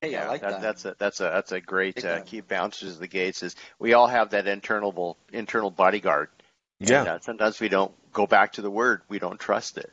Hey, 0.00 0.16
I 0.16 0.26
like 0.28 0.40
that. 0.42 0.62
That's 0.62 0.84
a 0.84 0.96
that's 0.98 1.20
a 1.20 1.24
that's 1.24 1.52
a 1.52 1.60
great 1.60 2.02
uh, 2.04 2.20
keep 2.22 2.48
bounces 2.48 2.98
the 2.98 3.08
gates. 3.08 3.42
Is 3.42 3.56
we 3.78 3.92
all 3.92 4.06
have 4.06 4.30
that 4.30 4.46
internal 4.46 5.16
internal 5.32 5.70
bodyguard. 5.70 6.28
And, 6.80 6.88
Yeah. 6.88 7.02
uh, 7.02 7.18
sometimes 7.20 7.60
we 7.60 7.68
don't 7.68 7.92
go 8.12 8.26
back 8.26 8.52
to 8.54 8.62
the 8.62 8.70
word. 8.70 9.02
We 9.08 9.18
don't 9.18 9.38
trust 9.38 9.76
it. 9.78 9.90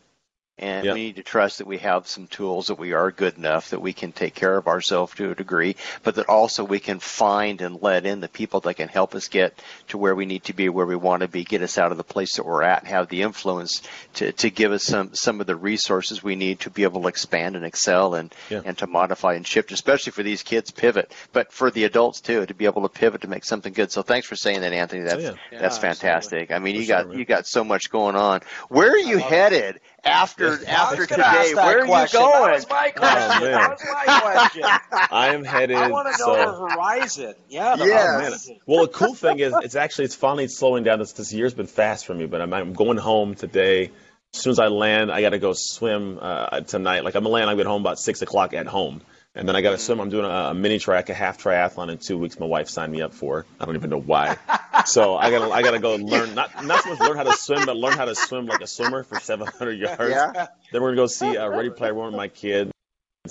And 0.59 0.85
Yeah. 0.85 0.93
we 0.93 1.01
need 1.01 1.15
to 1.17 1.23
trust 1.23 1.59
that 1.59 1.67
we 1.67 1.77
have 1.79 2.07
some 2.07 2.25
tools 2.25 2.67
that 2.67 2.79
we 2.79 2.93
are 2.93 3.11
good 3.11 3.37
enough 3.37 3.69
that 3.69 3.79
we 3.81 3.93
can 3.93 4.11
take 4.11 4.33
care 4.33 4.57
of 4.57 4.67
ourselves 4.67 5.13
to 5.15 5.29
a 5.31 5.35
degree, 5.35 5.75
but 6.03 6.15
that 6.15 6.27
also 6.29 6.63
we 6.63 6.79
can 6.79 6.99
find 6.99 7.61
and 7.61 7.81
let 7.81 8.05
in 8.07 8.21
the 8.21 8.27
people 8.27 8.59
that 8.61 8.73
can 8.73 8.87
help 8.87 9.13
us 9.13 9.27
get 9.27 9.61
to 9.89 9.99
where 9.99 10.15
we 10.15 10.25
need 10.25 10.43
to 10.45 10.53
be, 10.53 10.67
where 10.69 10.85
we 10.87 10.95
want 10.95 11.21
to 11.21 11.27
be, 11.27 11.43
get 11.43 11.61
us 11.61 11.77
out 11.77 11.91
of 11.91 11.97
the 11.97 12.03
place 12.03 12.35
that 12.37 12.45
we're 12.45 12.63
at, 12.63 12.85
have 12.87 13.07
the 13.07 13.21
influence 13.21 13.83
to, 14.15 14.31
to 14.31 14.49
give 14.49 14.71
us 14.71 14.83
some, 14.83 15.13
some 15.13 15.39
of 15.41 15.45
the 15.47 15.55
resources 15.55 16.23
we 16.23 16.35
need 16.35 16.59
to 16.61 16.71
be 16.71 16.83
able 16.83 17.01
to 17.03 17.07
expand 17.07 17.55
and 17.55 17.63
excel 17.63 18.15
and, 18.15 18.33
Yeah. 18.49 18.61
and 18.65 18.75
to 18.79 18.87
modify 18.87 19.33
and 19.33 19.45
shift, 19.45 19.71
especially 19.71 20.11
for 20.11 20.23
these 20.23 20.41
kids 20.41 20.71
pivot, 20.71 21.11
but 21.33 21.53
for 21.53 21.69
the 21.69 21.83
adults 21.83 22.19
too, 22.19 22.45
to 22.47 22.53
be 22.55 22.65
able 22.65 22.81
to 22.81 22.89
pivot 22.89 23.21
to 23.21 23.27
make 23.27 23.45
something 23.45 23.73
good. 23.73 23.91
So 23.91 24.01
thanks 24.01 24.25
for 24.27 24.35
saying 24.35 24.61
that, 24.61 24.73
Anthony. 24.73 25.03
That's, 25.03 25.23
oh, 25.23 25.35
yeah. 25.51 25.59
that's 25.59 25.75
Yeah, 25.77 25.81
fantastic. 25.81 26.49
I 26.51 26.57
mean, 26.57 26.75
For 26.75 26.81
you 26.81 26.87
sure, 26.87 26.95
got, 26.97 27.09
man. 27.09 27.19
you 27.19 27.25
got 27.25 27.45
so 27.45 27.63
much 27.63 27.91
going 27.91 28.15
on. 28.15 28.41
Where 28.69 28.89
are 28.91 28.97
you 28.97 29.17
headed 29.19 29.79
after, 30.07 30.59
I 30.67 30.71
after 30.71 31.05
gonna 31.05 31.23
ask 31.23 31.41
today? 31.49 31.53
that 31.55 31.65
Where 31.65 31.81
are 31.81 31.85
question. 31.85 32.21
you 32.21 32.27
That 32.27 32.33
going? 32.39 32.51
was 32.53 32.69
my 32.69 32.89
question. 32.91 33.43
man. 33.43 33.51
that 33.51 33.69
was 33.71 33.81
my 33.83 34.19
question. 34.21 34.63
I 35.11 35.33
am 35.33 35.43
headed. 35.43 35.77
I 35.77 35.89
want 35.89 36.07
to 36.07 36.11
know 36.23 36.33
so, 36.35 36.35
the 36.35 36.73
horizon. 36.75 37.33
Yeah, 37.49 37.75
the 37.75 37.85
Yes. 37.85 38.05
Man, 38.05 38.23
horizon. 38.31 38.57
well, 38.65 38.81
the 38.87 38.91
cool 38.93 39.13
thing 39.13 39.39
is, 39.39 39.53
it's 39.63 39.75
actually 39.75 40.05
it's 40.05 40.15
finally 40.15 40.47
slowing 40.47 40.83
down. 40.83 40.99
This 40.99 41.13
this 41.13 41.31
year's 41.33 41.53
been 41.53 41.67
fast 41.67 42.05
for 42.05 42.13
me, 42.13 42.25
but 42.25 42.41
I'm 42.41 42.53
I'm 42.53 42.73
going 42.73 42.97
home 42.97 43.35
today. 43.35 43.91
As 44.33 44.41
soon 44.41 44.51
as 44.51 44.59
I 44.59 44.67
land, 44.67 45.11
I 45.11 45.21
got 45.21 45.29
to 45.29 45.39
go 45.39 45.53
swim 45.55 46.19
uh, 46.21 46.59
tonight. 46.61 47.03
Like 47.05 47.15
I'm 47.15 47.23
gonna 47.23 47.33
land, 47.33 47.49
I 47.49 47.55
get 47.55 47.65
home 47.65 47.81
about 47.81 47.97
six 47.99 48.21
o'clock 48.21 48.53
at 48.53 48.67
home, 48.67 49.01
and 49.37 49.47
then 49.47 49.55
I 49.55 49.61
got 49.61 49.71
to 49.71 49.77
swim. 49.77 49.99
I'm 49.99 50.09
doing 50.09 50.25
a, 50.25 50.29
a 50.29 50.53
mini 50.53 50.79
track, 50.79 51.09
a 51.09 51.13
half 51.13 51.37
triathlon 51.41 51.91
in 51.91 51.99
two 51.99 52.17
weeks. 52.17 52.39
My 52.39 52.47
wife 52.47 52.69
signed 52.69 52.91
me 52.91 53.01
up 53.01 53.13
for. 53.13 53.45
I 53.59 53.65
don't 53.65 53.75
even 53.75 53.91
know 53.91 54.01
why. 54.01 54.37
so 54.85 55.15
I 55.15 55.29
gotta 55.29 55.51
I 55.53 55.61
gotta 55.61 55.79
go 55.79 55.95
learn 55.95 56.33
not 56.33 56.65
not 56.65 56.83
so 56.83 56.89
much 56.89 56.99
learn 56.99 57.17
how 57.17 57.23
to 57.23 57.33
swim, 57.33 57.65
but 57.65 57.77
learn 57.77 57.93
how 57.93 58.05
to 58.05 58.15
swim 58.15 58.47
like 58.47 58.61
a 58.61 58.67
swimmer 58.67 59.03
for 59.03 59.19
700 59.19 59.73
yards. 59.73 60.09
Yeah. 60.09 60.47
Then 60.71 60.81
we're 60.81 60.89
gonna 60.89 60.95
go 61.03 61.07
see 61.07 61.37
uh, 61.37 61.47
Ready 61.49 61.69
Player 61.69 61.93
One 61.93 62.07
with 62.07 62.15
my 62.17 62.27
kids, 62.27 62.71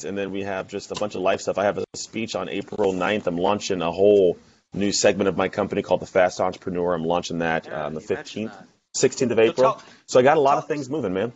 and 0.05 0.17
then 0.17 0.31
we 0.31 0.43
have 0.45 0.69
just 0.69 0.93
a 0.93 0.95
bunch 0.95 1.17
of 1.17 1.23
life 1.23 1.41
stuff. 1.41 1.59
I 1.59 1.65
have 1.65 1.79
a 1.79 1.85
speech 1.95 2.37
on 2.37 2.49
April 2.49 2.93
9th. 2.93 3.27
I'm 3.27 3.37
launching 3.37 3.83
a 3.83 3.91
whole 3.91 4.39
new 4.73 4.93
segment 4.93 5.29
of 5.29 5.37
my 5.37 5.49
company 5.49 5.83
called 5.83 6.01
the 6.01 6.07
Fast 6.07 6.41
Entrepreneur. 6.41 6.95
I'm 6.95 7.05
launching 7.05 7.39
that 7.39 7.71
uh, 7.71 7.87
on 7.87 7.95
the 7.95 8.01
15th, 8.01 8.53
16th 8.97 9.31
of 9.31 9.39
April. 9.39 9.73
tell- 9.73 9.83
so 10.07 10.21
I 10.21 10.23
got 10.23 10.37
a 10.37 10.41
lot 10.41 10.59
of 10.59 10.69
things 10.69 10.89
moving, 10.89 11.15
man. 11.15 11.33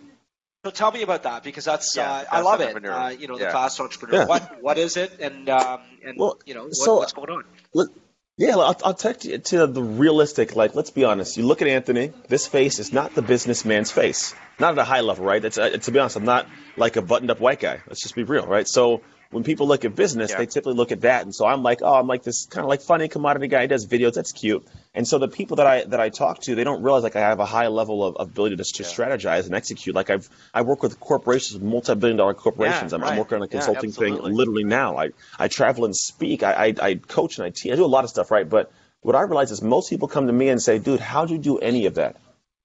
So 0.64 0.70
tell 0.70 0.92
me 0.92 1.02
about 1.02 1.22
that 1.22 1.42
because 1.42 1.64
that's 1.64 1.96
Yeah, 1.96 2.02
uh, 2.10 2.18
fast 2.24 2.28
I 2.32 2.40
love 2.42 2.60
it. 2.60 2.84
Uh, 2.84 3.08
you 3.18 3.28
know, 3.28 3.38
the 3.38 3.44
Yeah. 3.44 3.52
fast 3.52 3.80
entrepreneur. 3.80 4.18
Yeah. 4.18 4.24
What 4.26 4.62
what 4.62 4.78
is 4.78 4.96
it, 4.98 5.18
and 5.20 5.48
um, 5.48 5.80
and 6.04 6.18
Well, 6.18 6.38
you 6.44 6.54
know 6.54 6.64
what, 6.64 6.74
so- 6.74 6.96
what's 6.96 7.14
going 7.14 7.30
on? 7.30 7.44
Look, 7.72 7.90
yeah, 8.36 8.56
I'll, 8.56 8.76
I'll 8.84 8.94
take 8.94 9.24
you 9.24 9.38
to 9.38 9.66
the 9.66 9.82
realistic. 9.82 10.56
Like, 10.56 10.74
let's 10.74 10.90
be 10.90 11.04
honest. 11.04 11.36
You 11.38 11.44
look 11.46 11.62
at 11.62 11.68
Anthony. 11.68 12.12
This 12.28 12.46
face 12.46 12.78
is 12.78 12.92
not 12.92 13.14
the 13.14 13.22
businessman's 13.22 13.90
face. 13.90 14.34
Not 14.58 14.72
at 14.72 14.78
a 14.78 14.84
high 14.84 15.00
level, 15.00 15.24
right? 15.24 15.42
It's, 15.44 15.56
uh, 15.58 15.70
to 15.70 15.90
be 15.92 15.98
honest, 15.98 16.16
I'm 16.16 16.24
not 16.24 16.46
like 16.76 16.96
a 16.96 17.02
buttoned-up 17.02 17.40
white 17.40 17.60
guy. 17.60 17.80
Let's 17.86 18.02
just 18.02 18.14
be 18.14 18.22
real, 18.24 18.46
right? 18.46 18.66
So 18.68 19.02
when 19.30 19.44
people 19.44 19.68
look 19.68 19.84
at 19.84 19.94
business, 19.94 20.30
Yeah. 20.30 20.38
they 20.38 20.46
typically 20.46 20.74
look 20.74 20.90
at 20.92 21.02
that, 21.02 21.22
and 21.22 21.34
so 21.34 21.46
I'm 21.46 21.62
like, 21.62 21.80
oh, 21.82 21.94
I'm 21.94 22.06
like 22.08 22.22
this 22.22 22.46
kind 22.46 22.64
of 22.64 22.68
like 22.68 22.82
funny 22.82 23.08
commodity 23.08 23.46
guy. 23.46 23.62
He 23.62 23.68
does 23.68 23.86
videos. 23.86 24.14
That's 24.14 24.32
cute. 24.32 24.66
And 24.92 25.06
so 25.06 25.18
the 25.18 25.28
people 25.28 25.56
that 25.56 25.66
I 25.66 25.84
that 25.84 26.00
I 26.00 26.08
talk 26.08 26.40
to, 26.42 26.54
they 26.56 26.64
don't 26.64 26.82
realize 26.82 27.04
like 27.04 27.14
I 27.14 27.20
have 27.20 27.38
a 27.38 27.46
high 27.46 27.68
level 27.68 28.04
of, 28.04 28.16
of 28.16 28.28
ability 28.28 28.56
to, 28.56 28.64
to 28.64 28.82
strategize 28.82 29.46
and 29.46 29.54
execute. 29.54 29.94
Like 29.94 30.10
I've 30.10 30.28
I 30.52 30.62
work 30.62 30.82
with 30.82 30.98
corporations, 30.98 31.60
multi-billion-dollar 31.60 32.34
corporations. 32.34 32.92
Yeah, 32.92 32.98
I'm, 32.98 33.04
I'm 33.04 33.16
working 33.18 33.36
on 33.36 33.42
a 33.42 33.46
Yeah, 33.46 33.50
consulting 33.52 33.92
thing 33.92 34.14
literally 34.20 34.64
now. 34.64 34.96
I, 34.96 35.10
I 35.38 35.46
travel 35.46 35.84
and 35.84 35.94
speak. 35.94 36.42
I, 36.42 36.52
I, 36.66 36.74
I 36.82 36.94
coach 36.96 37.38
and 37.38 37.46
I 37.46 37.50
teach. 37.50 37.72
I 37.72 37.76
do 37.76 37.84
a 37.84 37.86
lot 37.86 38.02
of 38.04 38.10
stuff, 38.10 38.32
right? 38.32 38.48
But 38.48 38.72
what 39.02 39.14
I 39.14 39.22
realize 39.22 39.52
is 39.52 39.62
most 39.62 39.90
people 39.90 40.08
come 40.08 40.26
to 40.26 40.32
me 40.32 40.48
and 40.48 40.60
say, 40.60 40.78
dude, 40.80 41.00
how'd 41.00 41.30
you 41.30 41.38
do 41.38 41.58
any 41.58 41.86
of 41.86 41.94
that? 41.94 42.16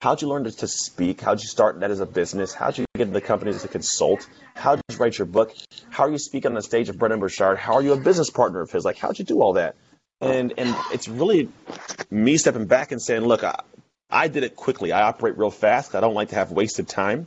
How'd 0.05 0.21
you 0.21 0.27
learn 0.27 0.43
to, 0.43 0.51
to 0.51 0.67
speak? 0.67 1.21
How'd 1.21 1.41
you 1.41 1.47
start 1.47 1.79
that 1.79 1.89
as 1.89 1.99
a 1.99 2.05
business? 2.05 2.53
How'd 2.53 2.77
you 2.77 2.85
get 2.95 3.07
into 3.07 3.15
the 3.15 3.25
companies 3.25 3.63
to 3.63 3.67
consult? 3.67 4.29
How'd 4.53 4.79
you 4.87 4.97
write 4.97 5.17
your 5.17 5.25
book? 5.25 5.51
How 5.89 6.03
are 6.03 6.11
you 6.11 6.19
speaking 6.19 6.49
on 6.49 6.53
the 6.53 6.61
stage 6.61 6.89
of 6.89 6.99
Brendon 6.99 7.19
Burchard? 7.19 7.57
How 7.57 7.73
are 7.73 7.81
you 7.81 7.91
a 7.93 7.97
business 7.97 8.29
partner 8.29 8.61
of 8.61 8.69
his? 8.69 8.85
Like, 8.85 8.99
how'd 8.99 9.17
you 9.17 9.25
do 9.25 9.41
all 9.41 9.53
that? 9.53 9.75
And 10.21 10.53
and 10.59 10.75
it's 10.93 11.07
really 11.07 11.49
me 12.11 12.37
stepping 12.37 12.67
back 12.67 12.91
and 12.91 13.01
saying, 13.01 13.21
look, 13.21 13.43
I, 13.43 13.61
I 14.07 14.27
did 14.27 14.43
it 14.43 14.55
quickly. 14.55 14.91
I 14.91 15.01
operate 15.01 15.39
real 15.39 15.49
fast. 15.49 15.95
I 15.95 16.01
don't 16.01 16.13
like 16.13 16.29
to 16.29 16.35
have 16.35 16.51
wasted 16.51 16.87
time. 16.87 17.25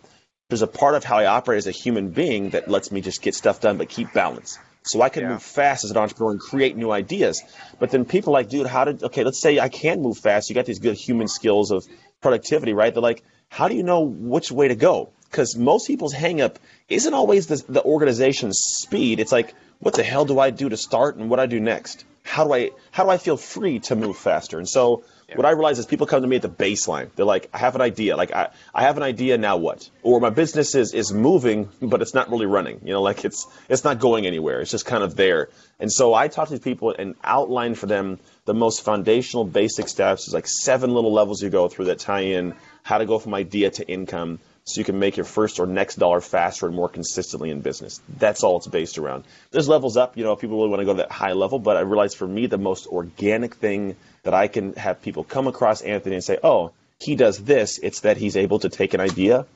There's 0.49 0.63
a 0.63 0.69
part 0.69 0.95
of 0.95 1.03
how 1.03 1.17
I 1.19 1.27
operate 1.27 1.59
as 1.59 1.67
a 1.67 1.73
human 1.73 2.11
being 2.11 2.51
that 2.51 2.69
lets 2.69 2.93
me 2.93 3.01
just 3.01 3.23
get 3.23 3.35
stuff 3.35 3.61
done 3.61 3.79
but 3.79 3.89
keep 3.89 4.13
balance. 4.13 4.57
So 4.85 5.03
I 5.03 5.09
can 5.09 5.25
Yeah. 5.25 5.31
move 5.31 5.43
fast 5.43 5.85
as 5.85 5.91
an 5.91 5.97
entrepreneur 5.97 6.31
and 6.31 6.41
create 6.41 6.77
new 6.77 6.93
ideas. 6.93 7.43
But 7.81 7.91
then 7.91 8.05
people 8.05 8.33
are 8.33 8.39
like, 8.41 8.49
dude, 8.49 8.69
how 8.69 8.85
did 8.85 9.03
okay, 9.03 9.25
let's 9.25 9.41
say 9.41 9.59
I 9.59 9.69
can 9.69 10.01
move 10.01 10.19
fast. 10.19 10.49
You 10.49 10.55
got 10.55 10.67
these 10.67 10.79
good 10.79 10.97
human 10.97 11.27
skills 11.27 11.73
of 11.73 11.85
productivity, 12.21 12.73
right? 12.73 12.93
They're 12.93 13.03
like, 13.03 13.25
how 13.49 13.69
do 13.69 13.75
you 13.75 13.83
know 13.83 14.01
which 14.01 14.51
way 14.53 14.69
to 14.69 14.75
go? 14.75 15.11
Because 15.31 15.57
most 15.57 15.87
people's 15.87 16.13
hang 16.13 16.41
up 16.41 16.59
isn't 16.89 17.13
always 17.13 17.47
the, 17.47 17.63
the 17.69 17.83
organization's 17.83 18.59
speed. 18.59 19.21
It's 19.21 19.33
like, 19.33 19.55
what 19.79 19.95
the 19.95 20.03
hell 20.03 20.25
do 20.25 20.39
I 20.39 20.51
do 20.51 20.69
to 20.69 20.77
start 20.77 21.17
and 21.17 21.31
what 21.31 21.37
do 21.37 21.43
I 21.43 21.47
do 21.47 21.61
next? 21.61 22.05
How 22.25 22.45
do 22.45 22.53
I 22.53 22.71
how 22.91 23.05
do 23.05 23.11
I 23.11 23.19
feel 23.19 23.37
free 23.37 23.79
to 23.81 23.97
move 23.97 24.17
faster? 24.17 24.59
And 24.59 24.69
so 24.69 25.05
what 25.35 25.45
I 25.45 25.51
realize 25.51 25.79
is 25.79 25.87
people 25.87 26.07
come 26.07 26.23
to 26.23 26.29
me 26.29 26.37
at 26.37 26.43
the 26.43 26.49
baseline. 26.49 27.11
They're 27.15 27.27
like, 27.27 27.51
I 27.53 27.59
have 27.59 27.75
an 27.75 27.83
idea. 27.83 28.17
Like 28.17 28.33
I, 28.33 28.49
I 28.75 28.83
have 28.83 28.97
an 28.97 29.03
idea, 29.03 29.37
now 29.37 29.59
what? 29.59 29.89
Or 30.03 30.21
my 30.21 30.31
business 30.31 30.75
is 30.75 30.95
is 30.95 31.13
moving, 31.13 31.69
but 31.83 32.01
it's 32.01 32.15
not 32.15 32.31
really 32.31 32.47
running. 32.47 32.81
You 32.85 32.93
know, 32.95 33.03
like 33.03 33.25
it's 33.25 33.47
it's 33.69 33.85
not 33.85 33.99
going 33.99 34.27
anywhere. 34.27 34.61
It's 34.61 34.71
just 34.71 34.87
kind 34.87 35.03
of 35.03 35.17
there. 35.17 35.51
And 35.79 35.93
so 35.93 36.15
I 36.15 36.29
talk 36.29 36.49
to 36.49 36.55
these 36.55 36.61
people 36.61 36.95
and 36.99 37.15
outline 37.23 37.75
for 37.75 37.87
them 37.87 38.19
the 38.47 38.55
most 38.55 38.83
foundational 38.83 39.45
basic 39.45 39.89
steps. 39.89 40.25
There's 40.25 40.35
like 40.35 40.47
seven 40.47 40.95
little 40.95 41.13
levels 41.13 41.43
you 41.43 41.51
go 41.51 41.69
through 41.69 41.87
that 41.87 41.99
tie 41.99 42.21
in 42.21 42.55
how 42.83 42.99
to 42.99 43.05
go 43.05 43.19
from 43.19 43.35
idea 43.35 43.71
to 43.71 43.87
income 43.87 44.39
so 44.65 44.81
you 44.81 44.85
can 44.85 44.99
make 44.99 45.17
your 45.17 45.25
first 45.25 45.61
or 45.61 45.67
next 45.67 45.97
dollar 45.97 46.21
faster 46.21 46.67
and 46.67 46.77
more 46.77 46.89
consistently 46.89 47.51
in 47.51 47.61
business. 47.61 48.01
That's 48.19 48.43
all 48.43 48.59
it's 48.59 48.67
based 48.67 48.99
around. 48.99 49.25
There's 49.51 49.69
levels 49.69 49.97
up, 49.97 50.17
you 50.17 50.25
know, 50.25 50.33
if 50.33 50.41
people 50.41 50.59
really 50.59 50.69
want 50.69 50.81
to 50.81 50.85
go 50.85 50.93
to 50.93 50.99
that 50.99 51.11
high 51.11 51.33
level, 51.33 51.59
but 51.59 51.77
I 51.77 51.81
realize 51.81 52.15
for 52.15 52.27
me 52.27 52.47
the 52.47 52.59
most 52.59 52.87
organic 52.87 53.55
thing 53.55 53.97
that 54.25 54.35
I 54.35 54.49
can 54.49 54.75
have 54.75 55.03
people 55.03 55.25
come 55.25 55.47
across 55.47 55.83
Anthony 55.83 56.17
and 56.17 56.25
say, 56.25 56.39
"Oh, 56.43 56.73
he 56.99 57.17
does 57.17 57.39
this." 57.39 57.79
It's 57.79 58.01
that 58.01 58.17
he's 58.17 58.37
able 58.37 58.59
to 58.61 58.69
take 58.69 58.95
an 58.95 59.01
idea, 59.01 59.47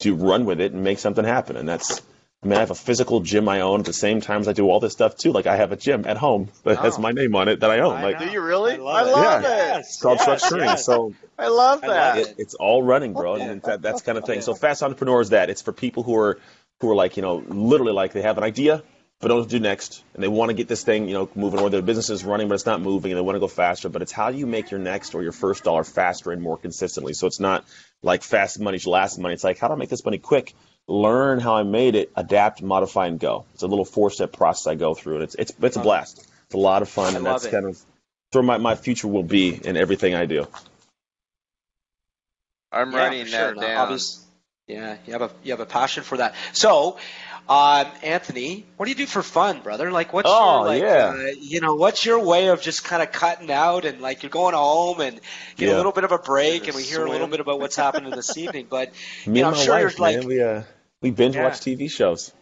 to 0.00 0.14
run 0.14 0.44
with 0.44 0.60
it 0.60 0.72
and 0.72 0.84
make 0.84 0.98
something 0.98 1.24
happen. 1.24 1.56
And 1.56 1.68
that's 1.68 2.00
I 2.42 2.48
mean, 2.48 2.56
I 2.56 2.60
have 2.60 2.72
a 2.72 2.74
physical 2.74 3.20
gym 3.20 3.48
I 3.48 3.60
own 3.60 3.80
at 3.80 3.86
the 3.86 3.92
same 3.92 4.20
time 4.20 4.40
as 4.40 4.48
I 4.48 4.52
do 4.52 4.68
all 4.68 4.80
this 4.80 4.92
stuff 4.92 5.16
too. 5.16 5.30
Like 5.32 5.46
I 5.46 5.56
have 5.56 5.70
a 5.70 5.76
gym 5.76 6.04
at 6.06 6.16
home 6.16 6.48
that 6.64 6.78
has 6.78 6.98
my 6.98 7.12
name 7.12 7.36
on 7.36 7.46
it 7.46 7.60
that 7.60 7.70
I 7.70 7.78
own. 7.80 8.02
like 8.02 8.18
Do 8.18 8.26
you 8.26 8.40
really? 8.40 8.74
I 8.74 8.76
love 8.78 9.06
love, 9.06 9.44
it. 9.44 9.46
it. 9.46 9.78
it's 9.78 10.02
called 10.02 10.18
structuring. 10.18 10.76
So 10.76 11.14
I 11.38 11.48
love 11.48 11.82
that. 11.82 12.18
it, 12.18 12.34
it's 12.38 12.54
all 12.54 12.82
running, 12.82 13.12
bro, 13.12 13.36
and 13.36 13.62
that, 13.62 13.80
that's 13.80 14.02
kind 14.02 14.18
of 14.18 14.24
thing. 14.24 14.40
So 14.40 14.54
fast 14.54 14.82
entrepreneur 14.82 15.20
is 15.20 15.30
that. 15.30 15.50
It's 15.50 15.62
for 15.62 15.72
people 15.72 16.02
who 16.02 16.16
are 16.16 16.38
who 16.80 16.90
are 16.90 16.96
like 16.96 17.16
you 17.16 17.22
know 17.22 17.44
literally 17.46 17.92
like 17.92 18.12
they 18.12 18.22
have 18.22 18.38
an 18.38 18.44
idea 18.44 18.82
but 19.22 19.28
don't 19.28 19.44
to 19.44 19.48
do 19.48 19.60
next, 19.60 20.02
and 20.14 20.22
they 20.22 20.28
want 20.28 20.50
to 20.50 20.54
get 20.54 20.68
this 20.68 20.82
thing 20.82 21.06
you 21.08 21.14
know 21.14 21.30
moving, 21.34 21.60
or 21.60 21.70
their 21.70 21.80
business 21.80 22.10
is 22.10 22.24
running 22.24 22.48
but 22.48 22.54
it's 22.54 22.66
not 22.66 22.82
moving, 22.82 23.12
and 23.12 23.16
they 23.18 23.22
want 23.22 23.36
to 23.36 23.40
go 23.40 23.46
faster. 23.48 23.88
But 23.88 24.02
it's 24.02 24.12
how 24.12 24.30
do 24.32 24.36
you 24.36 24.46
make 24.46 24.70
your 24.70 24.80
next 24.80 25.14
or 25.14 25.22
your 25.22 25.32
first 25.32 25.64
dollar 25.64 25.84
faster 25.84 26.32
and 26.32 26.42
more 26.42 26.58
consistently? 26.58 27.14
So 27.14 27.26
it's 27.28 27.40
not 27.40 27.64
like 28.02 28.22
fast 28.24 28.58
money's 28.60 28.86
last 28.86 29.18
money. 29.18 29.32
It's 29.34 29.44
like 29.44 29.58
how 29.58 29.68
do 29.68 29.74
I 29.74 29.76
make 29.76 29.88
this 29.88 30.04
money 30.04 30.18
quick? 30.18 30.54
Learn 30.88 31.38
how 31.38 31.54
I 31.54 31.62
made 31.62 31.94
it, 31.94 32.10
adapt, 32.16 32.60
modify, 32.62 33.06
and 33.06 33.20
go. 33.20 33.44
It's 33.54 33.62
a 33.62 33.68
little 33.68 33.84
four 33.84 34.10
step 34.10 34.32
process 34.32 34.66
I 34.66 34.74
go 34.74 34.94
through, 34.94 35.14
and 35.14 35.22
it's 35.24 35.36
it's 35.36 35.52
it's 35.62 35.76
a 35.76 35.80
blast. 35.80 36.18
It's 36.46 36.54
a 36.54 36.58
lot 36.58 36.82
of 36.82 36.88
fun, 36.88 37.14
I 37.14 37.16
and 37.18 37.24
that's 37.24 37.44
it. 37.44 37.52
kind 37.52 37.66
of 37.66 37.80
where 38.32 38.42
my, 38.42 38.58
my 38.58 38.74
future 38.74 39.06
will 39.08 39.22
be 39.22 39.54
in 39.54 39.76
everything 39.76 40.14
I 40.16 40.26
do. 40.26 40.48
I'm 42.72 42.92
Yeah, 42.92 42.98
writing 42.98 43.24
that 43.26 43.30
sure. 43.30 43.54
down. 43.54 43.76
Obvious- 43.76 44.18
Yeah, 44.66 44.96
you 45.06 45.12
have 45.12 45.22
a 45.22 45.30
you 45.42 45.52
have 45.52 45.60
a 45.60 45.66
passion 45.66 46.02
for 46.02 46.16
that. 46.18 46.34
So, 46.52 46.96
um, 47.48 47.86
Anthony, 48.02 48.66
what 48.76 48.86
do 48.86 48.90
you 48.90 48.96
do 48.96 49.06
for 49.06 49.22
fun, 49.22 49.60
brother? 49.60 49.90
Like, 49.90 50.12
what's 50.12 50.28
Oh, 50.28 50.38
your 50.40 50.60
like, 50.60 50.82
yeah. 50.82 51.12
uh, 51.12 51.26
you 51.38 51.60
know, 51.60 51.74
what's 51.74 52.04
your 52.04 52.18
way 52.24 52.48
of 52.48 52.62
just 52.62 52.84
kind 52.84 53.02
of 53.02 53.12
cutting 53.12 53.50
out 53.50 53.84
and 53.84 54.00
like 54.00 54.22
you're 54.22 54.30
going 54.30 54.54
home 54.54 55.00
and 55.00 55.20
get 55.56 55.68
a 55.68 55.74
little 55.74 55.92
bit 55.92 56.04
of 56.04 56.12
a 56.12 56.18
break, 56.18 56.66
and 56.68 56.76
we 56.76 56.84
hear 56.84 57.04
a 57.04 57.10
little 57.10 57.26
bit 57.28 57.40
about 57.40 57.60
what's 57.60 57.76
happening 57.76 58.14
this 58.14 58.36
evening. 58.36 58.66
But 58.70 58.92
Me 59.26 59.32
you 59.34 59.42
know, 59.42 59.48
and 59.48 59.50
I'm 59.50 59.54
my 59.54 59.64
sure 59.64 59.74
wife, 59.76 59.90
you're 59.90 59.90
like, 59.98 60.22
we 60.24 60.40
uh, 60.42 60.62
we 61.00 61.10
binge 61.10 61.36
Yeah. 61.36 61.42
watch 61.42 61.60
TV 61.60 61.88
shows. 61.88 62.32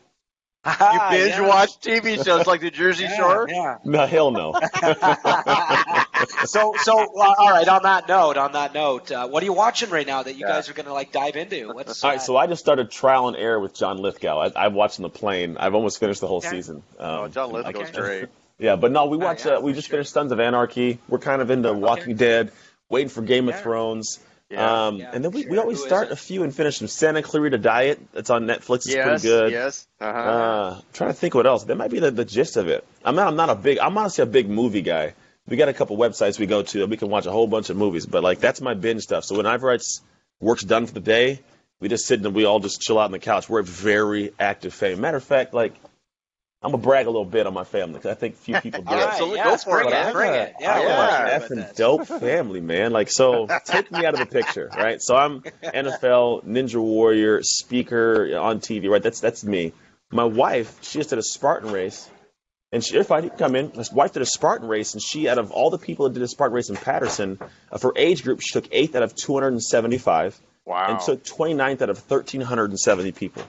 You 0.88 1.00
binge 1.08 1.38
yeah. 1.38 1.40
watch 1.40 1.80
TV 1.80 2.18
shows 2.18 2.46
like 2.46 2.60
the 2.60 2.70
Jersey 2.70 3.04
Yeah, 3.04 3.08
Shore. 3.08 3.48
Yeah. 3.48 3.78
No, 3.84 4.06
hell 4.06 4.30
no. 4.30 4.56
so, 6.44 6.74
so 6.78 7.10
well, 7.14 7.34
all 7.38 7.50
right. 7.50 7.68
On 7.68 7.82
that 7.82 8.08
note, 8.08 8.36
on 8.36 8.52
that 8.52 8.74
note, 8.74 9.10
uh, 9.10 9.28
what 9.28 9.42
are 9.42 9.46
you 9.46 9.52
watching 9.52 9.90
right 9.90 10.06
now 10.06 10.22
that 10.22 10.34
you 10.34 10.40
Yeah. 10.46 10.54
guys 10.54 10.68
are 10.68 10.72
going 10.72 10.86
to 10.86 10.92
like 10.92 11.12
dive 11.12 11.36
into? 11.36 11.68
What's 11.72 12.02
All 12.04 12.10
right, 12.10 12.18
uh, 12.18 12.22
so 12.22 12.36
I 12.36 12.46
just 12.46 12.60
started 12.60 12.90
trial 12.90 13.28
and 13.28 13.36
error 13.36 13.58
with 13.60 13.74
John 13.74 13.98
Lithgow. 13.98 14.38
I, 14.54 14.64
I 14.64 14.68
watched 14.68 14.98
on 14.98 15.02
the 15.04 15.08
plane. 15.10 15.56
I've 15.58 15.74
almost 15.74 15.98
finished 16.00 16.20
the 16.20 16.26
whole 16.26 16.38
Okay. 16.38 16.48
season. 16.50 16.82
Um, 16.98 17.08
Oh, 17.08 17.28
John 17.28 17.52
Lithgow's 17.52 17.88
Okay. 17.90 18.00
great. 18.00 18.28
Yeah, 18.58 18.76
but 18.76 18.92
no, 18.92 19.06
we 19.06 19.16
Oh, 19.16 19.20
watch. 19.20 19.46
yeah, 19.46 19.52
uh, 19.52 19.60
we 19.60 19.72
just 19.72 19.88
sure. 19.88 19.94
finished 19.94 20.12
Sons 20.12 20.32
of 20.32 20.40
Anarchy. 20.40 20.98
We're 21.08 21.18
kind 21.18 21.40
of 21.42 21.50
into 21.50 21.72
Walking 21.72 22.16
Dead, 22.16 22.52
waiting 22.88 23.08
for 23.08 23.22
Game 23.22 23.48
Yeah. 23.48 23.54
of 23.54 23.62
Thrones. 23.62 24.18
Yeah. 24.50 24.86
um, 24.88 24.96
Yeah, 24.96 25.10
and 25.12 25.24
then 25.24 25.30
we, 25.30 25.42
sure. 25.42 25.50
we 25.52 25.58
always 25.58 25.78
Who 25.78 25.84
is 25.84 25.88
start 25.88 26.10
a 26.10 26.16
few 26.16 26.42
and 26.42 26.52
finish 26.52 26.80
them. 26.80 26.88
Santa 26.88 27.22
Clarita 27.22 27.56
Diet. 27.56 28.00
That's 28.12 28.30
on 28.30 28.46
Netflix. 28.46 28.78
It's 28.78 28.88
yes, 28.94 29.06
pretty 29.06 29.22
good. 29.22 29.52
yes. 29.52 29.86
Uh-huh. 30.00 30.18
Uh, 30.18 30.74
I'm 30.78 30.82
trying 30.92 31.10
to 31.10 31.14
think 31.14 31.34
what 31.36 31.46
else. 31.46 31.64
That 31.64 31.76
might 31.76 31.90
be 31.92 32.00
the, 32.00 32.10
the 32.10 32.24
gist 32.24 32.56
of 32.56 32.66
it. 32.68 32.84
I'm 33.04 33.14
not. 33.14 33.28
I'm 33.28 33.36
not 33.36 33.48
a 33.48 33.54
big. 33.54 33.78
I'm 33.78 33.96
honestly 33.96 34.22
a 34.22 34.26
big 34.26 34.48
movie 34.50 34.82
guy. 34.82 35.14
We 35.50 35.56
got 35.56 35.68
a 35.68 35.74
couple 35.74 35.96
websites 35.98 36.38
we 36.38 36.46
go 36.46 36.62
to 36.62 36.78
that 36.78 36.88
we 36.88 36.96
can 36.96 37.10
watch 37.10 37.26
a 37.26 37.30
whole 37.32 37.46
bunch 37.46 37.68
of 37.68 37.76
movies. 37.76 38.06
But 38.06 38.22
like 38.22 38.38
that's 38.40 38.60
my 38.60 38.74
binge 38.74 39.02
stuff. 39.02 39.24
So 39.24 39.36
whenever 39.36 39.72
it's 39.72 40.00
work's 40.40 40.62
done 40.62 40.86
for 40.86 40.94
the 40.94 41.00
day, 41.00 41.40
we 41.80 41.88
just 41.88 42.06
sit 42.06 42.24
and 42.24 42.34
we 42.34 42.44
all 42.44 42.60
just 42.60 42.80
chill 42.80 42.98
out 42.98 43.06
on 43.06 43.12
the 43.12 43.18
couch. 43.18 43.48
We're 43.48 43.60
a 43.60 43.64
very 43.64 44.32
active 44.38 44.72
family. 44.72 45.00
Matter 45.00 45.16
of 45.18 45.24
fact, 45.24 45.52
like 45.52 45.74
I'm 46.62 46.72
gonna 46.72 46.82
brag 46.82 47.06
a 47.06 47.10
little 47.10 47.24
bit 47.24 47.46
on 47.46 47.54
my 47.54 47.64
family 47.64 47.94
because 47.94 48.10
I 48.10 48.14
think 48.14 48.36
few 48.36 48.54
people 48.60 48.82
do 48.82 48.88
all 48.90 48.96
right, 48.96 49.08
Absolutely. 49.08 49.36
yeah, 49.38 49.44
Go 49.44 49.56
for 49.56 49.80
it, 49.80 49.82
bring 49.84 49.90
man. 49.94 50.08
it, 50.08 50.12
bring 50.12 50.34
it. 50.34 50.54
Yeah, 50.60 50.74
I 50.74 50.80
we'll 50.80 50.88
am 50.90 50.98
let 50.98 51.40
you 51.50 51.56
an 51.56 51.60
know 51.60 51.64
about 51.64 51.70
effing 51.72 51.76
dope 51.76 52.06
family, 52.20 52.60
man. 52.60 52.92
Like, 52.92 53.10
so 53.10 53.46
take 53.64 53.90
me 53.90 54.04
out 54.04 54.12
of 54.12 54.20
the 54.20 54.26
picture, 54.26 54.70
right? 54.76 55.00
So 55.00 55.16
I'm 55.16 55.40
NFL, 55.40 56.44
Ninja 56.44 56.80
Warrior, 56.80 57.42
speaker 57.42 58.38
on 58.38 58.60
TV, 58.60 58.90
right? 58.90 59.02
That's 59.02 59.20
that's 59.20 59.42
me. 59.42 59.72
My 60.12 60.24
wife, 60.24 60.78
she 60.82 60.98
just 60.98 61.10
did 61.10 61.18
a 61.18 61.22
Spartan 61.22 61.72
race, 61.72 62.10
and 62.72 62.84
she, 62.84 62.96
everybody 62.98 63.28
can 63.30 63.38
come 63.38 63.56
in. 63.56 63.72
My 63.74 63.84
wife 63.92 64.12
did 64.12 64.22
a 64.22 64.26
Spartan 64.26 64.68
race, 64.68 64.94
and 64.94 65.02
she, 65.02 65.28
out 65.28 65.38
of 65.38 65.50
all 65.50 65.70
the 65.70 65.78
people 65.78 66.06
that 66.08 66.14
did 66.14 66.22
a 66.22 66.28
Spartan 66.28 66.54
race 66.54 66.68
in 66.70 66.76
Patterson, 66.76 67.38
of 67.70 67.82
her 67.82 67.92
age 67.96 68.22
group, 68.22 68.40
she 68.40 68.52
took 68.52 68.68
eighth 68.72 68.94
out 68.94 69.02
of 69.02 69.14
275, 69.14 70.38
Wow. 70.66 70.86
and 70.88 71.00
took 71.00 71.24
29th 71.24 71.82
out 71.82 71.90
of 71.90 71.98
1,370 72.10 73.12
people. 73.12 73.42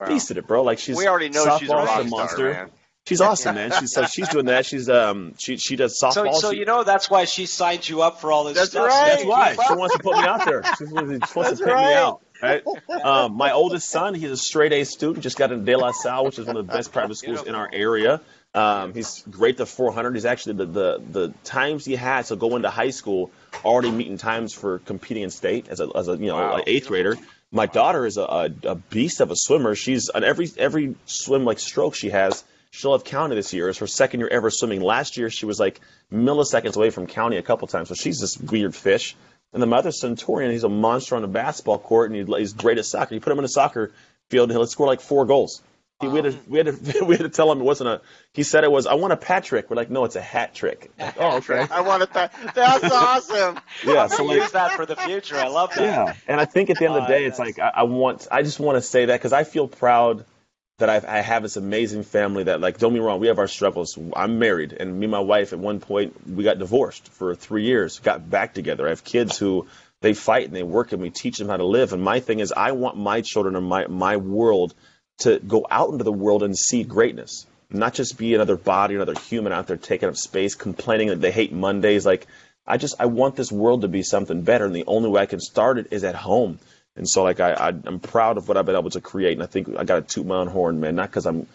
Wow. 0.00 0.08
Beast 0.08 0.30
at 0.30 0.36
it, 0.36 0.46
bro. 0.46 0.62
Like 0.62 0.78
she's 0.78 0.96
we 0.96 1.06
already 1.08 1.30
know 1.30 1.58
she's 1.58 1.68
a 1.70 1.72
softball, 1.72 1.86
rock 1.86 1.88
star, 2.00 2.04
monster. 2.04 2.52
man. 2.52 2.70
She's 3.06 3.20
awesome, 3.20 3.54
man. 3.54 3.70
She's 3.78 3.92
so 3.92 4.04
she's 4.04 4.28
doing 4.28 4.46
that. 4.46 4.66
She's 4.66 4.90
um 4.90 5.32
she 5.38 5.56
she 5.56 5.76
does 5.76 5.98
softball. 5.98 6.12
So, 6.12 6.32
so 6.32 6.50
She- 6.50 6.58
you 6.58 6.64
know 6.66 6.82
that's 6.84 7.08
why 7.08 7.24
she 7.24 7.46
signed 7.46 7.88
you 7.88 8.02
up 8.02 8.20
for 8.20 8.30
all 8.32 8.44
this 8.44 8.56
That's 8.56 8.70
stuff. 8.72 8.88
right. 8.88 9.12
that's 9.12 9.24
why 9.24 9.52
she 9.66 9.74
wants 9.74 9.96
to 9.96 10.02
put 10.02 10.18
me 10.18 10.24
out 10.24 10.44
there. 10.44 10.62
She 10.76 10.84
wants, 10.84 10.86
she 10.86 10.94
wants 10.94 11.32
That's 11.34 11.58
to 11.60 11.64
pick 11.64 11.74
right. 11.74 11.86
me 11.86 11.94
out. 11.94 12.20
Right. 12.42 12.62
Um, 13.02 13.36
my 13.36 13.52
oldest 13.52 13.88
son, 13.88 14.12
he's 14.14 14.30
a 14.30 14.36
straight 14.36 14.72
A 14.74 14.84
student. 14.84 15.22
Just 15.22 15.38
got 15.38 15.50
into 15.52 15.64
De 15.64 15.78
La 15.78 15.92
Salle, 15.92 16.26
which 16.26 16.38
is 16.38 16.46
one 16.46 16.56
of 16.58 16.66
the 16.66 16.72
best 16.72 16.92
private 16.92 17.16
schools 17.16 17.44
in 17.44 17.54
our 17.54 17.70
area. 17.72 18.20
Um, 18.56 18.94
he's 18.94 19.22
great 19.30 19.56
at 19.56 19.58
the 19.58 19.66
400. 19.66 20.14
He's 20.14 20.24
actually 20.24 20.54
the, 20.54 20.66
the 20.66 21.02
the 21.10 21.34
times 21.44 21.84
he 21.84 21.94
had 21.94 22.24
to 22.26 22.36
go 22.36 22.56
into 22.56 22.70
high 22.70 22.90
school 22.90 23.30
already 23.64 23.90
meeting 23.90 24.16
times 24.18 24.54
for 24.54 24.78
competing 24.80 25.22
in 25.24 25.30
state 25.30 25.68
as 25.68 25.80
a 25.80 25.88
as 25.94 26.08
a 26.08 26.16
you 26.16 26.26
know 26.28 26.36
Wow. 26.36 26.62
eighth 26.66 26.88
grader. 26.88 27.16
My 27.52 27.66
daughter 27.66 28.06
is 28.06 28.16
a, 28.16 28.22
a, 28.22 28.50
a 28.64 28.74
beast 28.74 29.20
of 29.20 29.30
a 29.30 29.36
swimmer. 29.36 29.74
She's 29.74 30.08
on 30.08 30.24
every 30.24 30.48
every 30.58 30.94
swim 31.04 31.44
like 31.44 31.58
stroke 31.58 31.94
she 31.94 32.10
has. 32.10 32.44
She'll 32.70 32.92
have 32.92 33.04
county 33.04 33.34
this 33.36 33.52
year. 33.52 33.68
It's 33.68 33.78
her 33.78 33.86
second 33.86 34.20
year 34.20 34.28
ever 34.30 34.50
swimming. 34.50 34.80
Last 34.80 35.16
year 35.16 35.30
she 35.30 35.46
was 35.46 35.60
like 35.60 35.80
milliseconds 36.12 36.76
away 36.76 36.90
from 36.90 37.06
county 37.06 37.36
a 37.36 37.42
couple 37.42 37.68
times. 37.68 37.88
So 37.88 37.94
she's 37.94 38.20
this 38.20 38.38
weird 38.38 38.74
fish. 38.74 39.14
And 39.52 39.62
then 39.62 39.70
my 39.70 39.78
other 39.78 39.92
son, 39.92 40.16
he's 40.16 40.64
a 40.64 40.68
monster 40.68 41.16
on 41.16 41.22
the 41.22 41.28
basketball 41.28 41.78
court, 41.78 42.10
and 42.10 42.28
he- 42.28 42.38
he's 42.38 42.52
great 42.52 42.78
at 42.78 42.84
soccer. 42.84 43.14
You 43.14 43.20
put 43.20 43.32
him 43.32 43.38
in 43.38 43.44
a 43.44 43.48
soccer 43.48 43.92
field, 44.28 44.50
and 44.50 44.58
he'll 44.58 44.66
score 44.66 44.86
like 44.86 45.00
four 45.00 45.24
goals. 45.24 45.62
We, 46.02 46.08
had 46.08 46.24
to, 46.24 46.30
um, 46.30 46.40
we, 46.46 46.58
had 46.58 46.66
to, 46.66 47.04
we 47.06 47.16
had 47.16 47.22
to 47.22 47.30
tell 47.30 47.50
him 47.50 47.60
it 47.60 47.64
wasn't 47.64 47.88
a. 47.88 48.02
He 48.34 48.42
said 48.42 48.64
it 48.64 48.70
was. 48.70 48.86
I 48.86 48.94
want 48.94 49.14
a 49.14 49.16
pat 49.16 49.44
trick. 49.44 49.70
We're 49.70 49.76
like, 49.76 49.90
no, 49.90 50.04
it's 50.04 50.16
a 50.16 50.20
hat 50.20 50.54
trick. 50.54 50.90
Like, 50.98 51.14
oh, 51.18 51.36
okay. 51.36 51.66
I 51.70 51.80
want 51.82 52.02
to. 52.02 52.06
Th- 52.06 52.52
that's 52.54 52.84
awesome. 52.84 53.60
Yeah. 53.84 54.08
So 54.08 54.24
like, 54.24 54.40
use 54.40 54.50
that 54.52 54.72
for 54.72 54.84
the 54.84 54.96
future. 54.96 55.36
I 55.36 55.48
love 55.48 55.72
that. 55.74 55.82
yeah. 55.82 56.14
And 56.26 56.40
I 56.40 56.44
think 56.44 56.68
at 56.68 56.78
the 56.78 56.84
end 56.84 56.96
of 56.96 57.02
the 57.02 57.08
day, 57.08 57.24
it's 57.24 57.40
oh, 57.40 57.44
like 57.44 57.58
I, 57.58 57.72
I 57.76 57.82
want. 57.84 58.26
I 58.30 58.42
just 58.42 58.60
want 58.60 58.76
to 58.76 58.82
say 58.82 59.06
that 59.06 59.18
because 59.18 59.32
I 59.32 59.44
feel 59.44 59.68
proud 59.68 60.24
that 60.78 60.90
I've, 60.90 61.06
I 61.06 61.20
have 61.20 61.42
this 61.42 61.56
amazing 61.56 62.02
family. 62.02 62.44
That 62.44 62.60
like, 62.60 62.78
don't 62.78 62.92
be 62.92 63.00
wrong, 63.00 63.20
we 63.20 63.28
have 63.28 63.38
our 63.38 63.48
struggles. 63.48 63.98
I'm 64.14 64.38
married, 64.38 64.74
and 64.74 64.98
me 64.98 65.06
and 65.06 65.12
my 65.12 65.20
wife 65.20 65.52
at 65.52 65.58
one 65.58 65.80
point 65.80 66.28
we 66.28 66.44
got 66.44 66.58
divorced 66.58 67.08
for 67.08 67.34
three 67.34 67.64
years. 67.64 68.00
Got 68.00 68.28
back 68.28 68.52
together. 68.52 68.86
I 68.86 68.90
have 68.90 69.04
kids 69.04 69.38
who 69.38 69.66
they 70.02 70.12
fight 70.12 70.46
and 70.46 70.54
they 70.56 70.62
work, 70.62 70.92
and 70.92 71.00
we 71.00 71.10
teach 71.10 71.38
them 71.38 71.48
how 71.48 71.56
to 71.56 71.64
live. 71.64 71.92
And 71.92 72.02
my 72.02 72.20
thing 72.20 72.40
is, 72.40 72.52
I 72.52 72.72
want 72.72 72.98
my 72.98 73.22
children 73.22 73.56
and 73.56 73.66
my 73.66 73.86
my 73.86 74.18
world 74.18 74.74
to 75.18 75.38
go 75.38 75.66
out 75.70 75.90
into 75.90 76.04
the 76.04 76.12
world 76.12 76.42
and 76.42 76.56
see 76.56 76.82
greatness. 76.84 77.46
Not 77.70 77.94
just 77.94 78.16
be 78.16 78.34
another 78.34 78.56
body, 78.56 78.94
another 78.94 79.14
human 79.18 79.52
out 79.52 79.66
there 79.66 79.76
taking 79.76 80.08
up 80.08 80.16
space, 80.16 80.54
complaining 80.54 81.08
that 81.08 81.20
they 81.20 81.32
hate 81.32 81.52
Mondays. 81.52 82.06
Like, 82.06 82.26
I 82.66 82.76
just 82.76 82.94
I 83.00 83.06
want 83.06 83.34
this 83.36 83.50
world 83.50 83.82
to 83.82 83.88
be 83.88 84.02
something 84.02 84.42
better, 84.42 84.66
and 84.66 84.74
the 84.74 84.84
only 84.86 85.08
way 85.10 85.22
I 85.22 85.26
can 85.26 85.40
start 85.40 85.78
it 85.78 85.88
is 85.90 86.04
at 86.04 86.14
home. 86.14 86.58
And 86.94 87.08
so, 87.08 87.22
like, 87.24 87.40
I, 87.40 87.52
I 87.52 87.68
I'm 87.68 87.98
proud 88.00 88.36
of 88.38 88.48
what 88.48 88.56
I've 88.56 88.66
been 88.66 88.76
able 88.76 88.90
to 88.90 89.00
create, 89.00 89.32
and 89.32 89.42
I 89.42 89.46
think 89.46 89.68
I 89.76 89.84
got 89.84 89.96
to 89.96 90.14
toot 90.14 90.26
my 90.26 90.36
own 90.36 90.46
horn, 90.48 90.80
man. 90.80 90.94
Not 90.94 91.10
because 91.10 91.26
I'm 91.26 91.46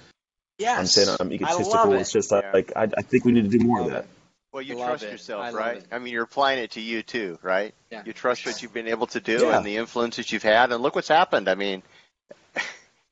Yes. 0.57 0.77
I'm 0.79 0.85
saying 0.85 1.17
I'm 1.19 1.29
I 1.31 1.33
egotistical. 1.33 1.91
love 1.91 2.01
It's 2.01 2.11
just 2.11 2.31
uh, 2.31 2.41
Yeah. 2.43 2.51
like 2.53 2.73
I, 2.75 2.83
I 2.83 3.01
think 3.01 3.25
we 3.25 3.31
need 3.31 3.49
to 3.49 3.57
do 3.57 3.65
more 3.65 3.81
of 3.81 3.89
that. 3.91 4.03
it. 4.03 4.09
Well, 4.53 4.61
you 4.61 4.75
trust 4.75 5.03
it. 5.03 5.11
yourself, 5.11 5.43
I 5.43 5.51
right? 5.53 5.83
I 5.91 5.97
mean, 5.97 6.13
you're 6.13 6.23
applying 6.25 6.59
it 6.59 6.71
to 6.71 6.81
you 6.81 7.01
too, 7.03 7.39
right? 7.41 7.73
Yeah. 7.89 8.03
You 8.05 8.11
trust 8.13 8.45
what 8.45 8.61
you've 8.61 8.73
been 8.73 8.87
able 8.89 9.07
to 9.07 9.19
do 9.21 9.39
Yeah. 9.47 9.57
and 9.57 9.65
the 9.65 9.77
influences 9.77 10.31
you've 10.31 10.43
had, 10.43 10.71
and 10.71 10.83
look 10.83 10.93
what's 10.93 11.07
happened. 11.07 11.47
I 11.49 11.55
mean, 11.55 11.81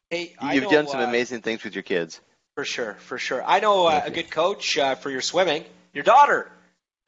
Hey, 0.09 0.33
you've 0.53 0.63
know, 0.63 0.71
done 0.71 0.87
some 0.87 1.01
uh, 1.01 1.07
amazing 1.07 1.41
things 1.41 1.63
with 1.63 1.75
your 1.75 1.83
kids. 1.83 2.19
For 2.55 2.65
sure, 2.65 2.95
for 2.95 3.17
sure. 3.19 3.43
I 3.43 3.59
know 3.59 3.85
uh, 3.85 4.01
a 4.05 4.11
good 4.11 4.31
coach 4.31 4.77
uh, 4.77 4.95
for 4.95 5.09
your 5.11 5.21
swimming. 5.21 5.63
Your 5.93 6.03
daughter. 6.03 6.51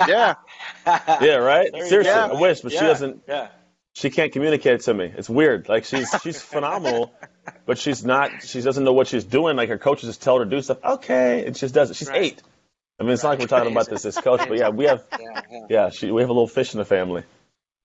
Yeah. 0.08 0.34
Yeah, 0.88 1.36
right. 1.36 1.70
There 1.72 1.86
Seriously, 1.88 2.14
go. 2.14 2.36
I 2.36 2.42
wish, 2.42 2.62
but 2.62 2.72
she 2.72 2.80
doesn't. 2.80 3.22
Yeah. 3.28 3.50
She 3.94 4.10
can't 4.10 4.32
communicate 4.32 4.82
to 4.82 4.94
me. 4.96 5.12
It's 5.16 5.30
weird. 5.30 5.70
Like 5.70 5.86
she's 5.86 6.10
she's 6.24 6.42
phenomenal, 6.42 7.14
but 7.68 7.78
she's 7.78 8.04
not. 8.04 8.42
She 8.42 8.62
doesn't 8.62 8.84
know 8.84 8.94
what 8.94 9.08
she's 9.08 9.24
doing. 9.26 9.58
Like 9.58 9.70
her 9.70 9.78
coaches 9.78 10.10
just 10.10 10.24
tell 10.24 10.40
her 10.40 10.44
to 10.46 10.50
do 10.50 10.60
stuff. 10.62 10.80
Okay, 10.84 11.46
and 11.46 11.56
she 11.56 11.62
just 11.62 11.76
does 11.76 11.92
it. 11.92 11.98
She's 11.98 12.10
Right. 12.10 12.22
eight. 12.24 12.42
I 13.00 13.04
mean, 13.04 13.14
it's 13.14 13.22
not 13.22 13.30
like 13.30 13.40
we're 13.40 13.48
talking 13.48 13.72
about 13.72 13.90
this 13.90 14.02
this 14.02 14.18
coach, 14.20 14.48
but 14.48 14.58
yeah, 14.58 14.70
we 14.70 14.86
have 14.86 15.04
Yeah, 15.20 15.42
yeah. 15.52 15.60
yeah, 15.70 15.90
she, 15.90 16.10
we 16.10 16.22
have 16.22 16.30
a 16.30 16.34
little 16.34 16.48
fish 16.48 16.74
in 16.74 16.80
the 16.80 16.86
family. 16.86 17.24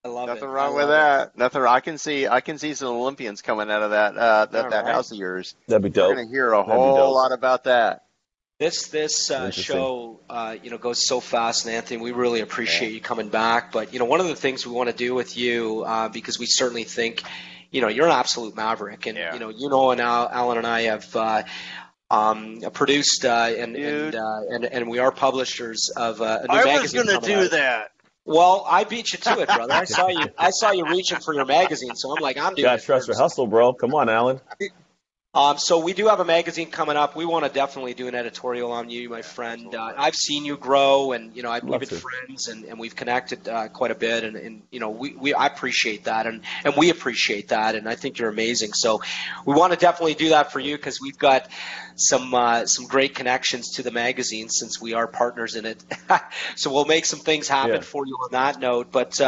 I 0.06 0.08
love 0.12 0.28
Nothing 0.28 0.44
it. 0.44 0.46
wrong 0.52 0.72
I 0.72 0.76
with 0.76 0.88
love 0.88 0.90
that. 0.90 1.38
Nothing. 1.38 1.62
wrong. 1.62 1.74
I 1.74 1.80
can 1.80 1.98
see. 1.98 2.26
I 2.28 2.40
can 2.40 2.58
see 2.58 2.74
some 2.74 2.88
Olympians 2.88 3.42
coming 3.42 3.70
out 3.70 3.82
of 3.82 3.90
that. 3.90 4.16
Uh, 4.16 4.46
that 4.46 4.64
All 4.64 4.70
that 4.70 4.84
right. 4.84 4.94
house 4.94 5.10
of 5.10 5.18
yours. 5.18 5.54
That'd 5.68 5.82
be 5.82 5.90
dope. 5.90 6.08
We're 6.10 6.14
going 6.16 6.28
to 6.28 6.32
hear 6.32 6.52
a 6.52 6.58
That'd 6.64 6.72
whole 6.72 7.14
lot 7.14 7.32
about 7.32 7.64
that. 7.64 8.04
This 8.58 8.88
this 8.88 9.30
uh, 9.30 9.50
show, 9.50 10.20
uh, 10.30 10.56
you 10.62 10.70
know, 10.70 10.78
goes 10.78 11.06
so 11.06 11.20
fast, 11.20 11.66
and 11.66 11.74
Anthony, 11.74 12.00
we 12.00 12.12
really 12.12 12.40
appreciate 12.40 12.92
you 12.92 13.00
coming 13.02 13.28
back. 13.28 13.70
But 13.70 13.92
you 13.92 13.98
know, 13.98 14.06
one 14.06 14.20
of 14.20 14.28
the 14.28 14.36
things 14.36 14.66
we 14.66 14.72
want 14.72 14.88
to 14.88 14.96
do 14.96 15.14
with 15.14 15.36
you, 15.36 15.82
uh, 15.86 16.08
because 16.08 16.38
we 16.38 16.46
certainly 16.46 16.84
think, 16.84 17.22
you 17.70 17.82
know, 17.82 17.88
you're 17.88 18.06
an 18.06 18.12
absolute 18.12 18.56
maverick, 18.56 19.04
and 19.06 19.18
Yeah. 19.18 19.34
you 19.34 19.40
know, 19.40 19.50
you 19.50 19.68
know, 19.68 19.90
and 19.90 20.00
Al, 20.00 20.28
Alan 20.30 20.58
and 20.58 20.66
I 20.66 20.82
have. 20.82 21.14
Uh, 21.14 21.42
um, 22.08 22.60
produced 22.72 23.24
uh, 23.24 23.50
and 23.58 23.74
and, 23.74 24.14
uh, 24.14 24.40
and 24.48 24.64
and 24.64 24.88
we 24.88 25.00
are 25.00 25.10
publishers 25.10 25.90
of 25.96 26.22
uh, 26.22 26.38
a 26.42 26.46
new 26.46 26.54
I 26.54 26.64
was 26.64 26.94
magazine. 26.94 27.04
going 27.04 27.20
to 27.20 27.26
do 27.26 27.40
out. 27.46 27.50
that. 27.50 27.90
Well, 28.26 28.66
I 28.68 28.82
beat 28.84 29.12
you 29.12 29.18
to 29.20 29.38
it, 29.40 29.46
brother. 29.46 29.72
I 29.72 29.84
saw 29.84 30.08
you. 30.08 30.28
I 30.36 30.50
saw 30.50 30.72
you 30.72 30.84
reaching 30.84 31.20
for 31.20 31.32
your 31.32 31.44
magazine, 31.46 31.94
so 31.94 32.10
I'm 32.10 32.20
like, 32.20 32.36
I'm 32.36 32.54
doing 32.54 32.64
Gotta 32.64 32.82
trust 32.82 33.06
your 33.06 33.16
hustle, 33.16 33.46
bro. 33.46 33.72
Come 33.72 33.94
on, 33.94 34.08
Alan. 34.08 34.40
Um, 35.36 35.58
so 35.58 35.78
we 35.78 35.92
do 35.92 36.06
have 36.06 36.18
a 36.20 36.24
magazine 36.24 36.70
coming 36.70 36.96
up. 36.96 37.14
We 37.14 37.26
want 37.26 37.44
to 37.44 37.50
definitely 37.52 37.92
do 37.92 38.08
an 38.08 38.14
editorial 38.14 38.72
on 38.72 38.88
you, 38.88 39.10
my 39.10 39.20
friend. 39.20 39.74
Uh, 39.74 39.92
I've 39.94 40.14
seen 40.14 40.46
you 40.46 40.56
grow, 40.56 41.12
and 41.12 41.36
you 41.36 41.42
know 41.42 41.50
I've, 41.50 41.62
we've 41.62 41.78
been 41.78 41.90
to. 41.90 41.96
friends, 41.96 42.48
and, 42.48 42.64
and 42.64 42.78
we've 42.78 42.96
connected 42.96 43.46
uh, 43.46 43.68
quite 43.68 43.90
a 43.90 43.94
bit, 43.94 44.24
and, 44.24 44.34
and 44.34 44.62
you 44.70 44.80
know 44.80 44.88
we, 44.88 45.14
we 45.14 45.34
I 45.34 45.46
appreciate 45.46 46.04
that, 46.04 46.26
and 46.26 46.40
and 46.64 46.74
we 46.74 46.88
appreciate 46.88 47.48
that, 47.48 47.74
and 47.74 47.86
I 47.86 47.96
think 47.96 48.18
you're 48.18 48.30
amazing. 48.30 48.72
So 48.72 49.02
we 49.44 49.54
want 49.54 49.74
to 49.74 49.78
definitely 49.78 50.14
do 50.14 50.30
that 50.30 50.52
for 50.52 50.58
you 50.58 50.74
because 50.74 51.02
we've 51.02 51.18
got 51.18 51.46
some 51.96 52.32
uh, 52.32 52.64
some 52.64 52.86
great 52.86 53.14
connections 53.14 53.72
to 53.72 53.82
the 53.82 53.90
magazine 53.90 54.48
since 54.48 54.80
we 54.80 54.94
are 54.94 55.06
partners 55.06 55.54
in 55.54 55.66
it. 55.66 55.84
so 56.56 56.72
we'll 56.72 56.86
make 56.86 57.04
some 57.04 57.20
things 57.20 57.46
happen 57.46 57.74
Yeah. 57.74 57.80
for 57.82 58.06
you 58.06 58.14
on 58.14 58.30
that 58.32 58.58
note, 58.58 58.90
but. 58.90 59.20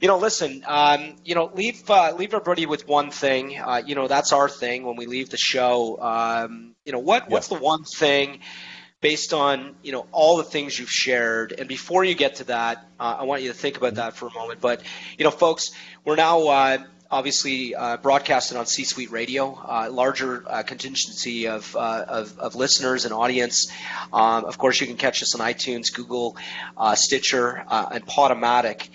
You 0.00 0.08
know, 0.08 0.16
listen. 0.16 0.64
Um, 0.66 1.16
you 1.26 1.34
know, 1.34 1.50
leave 1.54 1.88
uh, 1.90 2.14
leave 2.16 2.32
everybody 2.32 2.64
with 2.64 2.88
one 2.88 3.10
thing. 3.10 3.58
Uh, 3.58 3.82
you 3.84 3.94
know, 3.94 4.08
that's 4.08 4.32
our 4.32 4.48
thing 4.48 4.84
when 4.84 4.96
we 4.96 5.04
leave 5.04 5.28
the 5.28 5.36
show. 5.36 6.00
Um, 6.00 6.74
you 6.86 6.92
know, 6.92 7.00
what 7.00 7.28
what's 7.28 7.48
the 7.48 7.56
one 7.56 7.84
thing 7.84 8.40
based 9.02 9.34
on 9.34 9.74
you 9.82 9.92
know 9.92 10.06
all 10.10 10.38
the 10.38 10.44
things 10.44 10.78
you've 10.78 10.90
shared? 10.90 11.52
And 11.52 11.68
before 11.68 12.02
you 12.02 12.14
get 12.14 12.36
to 12.36 12.44
that, 12.44 12.78
uh, 12.98 13.18
I 13.20 13.24
want 13.24 13.42
you 13.42 13.48
to 13.48 13.54
think 13.54 13.76
about 13.76 13.96
that 13.96 14.16
for 14.16 14.28
a 14.28 14.32
moment. 14.32 14.62
But 14.62 14.82
you 15.18 15.24
know, 15.24 15.30
folks, 15.30 15.72
we're 16.02 16.16
now. 16.16 16.48
Uh, 16.48 16.78
obviously 17.12 17.74
uh, 17.74 17.96
broadcasted 17.96 18.56
on 18.56 18.66
C 18.66 18.84
Suite 18.84 19.10
Radio, 19.10 19.52
uh, 19.54 19.88
larger 19.90 20.44
uh, 20.46 20.62
contingency 20.62 21.48
of, 21.48 21.74
uh, 21.74 22.04
of, 22.06 22.38
of 22.38 22.54
listeners 22.54 23.04
and 23.04 23.12
audience. 23.12 23.66
Um, 24.12 24.44
of 24.44 24.58
course, 24.58 24.80
you 24.80 24.86
can 24.86 24.96
catch 24.96 25.20
us 25.20 25.34
on 25.34 25.40
iTunes, 25.40 25.92
Google, 25.92 26.36
uh, 26.76 26.94
Stitcher, 26.94 27.64
uh, 27.66 27.88
and 27.90 28.06
Podomatic. 28.06 28.90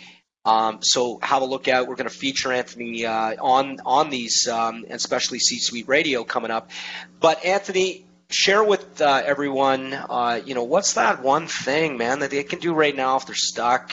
Um, 0.45 0.79
so 0.81 1.19
have 1.21 1.41
a 1.41 1.45
look 1.45 1.67
out. 1.67 1.87
We're 1.87 1.95
going 1.95 2.09
to 2.09 2.15
feature 2.15 2.51
Anthony 2.51 3.05
on 3.05 3.79
on 3.85 4.09
these, 4.09 4.47
um, 4.47 4.83
and 4.83 4.93
especially 4.93 5.39
C 5.39 5.59
Suite 5.59 5.87
Radio 5.87 6.23
coming 6.23 6.51
up. 6.51 6.69
But 7.19 7.43
Anthony, 7.43 8.05
share 8.29 8.63
with 8.63 9.01
everyone, 9.01 9.91
you 10.45 10.53
know, 10.53 10.63
what's 10.63 10.93
that 10.93 11.23
one 11.23 11.47
thing, 11.47 11.97
man, 11.97 12.19
that 12.19 12.31
they 12.31 12.43
can 12.43 12.59
do 12.59 12.73
right 12.73 12.95
now 12.95 13.17
if 13.17 13.25
they're 13.25 13.35
stuck 13.35 13.91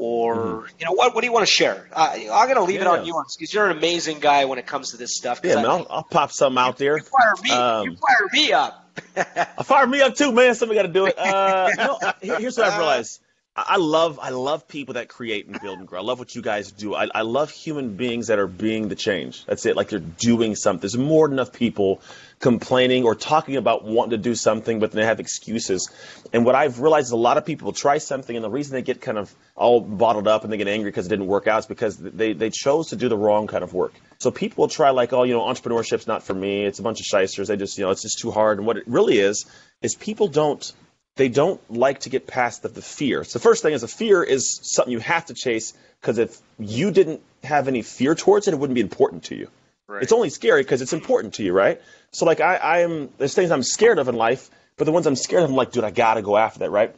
or 0.00 0.34
mm-hmm. 0.34 0.66
you 0.78 0.86
know 0.86 0.92
what? 0.92 1.14
What 1.14 1.20
do 1.20 1.26
you 1.26 1.32
want 1.32 1.46
to 1.46 1.52
share? 1.52 1.86
Uh, 1.92 2.16
I'm 2.32 2.46
going 2.46 2.56
to 2.56 2.62
leave 2.62 2.80
yeah. 2.80 2.94
it 2.94 3.00
on 3.00 3.06
you 3.06 3.22
because 3.38 3.52
you're 3.52 3.68
an 3.68 3.76
amazing 3.76 4.18
guy 4.18 4.46
when 4.46 4.58
it 4.58 4.66
comes 4.66 4.92
to 4.92 4.96
this 4.96 5.14
stuff. 5.14 5.40
Yeah, 5.44 5.56
man, 5.56 5.66
I'll, 5.66 5.86
I'll, 5.90 6.02
pop 6.02 6.32
something 6.32 6.58
out 6.58 6.78
there. 6.78 6.96
You 6.96 7.04
fire 7.04 7.34
me, 7.42 7.50
um, 7.50 7.84
you 7.84 7.96
fire 7.96 8.28
me 8.32 8.52
up. 8.52 8.98
I 9.16 9.62
fire 9.62 9.86
me 9.86 10.00
up 10.00 10.14
too, 10.14 10.32
man. 10.32 10.54
Somebody 10.54 10.80
got 10.80 10.86
to 10.86 10.92
do 10.92 11.06
it. 11.06 11.18
Uh, 11.18 11.68
you 11.70 11.76
know, 11.76 11.98
here's 12.38 12.56
what 12.56 12.68
I've 12.68 12.78
realized. 12.78 13.20
I 13.56 13.78
love 13.78 14.20
I 14.22 14.30
love 14.30 14.68
people 14.68 14.94
that 14.94 15.08
create 15.08 15.48
and 15.48 15.60
build 15.60 15.80
and 15.80 15.88
grow. 15.88 15.98
I 15.98 16.02
love 16.04 16.20
what 16.20 16.36
you 16.36 16.40
guys 16.40 16.70
do. 16.70 16.94
I, 16.94 17.08
I 17.12 17.22
love 17.22 17.50
human 17.50 17.96
beings 17.96 18.28
that 18.28 18.38
are 18.38 18.46
being 18.46 18.86
the 18.86 18.94
change. 18.94 19.44
That's 19.44 19.66
it. 19.66 19.74
Like 19.74 19.88
they're 19.88 19.98
doing 19.98 20.54
something. 20.54 20.80
There's 20.80 20.96
more 20.96 21.26
than 21.26 21.36
enough 21.36 21.52
people 21.52 22.00
complaining 22.38 23.02
or 23.02 23.16
talking 23.16 23.56
about 23.56 23.84
wanting 23.84 24.12
to 24.12 24.18
do 24.18 24.36
something, 24.36 24.78
but 24.78 24.92
they 24.92 25.04
have 25.04 25.18
excuses. 25.18 25.90
And 26.32 26.44
what 26.44 26.54
I've 26.54 26.80
realized 26.80 27.06
is 27.06 27.10
a 27.10 27.16
lot 27.16 27.38
of 27.38 27.44
people 27.44 27.72
try 27.72 27.98
something, 27.98 28.36
and 28.36 28.44
the 28.44 28.50
reason 28.50 28.72
they 28.72 28.82
get 28.82 29.00
kind 29.00 29.18
of 29.18 29.34
all 29.56 29.80
bottled 29.80 30.28
up 30.28 30.44
and 30.44 30.52
they 30.52 30.56
get 30.56 30.68
angry 30.68 30.90
because 30.90 31.06
it 31.06 31.10
didn't 31.10 31.26
work 31.26 31.48
out 31.48 31.58
is 31.58 31.66
because 31.66 31.98
they, 31.98 32.32
they 32.32 32.50
chose 32.50 32.90
to 32.90 32.96
do 32.96 33.08
the 33.08 33.16
wrong 33.16 33.48
kind 33.48 33.64
of 33.64 33.74
work. 33.74 33.94
So 34.18 34.30
people 34.30 34.68
try 34.68 34.90
like, 34.90 35.12
oh, 35.12 35.24
you 35.24 35.34
know, 35.34 35.42
entrepreneurship's 35.42 36.06
not 36.06 36.22
for 36.22 36.34
me. 36.34 36.64
It's 36.64 36.78
a 36.78 36.82
bunch 36.82 37.00
of 37.00 37.06
shysters. 37.06 37.48
They 37.48 37.56
just, 37.56 37.76
you 37.78 37.84
know, 37.84 37.90
it's 37.90 38.02
just 38.02 38.20
too 38.20 38.30
hard. 38.30 38.58
And 38.58 38.66
what 38.66 38.76
it 38.76 38.84
really 38.86 39.18
is, 39.18 39.44
is 39.82 39.96
people 39.96 40.28
don't 40.28 40.72
they 41.20 41.28
don't 41.28 41.60
like 41.70 42.00
to 42.00 42.08
get 42.08 42.26
past 42.26 42.62
the, 42.62 42.68
the 42.68 42.80
fear. 42.80 43.24
So 43.24 43.38
the 43.38 43.42
first 43.42 43.62
thing 43.62 43.74
is 43.74 43.82
a 43.82 43.88
fear 43.88 44.22
is 44.22 44.58
something 44.62 44.90
you 44.90 45.00
have 45.00 45.26
to 45.26 45.34
chase 45.34 45.74
because 46.00 46.16
if 46.16 46.40
you 46.58 46.90
didn't 46.90 47.20
have 47.44 47.68
any 47.68 47.82
fear 47.82 48.14
towards 48.14 48.48
it, 48.48 48.54
it 48.54 48.56
wouldn't 48.56 48.74
be 48.74 48.80
important 48.80 49.24
to 49.24 49.34
you. 49.34 49.48
Right. 49.86 50.02
It's 50.02 50.12
only 50.12 50.30
scary 50.30 50.62
because 50.62 50.80
it's 50.80 50.94
important 50.94 51.34
to 51.34 51.42
you, 51.42 51.52
right? 51.52 51.82
So 52.10 52.24
like 52.24 52.40
I, 52.40 52.56
I 52.56 52.78
am 52.78 53.10
there's 53.18 53.34
things 53.34 53.50
I'm 53.50 53.62
scared 53.62 53.98
of 53.98 54.08
in 54.08 54.14
life, 54.14 54.48
but 54.78 54.84
the 54.84 54.92
ones 54.92 55.06
I'm 55.06 55.14
scared 55.14 55.42
of, 55.42 55.50
I'm 55.50 55.56
like, 55.56 55.72
dude, 55.72 55.84
I 55.84 55.90
gotta 55.90 56.22
go 56.22 56.38
after 56.38 56.60
that, 56.60 56.70
right? 56.70 56.96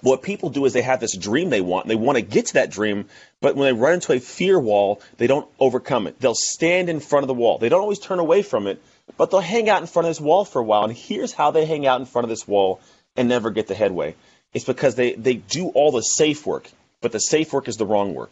What 0.00 0.22
people 0.22 0.48
do 0.48 0.64
is 0.64 0.72
they 0.72 0.80
have 0.80 1.00
this 1.00 1.14
dream 1.14 1.50
they 1.50 1.60
want, 1.60 1.84
and 1.84 1.90
they 1.90 1.96
want 1.96 2.16
to 2.16 2.22
get 2.22 2.46
to 2.46 2.54
that 2.54 2.70
dream, 2.70 3.04
but 3.42 3.56
when 3.56 3.66
they 3.66 3.78
run 3.78 3.92
into 3.92 4.14
a 4.14 4.20
fear 4.20 4.58
wall, 4.58 5.02
they 5.18 5.26
don't 5.26 5.46
overcome 5.60 6.06
it. 6.06 6.18
They'll 6.18 6.34
stand 6.34 6.88
in 6.88 7.00
front 7.00 7.24
of 7.24 7.28
the 7.28 7.34
wall. 7.34 7.58
They 7.58 7.68
don't 7.68 7.82
always 7.82 7.98
turn 7.98 8.20
away 8.20 8.40
from 8.40 8.66
it, 8.66 8.82
but 9.18 9.30
they'll 9.30 9.40
hang 9.40 9.68
out 9.68 9.82
in 9.82 9.86
front 9.86 10.08
of 10.08 10.10
this 10.10 10.20
wall 10.20 10.46
for 10.46 10.60
a 10.60 10.64
while. 10.64 10.84
And 10.84 10.96
here's 10.96 11.34
how 11.34 11.50
they 11.50 11.66
hang 11.66 11.86
out 11.86 12.00
in 12.00 12.06
front 12.06 12.24
of 12.24 12.30
this 12.30 12.48
wall 12.48 12.80
and 13.16 13.28
never 13.28 13.50
get 13.50 13.66
the 13.66 13.74
headway. 13.74 14.14
It's 14.52 14.64
because 14.64 14.94
they, 14.94 15.14
they 15.14 15.34
do 15.34 15.68
all 15.68 15.92
the 15.92 16.02
safe 16.02 16.46
work, 16.46 16.70
but 17.00 17.12
the 17.12 17.18
safe 17.18 17.52
work 17.52 17.68
is 17.68 17.76
the 17.76 17.86
wrong 17.86 18.14
work. 18.14 18.30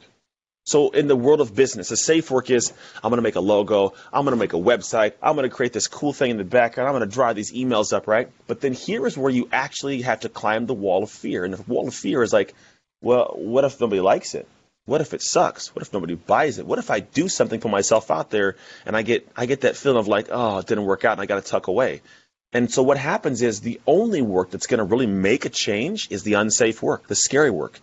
So 0.64 0.91
in 0.91 1.09
the 1.09 1.16
world 1.16 1.41
of 1.41 1.57
business, 1.57 1.89
the 1.89 1.97
safe 1.97 2.30
work 2.30 2.49
is 2.49 2.72
I'm 3.03 3.11
going 3.11 3.18
to 3.18 3.22
make 3.22 3.35
a 3.35 3.41
logo, 3.41 3.95
I'm 4.12 4.24
going 4.24 4.37
to 4.37 4.39
make 4.39 4.53
a 4.53 4.57
website, 4.57 5.14
I'm 5.20 5.35
going 5.35 5.49
to 5.49 5.55
create 5.55 5.72
this 5.72 5.89
cool 5.89 6.12
thing 6.12 6.30
in 6.30 6.37
the 6.37 6.45
background, 6.45 6.89
I'm 6.89 6.95
going 6.95 7.09
to 7.09 7.12
draw 7.12 7.33
these 7.33 7.53
emails 7.53 7.93
up, 7.93 8.07
right? 8.07 8.30
But 8.47 8.61
then 8.61 8.72
here 8.72 9.05
is 9.07 9.18
where 9.18 9.33
you 9.33 9.49
actually 9.51 10.03
have 10.03 10.20
to 10.20 10.28
climb 10.28 10.66
the 10.66 10.74
wall 10.74 11.03
of 11.03 11.11
fear. 11.11 11.45
And 11.45 11.53
the 11.53 11.62
wall 11.62 11.89
of 11.89 11.95
fear 11.95 12.22
is 12.22 12.33
like, 12.33 12.55
well, 13.01 13.35
what 13.35 13.64
if 13.64 13.80
nobody 13.80 14.01
likes 14.01 14.37
it? 14.37 14.47
What 14.85 15.01
if 15.01 15.14
it 15.14 15.22
sucks? 15.22 15.74
What 15.74 15.83
if 15.83 15.93
nobody 15.93 16.14
buys 16.14 16.59
it? 16.59 16.66
What 16.66 16.78
if 16.78 16.91
I 16.91 17.01
do 17.01 17.28
something 17.28 17.61
for 17.61 17.68
myself 17.68 18.11
out 18.11 18.30
there 18.30 18.57
and 18.85 18.97
I 18.97 19.03
get 19.03 19.28
I 19.37 19.47
get 19.47 19.61
that 19.61 19.76
feeling 19.76 19.99
of 19.99 20.09
like, 20.09 20.28
oh, 20.30 20.59
it 20.59 20.66
didn't 20.66 20.85
work 20.85 21.05
out 21.05 21.12
and 21.12 21.20
I 21.20 21.26
got 21.26 21.43
to 21.43 21.49
tuck 21.49 21.68
away. 21.68 22.03
And 22.53 22.71
so 22.71 22.83
what 22.83 22.99
happens 22.99 23.41
is 23.43 23.61
the 23.61 23.81
only 23.87 24.21
work 24.21 24.51
that's 24.51 24.67
going 24.67 24.79
to 24.79 24.85
really 24.85 25.07
make 25.07 25.45
a 25.45 25.49
change 25.49 26.09
is 26.11 26.23
the 26.23 26.35
unsafe 26.35 26.83
work, 26.83 27.07
the 27.07 27.15
scary 27.15 27.51
work. 27.51 27.81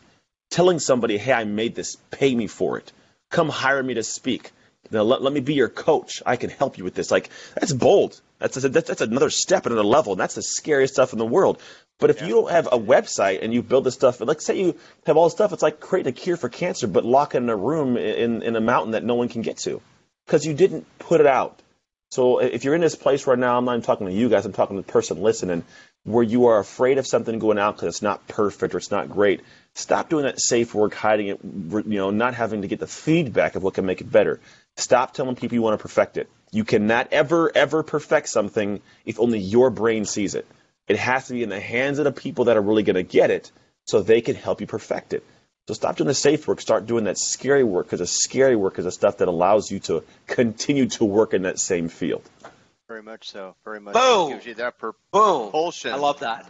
Telling 0.51 0.79
somebody, 0.79 1.17
hey, 1.17 1.33
I 1.33 1.43
made 1.43 1.75
this, 1.75 1.97
pay 2.11 2.33
me 2.33 2.47
for 2.47 2.77
it. 2.77 2.91
Come 3.29 3.49
hire 3.49 3.81
me 3.81 3.95
to 3.95 4.03
speak. 4.03 4.51
Now, 4.91 5.03
let, 5.03 5.21
let 5.21 5.33
me 5.33 5.39
be 5.39 5.53
your 5.53 5.69
coach. 5.69 6.23
I 6.25 6.35
can 6.35 6.49
help 6.49 6.77
you 6.77 6.83
with 6.83 6.95
this. 6.95 7.11
Like, 7.11 7.29
that's 7.55 7.73
bold. 7.73 8.19
That's, 8.39 8.57
a, 8.63 8.69
that's, 8.69 8.87
that's 8.87 9.01
another 9.01 9.29
step, 9.29 9.65
another 9.65 9.83
level. 9.83 10.13
And 10.13 10.19
that's 10.19 10.35
the 10.35 10.41
scariest 10.41 10.93
stuff 10.93 11.13
in 11.13 11.19
the 11.19 11.25
world. 11.25 11.61
But 11.99 12.09
if 12.09 12.21
yeah. 12.21 12.27
you 12.27 12.33
don't 12.35 12.51
have 12.51 12.67
a 12.67 12.79
website 12.79 13.39
and 13.43 13.53
you 13.53 13.61
build 13.61 13.83
this 13.83 13.93
stuff, 13.93 14.21
like 14.21 14.41
say 14.41 14.59
you 14.59 14.77
have 15.05 15.17
all 15.17 15.25
this 15.25 15.33
stuff, 15.33 15.51
it's 15.51 15.61
like 15.61 15.79
creating 15.79 16.11
a 16.11 16.15
cure 16.15 16.37
for 16.37 16.49
cancer, 16.49 16.87
but 16.87 17.05
lock 17.05 17.35
it 17.35 17.39
in 17.39 17.49
a 17.49 17.55
room 17.55 17.97
in, 17.97 18.41
in 18.41 18.55
a 18.55 18.61
mountain 18.61 18.91
that 18.91 19.03
no 19.03 19.15
one 19.15 19.29
can 19.29 19.41
get 19.41 19.57
to 19.57 19.81
because 20.25 20.45
you 20.45 20.53
didn't 20.53 20.87
put 20.97 21.19
it 21.19 21.27
out. 21.27 21.61
So 22.09 22.39
if 22.39 22.63
you're 22.63 22.75
in 22.75 22.81
this 22.81 22.95
place 22.95 23.27
right 23.27 23.37
now, 23.37 23.57
I'm 23.57 23.65
not 23.65 23.73
even 23.73 23.81
talking 23.83 24.07
to 24.07 24.13
you 24.13 24.29
guys, 24.29 24.45
I'm 24.45 24.53
talking 24.53 24.77
to 24.77 24.81
the 24.81 24.91
person 24.91 25.21
listening, 25.21 25.63
where 26.03 26.23
you 26.23 26.47
are 26.47 26.57
afraid 26.57 26.97
of 26.97 27.05
something 27.05 27.37
going 27.37 27.59
out 27.59 27.75
because 27.75 27.87
it's 27.87 28.01
not 28.01 28.27
perfect 28.27 28.73
or 28.73 28.77
it's 28.77 28.89
not 28.89 29.09
great. 29.09 29.41
Stop 29.75 30.09
doing 30.09 30.23
that 30.23 30.39
safe 30.39 30.73
work, 30.73 30.95
hiding 30.95 31.27
it, 31.27 31.39
you 31.43 31.83
know, 31.97 32.09
not 32.09 32.33
having 32.33 32.63
to 32.63 32.67
get 32.67 32.79
the 32.79 32.87
feedback 32.87 33.55
of 33.55 33.61
what 33.61 33.75
can 33.75 33.85
make 33.85 34.01
it 34.01 34.11
better. 34.11 34.39
Stop 34.75 35.13
telling 35.13 35.35
people 35.35 35.55
you 35.55 35.61
want 35.61 35.77
to 35.77 35.81
perfect 35.81 36.17
it. 36.17 36.29
You 36.51 36.63
cannot 36.63 37.09
ever, 37.11 37.55
ever 37.55 37.83
perfect 37.83 38.29
something 38.29 38.81
if 39.05 39.19
only 39.19 39.39
your 39.39 39.69
brain 39.69 40.05
sees 40.05 40.33
it. 40.33 40.47
It 40.87 40.97
has 40.97 41.27
to 41.27 41.33
be 41.33 41.43
in 41.43 41.49
the 41.49 41.59
hands 41.59 41.99
of 41.99 42.05
the 42.05 42.11
people 42.11 42.45
that 42.45 42.57
are 42.57 42.61
really 42.61 42.81
going 42.81 42.95
to 42.95 43.03
get 43.03 43.29
it 43.29 43.51
so 43.85 44.01
they 44.01 44.21
can 44.21 44.35
help 44.35 44.61
you 44.61 44.67
perfect 44.67 45.13
it. 45.13 45.23
So 45.69 45.75
stop 45.75 45.97
doing 45.97 46.07
the 46.07 46.15
safe 46.15 46.47
work, 46.47 46.61
start 46.61 46.87
doing 46.87 47.03
that 47.03 47.19
scary 47.19 47.63
work 47.63 47.85
because 47.85 47.99
the 47.99 48.07
scary 48.07 48.55
work 48.55 48.79
is 48.79 48.85
the 48.85 48.91
stuff 48.91 49.17
that 49.17 49.27
allows 49.27 49.69
you 49.69 49.79
to 49.81 50.03
continue 50.25 50.87
to 50.87 51.05
work 51.05 51.35
in 51.35 51.43
that 51.43 51.59
same 51.59 51.89
field. 51.89 52.27
Very 52.87 53.03
much 53.03 53.29
so. 53.29 53.53
Very 53.63 53.79
much. 53.79 53.93
Boom. 53.93 54.31
It 54.31 54.33
gives 54.33 54.45
you 54.47 54.53
that 54.55 54.79
propulsion. 54.79 55.91
Boom. 55.91 55.99
I 55.99 56.01
love 56.01 56.21
that. 56.21 56.49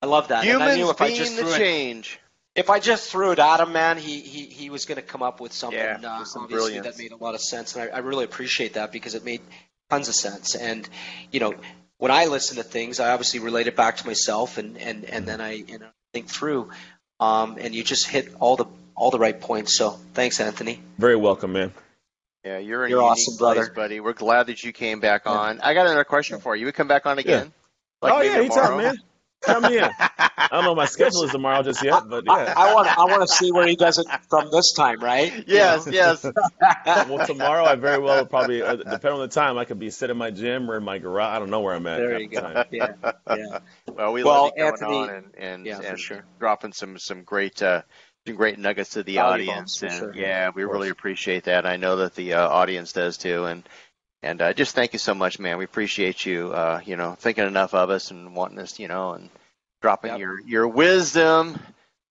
I 0.00 0.06
love 0.06 0.28
that. 0.28 0.44
Humans 0.44 0.62
and 0.62 0.70
I 0.70 0.76
knew 0.76 0.90
if 0.90 0.98
being 0.98 1.14
I 1.14 1.16
just 1.16 1.36
the 1.36 1.42
threw 1.42 1.56
change. 1.56 2.20
It, 2.54 2.60
if 2.60 2.70
I 2.70 2.78
just 2.78 3.10
threw 3.10 3.32
it 3.32 3.40
at 3.40 3.58
him, 3.58 3.72
man, 3.72 3.98
he 3.98 4.20
he, 4.20 4.44
he 4.44 4.70
was 4.70 4.84
going 4.84 5.00
to 5.00 5.02
come 5.02 5.24
up 5.24 5.40
with 5.40 5.52
something 5.52 5.80
yeah, 5.80 5.98
uh, 6.00 6.22
some 6.22 6.44
obviously 6.44 6.74
brilliance. 6.74 6.96
that 6.96 7.02
made 7.02 7.10
a 7.10 7.16
lot 7.16 7.34
of 7.34 7.40
sense, 7.40 7.74
and 7.74 7.90
I, 7.90 7.96
I 7.96 7.98
really 7.98 8.24
appreciate 8.24 8.74
that 8.74 8.92
because 8.92 9.16
it 9.16 9.24
made 9.24 9.40
tons 9.90 10.06
of 10.06 10.14
sense. 10.14 10.54
And 10.54 10.88
you 11.32 11.40
know, 11.40 11.54
when 11.98 12.12
I 12.12 12.26
listen 12.26 12.58
to 12.58 12.62
things, 12.62 13.00
I 13.00 13.10
obviously 13.10 13.40
relate 13.40 13.66
it 13.66 13.74
back 13.74 13.96
to 13.96 14.06
myself, 14.06 14.58
and 14.58 14.78
and 14.78 15.04
and 15.06 15.26
then 15.26 15.40
I 15.40 15.54
you 15.54 15.80
know 15.80 15.88
think 16.12 16.28
through. 16.28 16.70
Um, 17.20 17.56
and 17.60 17.74
you 17.74 17.84
just 17.84 18.08
hit 18.08 18.34
all 18.40 18.56
the 18.56 18.66
all 18.94 19.10
the 19.10 19.18
right 19.18 19.38
points. 19.38 19.76
So 19.76 19.90
thanks, 20.12 20.40
Anthony. 20.40 20.80
Very 20.98 21.16
welcome, 21.16 21.52
man. 21.52 21.72
Yeah, 22.44 22.58
you're 22.58 22.84
in 22.84 22.90
You're 22.90 23.02
awesome, 23.02 23.36
place, 23.36 23.56
brother. 23.56 23.72
buddy. 23.72 24.00
We're 24.00 24.12
glad 24.12 24.48
that 24.48 24.62
you 24.62 24.72
came 24.72 25.00
back 25.00 25.26
on. 25.26 25.60
I 25.60 25.72
got 25.72 25.86
another 25.86 26.04
question 26.04 26.40
for 26.40 26.54
you. 26.54 26.60
You 26.60 26.66
would 26.66 26.74
come 26.74 26.88
back 26.88 27.06
on 27.06 27.18
again? 27.18 27.46
Yeah. 27.46 27.50
Like 28.02 28.12
oh 28.12 28.18
maybe 28.18 28.28
yeah, 28.28 28.38
anytime, 28.38 28.64
tomorrow? 28.64 28.76
man. 28.82 29.00
Come 29.44 29.64
in. 29.66 29.84
I 29.84 30.48
don't 30.50 30.64
know 30.64 30.70
what 30.72 30.76
my 30.76 30.84
schedule 30.96 31.22
is 31.24 31.30
tomorrow 31.32 31.62
just 31.62 31.82
yet, 31.82 32.02
but 32.08 32.24
yeah. 32.26 32.54
I 32.56 32.74
want 32.74 32.86
I 32.98 33.04
want 33.04 33.22
to 33.22 33.28
see 33.34 33.52
where 33.52 33.66
he 33.66 33.76
does 33.76 33.98
it 33.98 34.06
from 34.28 34.50
this 34.50 34.72
time, 34.72 35.00
right? 35.00 35.44
Yes, 35.46 35.86
yes. 35.90 36.24
well, 36.86 37.26
tomorrow 37.26 37.64
I 37.64 37.74
very 37.76 37.98
well 37.98 38.24
probably, 38.26 38.62
uh, 38.62 38.76
depending 38.76 39.12
on 39.12 39.20
the 39.20 39.28
time, 39.28 39.58
I 39.58 39.64
could 39.64 39.78
be 39.78 39.90
sitting 39.90 40.14
in 40.14 40.18
my 40.18 40.30
gym 40.30 40.70
or 40.70 40.76
in 40.76 40.84
my 40.84 40.98
garage. 40.98 41.34
I 41.36 41.38
don't 41.38 41.50
know 41.50 41.60
where 41.60 41.74
I'm 41.74 41.86
at. 41.86 41.98
There 41.98 42.18
you 42.20 42.28
the 42.28 42.34
go. 42.36 42.40
time. 42.40 42.64
Yeah, 42.70 42.92
yeah. 43.28 43.58
Well, 43.94 44.12
we 44.12 44.24
Well, 44.24 44.44
love 44.44 44.52
you 44.56 44.64
coming 44.64 44.72
Anthony- 44.72 44.96
on 44.96 45.10
and 45.10 45.34
and, 45.36 45.66
Yeah, 45.66 45.80
and 45.80 45.98
sure. 45.98 46.24
dropping 46.38 46.72
some 46.72 46.98
some 46.98 47.22
great 47.22 47.62
uh, 47.62 47.82
some 48.26 48.36
great 48.36 48.58
nuggets 48.58 48.90
to 48.90 49.02
the 49.02 49.16
Value 49.16 49.50
audience. 49.50 49.80
bombs, 49.80 49.92
and 49.92 50.00
sure. 50.00 50.14
yeah, 50.14 50.50
we 50.54 50.64
really 50.64 50.88
appreciate 50.88 51.44
that. 51.44 51.66
I 51.66 51.76
know 51.76 51.96
that 51.96 52.14
the 52.14 52.34
uh, 52.34 52.48
audience 52.48 52.92
does 52.92 53.16
too. 53.18 53.44
And 53.44 53.68
and 54.24 54.42
uh, 54.42 54.52
just 54.54 54.74
thank 54.74 54.92
you 54.94 54.98
so 54.98 55.14
much, 55.14 55.38
man. 55.38 55.58
We 55.58 55.64
appreciate 55.64 56.24
you. 56.24 56.52
Uh, 56.52 56.80
you 56.84 56.96
know, 56.96 57.14
thinking 57.18 57.46
enough 57.46 57.74
of 57.74 57.90
us 57.90 58.10
and 58.10 58.34
wanting 58.34 58.58
us. 58.58 58.78
You 58.78 58.88
know, 58.88 59.12
and 59.12 59.30
dropping 59.82 60.10
Yep. 60.12 60.18
your 60.20 60.40
your 60.40 60.68
wisdom 60.68 61.58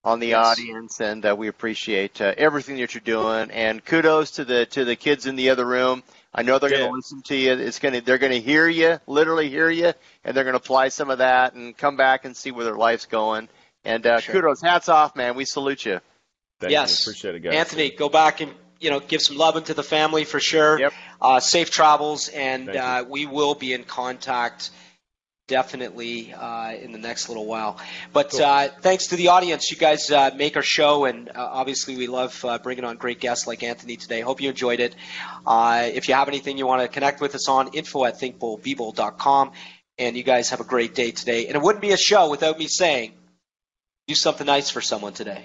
on 0.04 0.20
the 0.20 0.28
Yes. 0.28 0.46
audience, 0.58 1.00
and 1.00 1.26
uh, 1.26 1.34
we 1.36 1.48
appreciate 1.48 2.20
uh, 2.20 2.32
everything 2.36 2.76
that 2.76 2.94
you're 2.94 3.00
doing. 3.00 3.50
And 3.50 3.84
kudos 3.84 4.32
to 4.32 4.44
the 4.44 4.66
to 4.66 4.84
the 4.84 4.96
kids 4.96 5.26
in 5.26 5.36
the 5.36 5.50
other 5.50 5.66
room. 5.66 6.02
I 6.32 6.42
know 6.42 6.58
they're 6.58 6.70
going 6.70 6.82
to 6.82 6.90
listen 6.90 7.22
to 7.22 7.36
you. 7.36 7.52
It's 7.52 7.78
going 7.78 7.94
to 7.94 8.00
they're 8.00 8.18
going 8.18 8.32
to 8.32 8.40
hear 8.40 8.68
you, 8.68 9.00
literally 9.06 9.48
hear 9.48 9.70
you, 9.70 9.92
and 10.24 10.36
they're 10.36 10.44
going 10.44 10.54
to 10.54 10.60
apply 10.60 10.88
some 10.88 11.10
of 11.10 11.18
that 11.18 11.54
and 11.54 11.76
come 11.76 11.96
back 11.96 12.24
and 12.24 12.36
see 12.36 12.50
where 12.52 12.64
their 12.64 12.76
life's 12.76 13.06
going. 13.06 13.48
And 13.84 14.06
uh, 14.06 14.20
Sure. 14.20 14.36
kudos, 14.36 14.62
hats 14.62 14.88
off, 14.88 15.14
man. 15.16 15.34
We 15.36 15.44
salute 15.44 15.84
you. 15.84 16.00
Thank 16.60 16.72
yes, 16.72 16.90
you. 16.90 17.12
Appreciate 17.12 17.34
it, 17.34 17.40
guys. 17.40 17.54
Anthony, 17.54 17.90
go 17.90 18.08
back 18.08 18.40
and 18.40 18.52
you 18.84 18.90
know 18.90 19.00
give 19.00 19.22
some 19.22 19.36
love 19.36 19.56
into 19.56 19.74
the 19.74 19.82
family 19.82 20.24
for 20.24 20.38
sure. 20.38 20.78
Yep. 20.78 20.92
Uh, 21.20 21.40
safe 21.40 21.70
travels, 21.70 22.28
and 22.28 22.68
uh, 22.68 23.04
we 23.08 23.24
will 23.24 23.54
be 23.54 23.72
in 23.72 23.82
contact 23.84 24.70
definitely 25.46 26.32
uh, 26.32 26.72
in 26.72 26.92
the 26.92 26.98
next 26.98 27.28
little 27.28 27.46
while. 27.46 27.78
But 28.12 28.30
Cool. 28.30 28.42
uh, 28.42 28.68
thanks 28.80 29.08
to 29.08 29.16
the 29.16 29.28
audience, 29.28 29.70
you 29.70 29.76
guys 29.76 30.10
uh, 30.10 30.30
make 30.36 30.56
our 30.56 30.62
show, 30.62 31.04
and 31.04 31.28
uh, 31.28 31.32
obviously 31.36 31.96
we 31.96 32.06
love 32.06 32.42
uh, 32.44 32.58
bringing 32.58 32.84
on 32.84 32.96
great 32.96 33.20
guests 33.20 33.46
like 33.46 33.62
Anthony 33.62 33.96
today. 33.96 34.20
Hope 34.20 34.40
you 34.40 34.48
enjoyed 34.48 34.80
it. 34.80 34.94
Uh, 35.46 35.88
if 35.92 36.08
you 36.08 36.14
have 36.14 36.28
anything 36.28 36.56
you 36.58 36.66
want 36.66 36.82
to 36.82 36.88
connect 36.88 37.20
with 37.20 37.34
us 37.34 37.48
on, 37.48 37.68
info 37.74 38.04
at 38.04 38.20
thinkboldbebold.com. 38.20 39.52
And 39.96 40.16
you 40.16 40.24
guys 40.24 40.50
have 40.50 40.60
a 40.60 40.64
great 40.64 40.94
day 40.94 41.12
today. 41.12 41.46
And 41.46 41.54
it 41.56 41.62
wouldn't 41.62 41.82
be 41.82 41.92
a 41.92 41.96
show 41.96 42.28
without 42.28 42.58
me 42.58 42.66
saying, 42.66 43.12
do 44.08 44.14
something 44.14 44.46
nice 44.46 44.68
for 44.68 44.80
someone 44.80 45.12
today. 45.12 45.44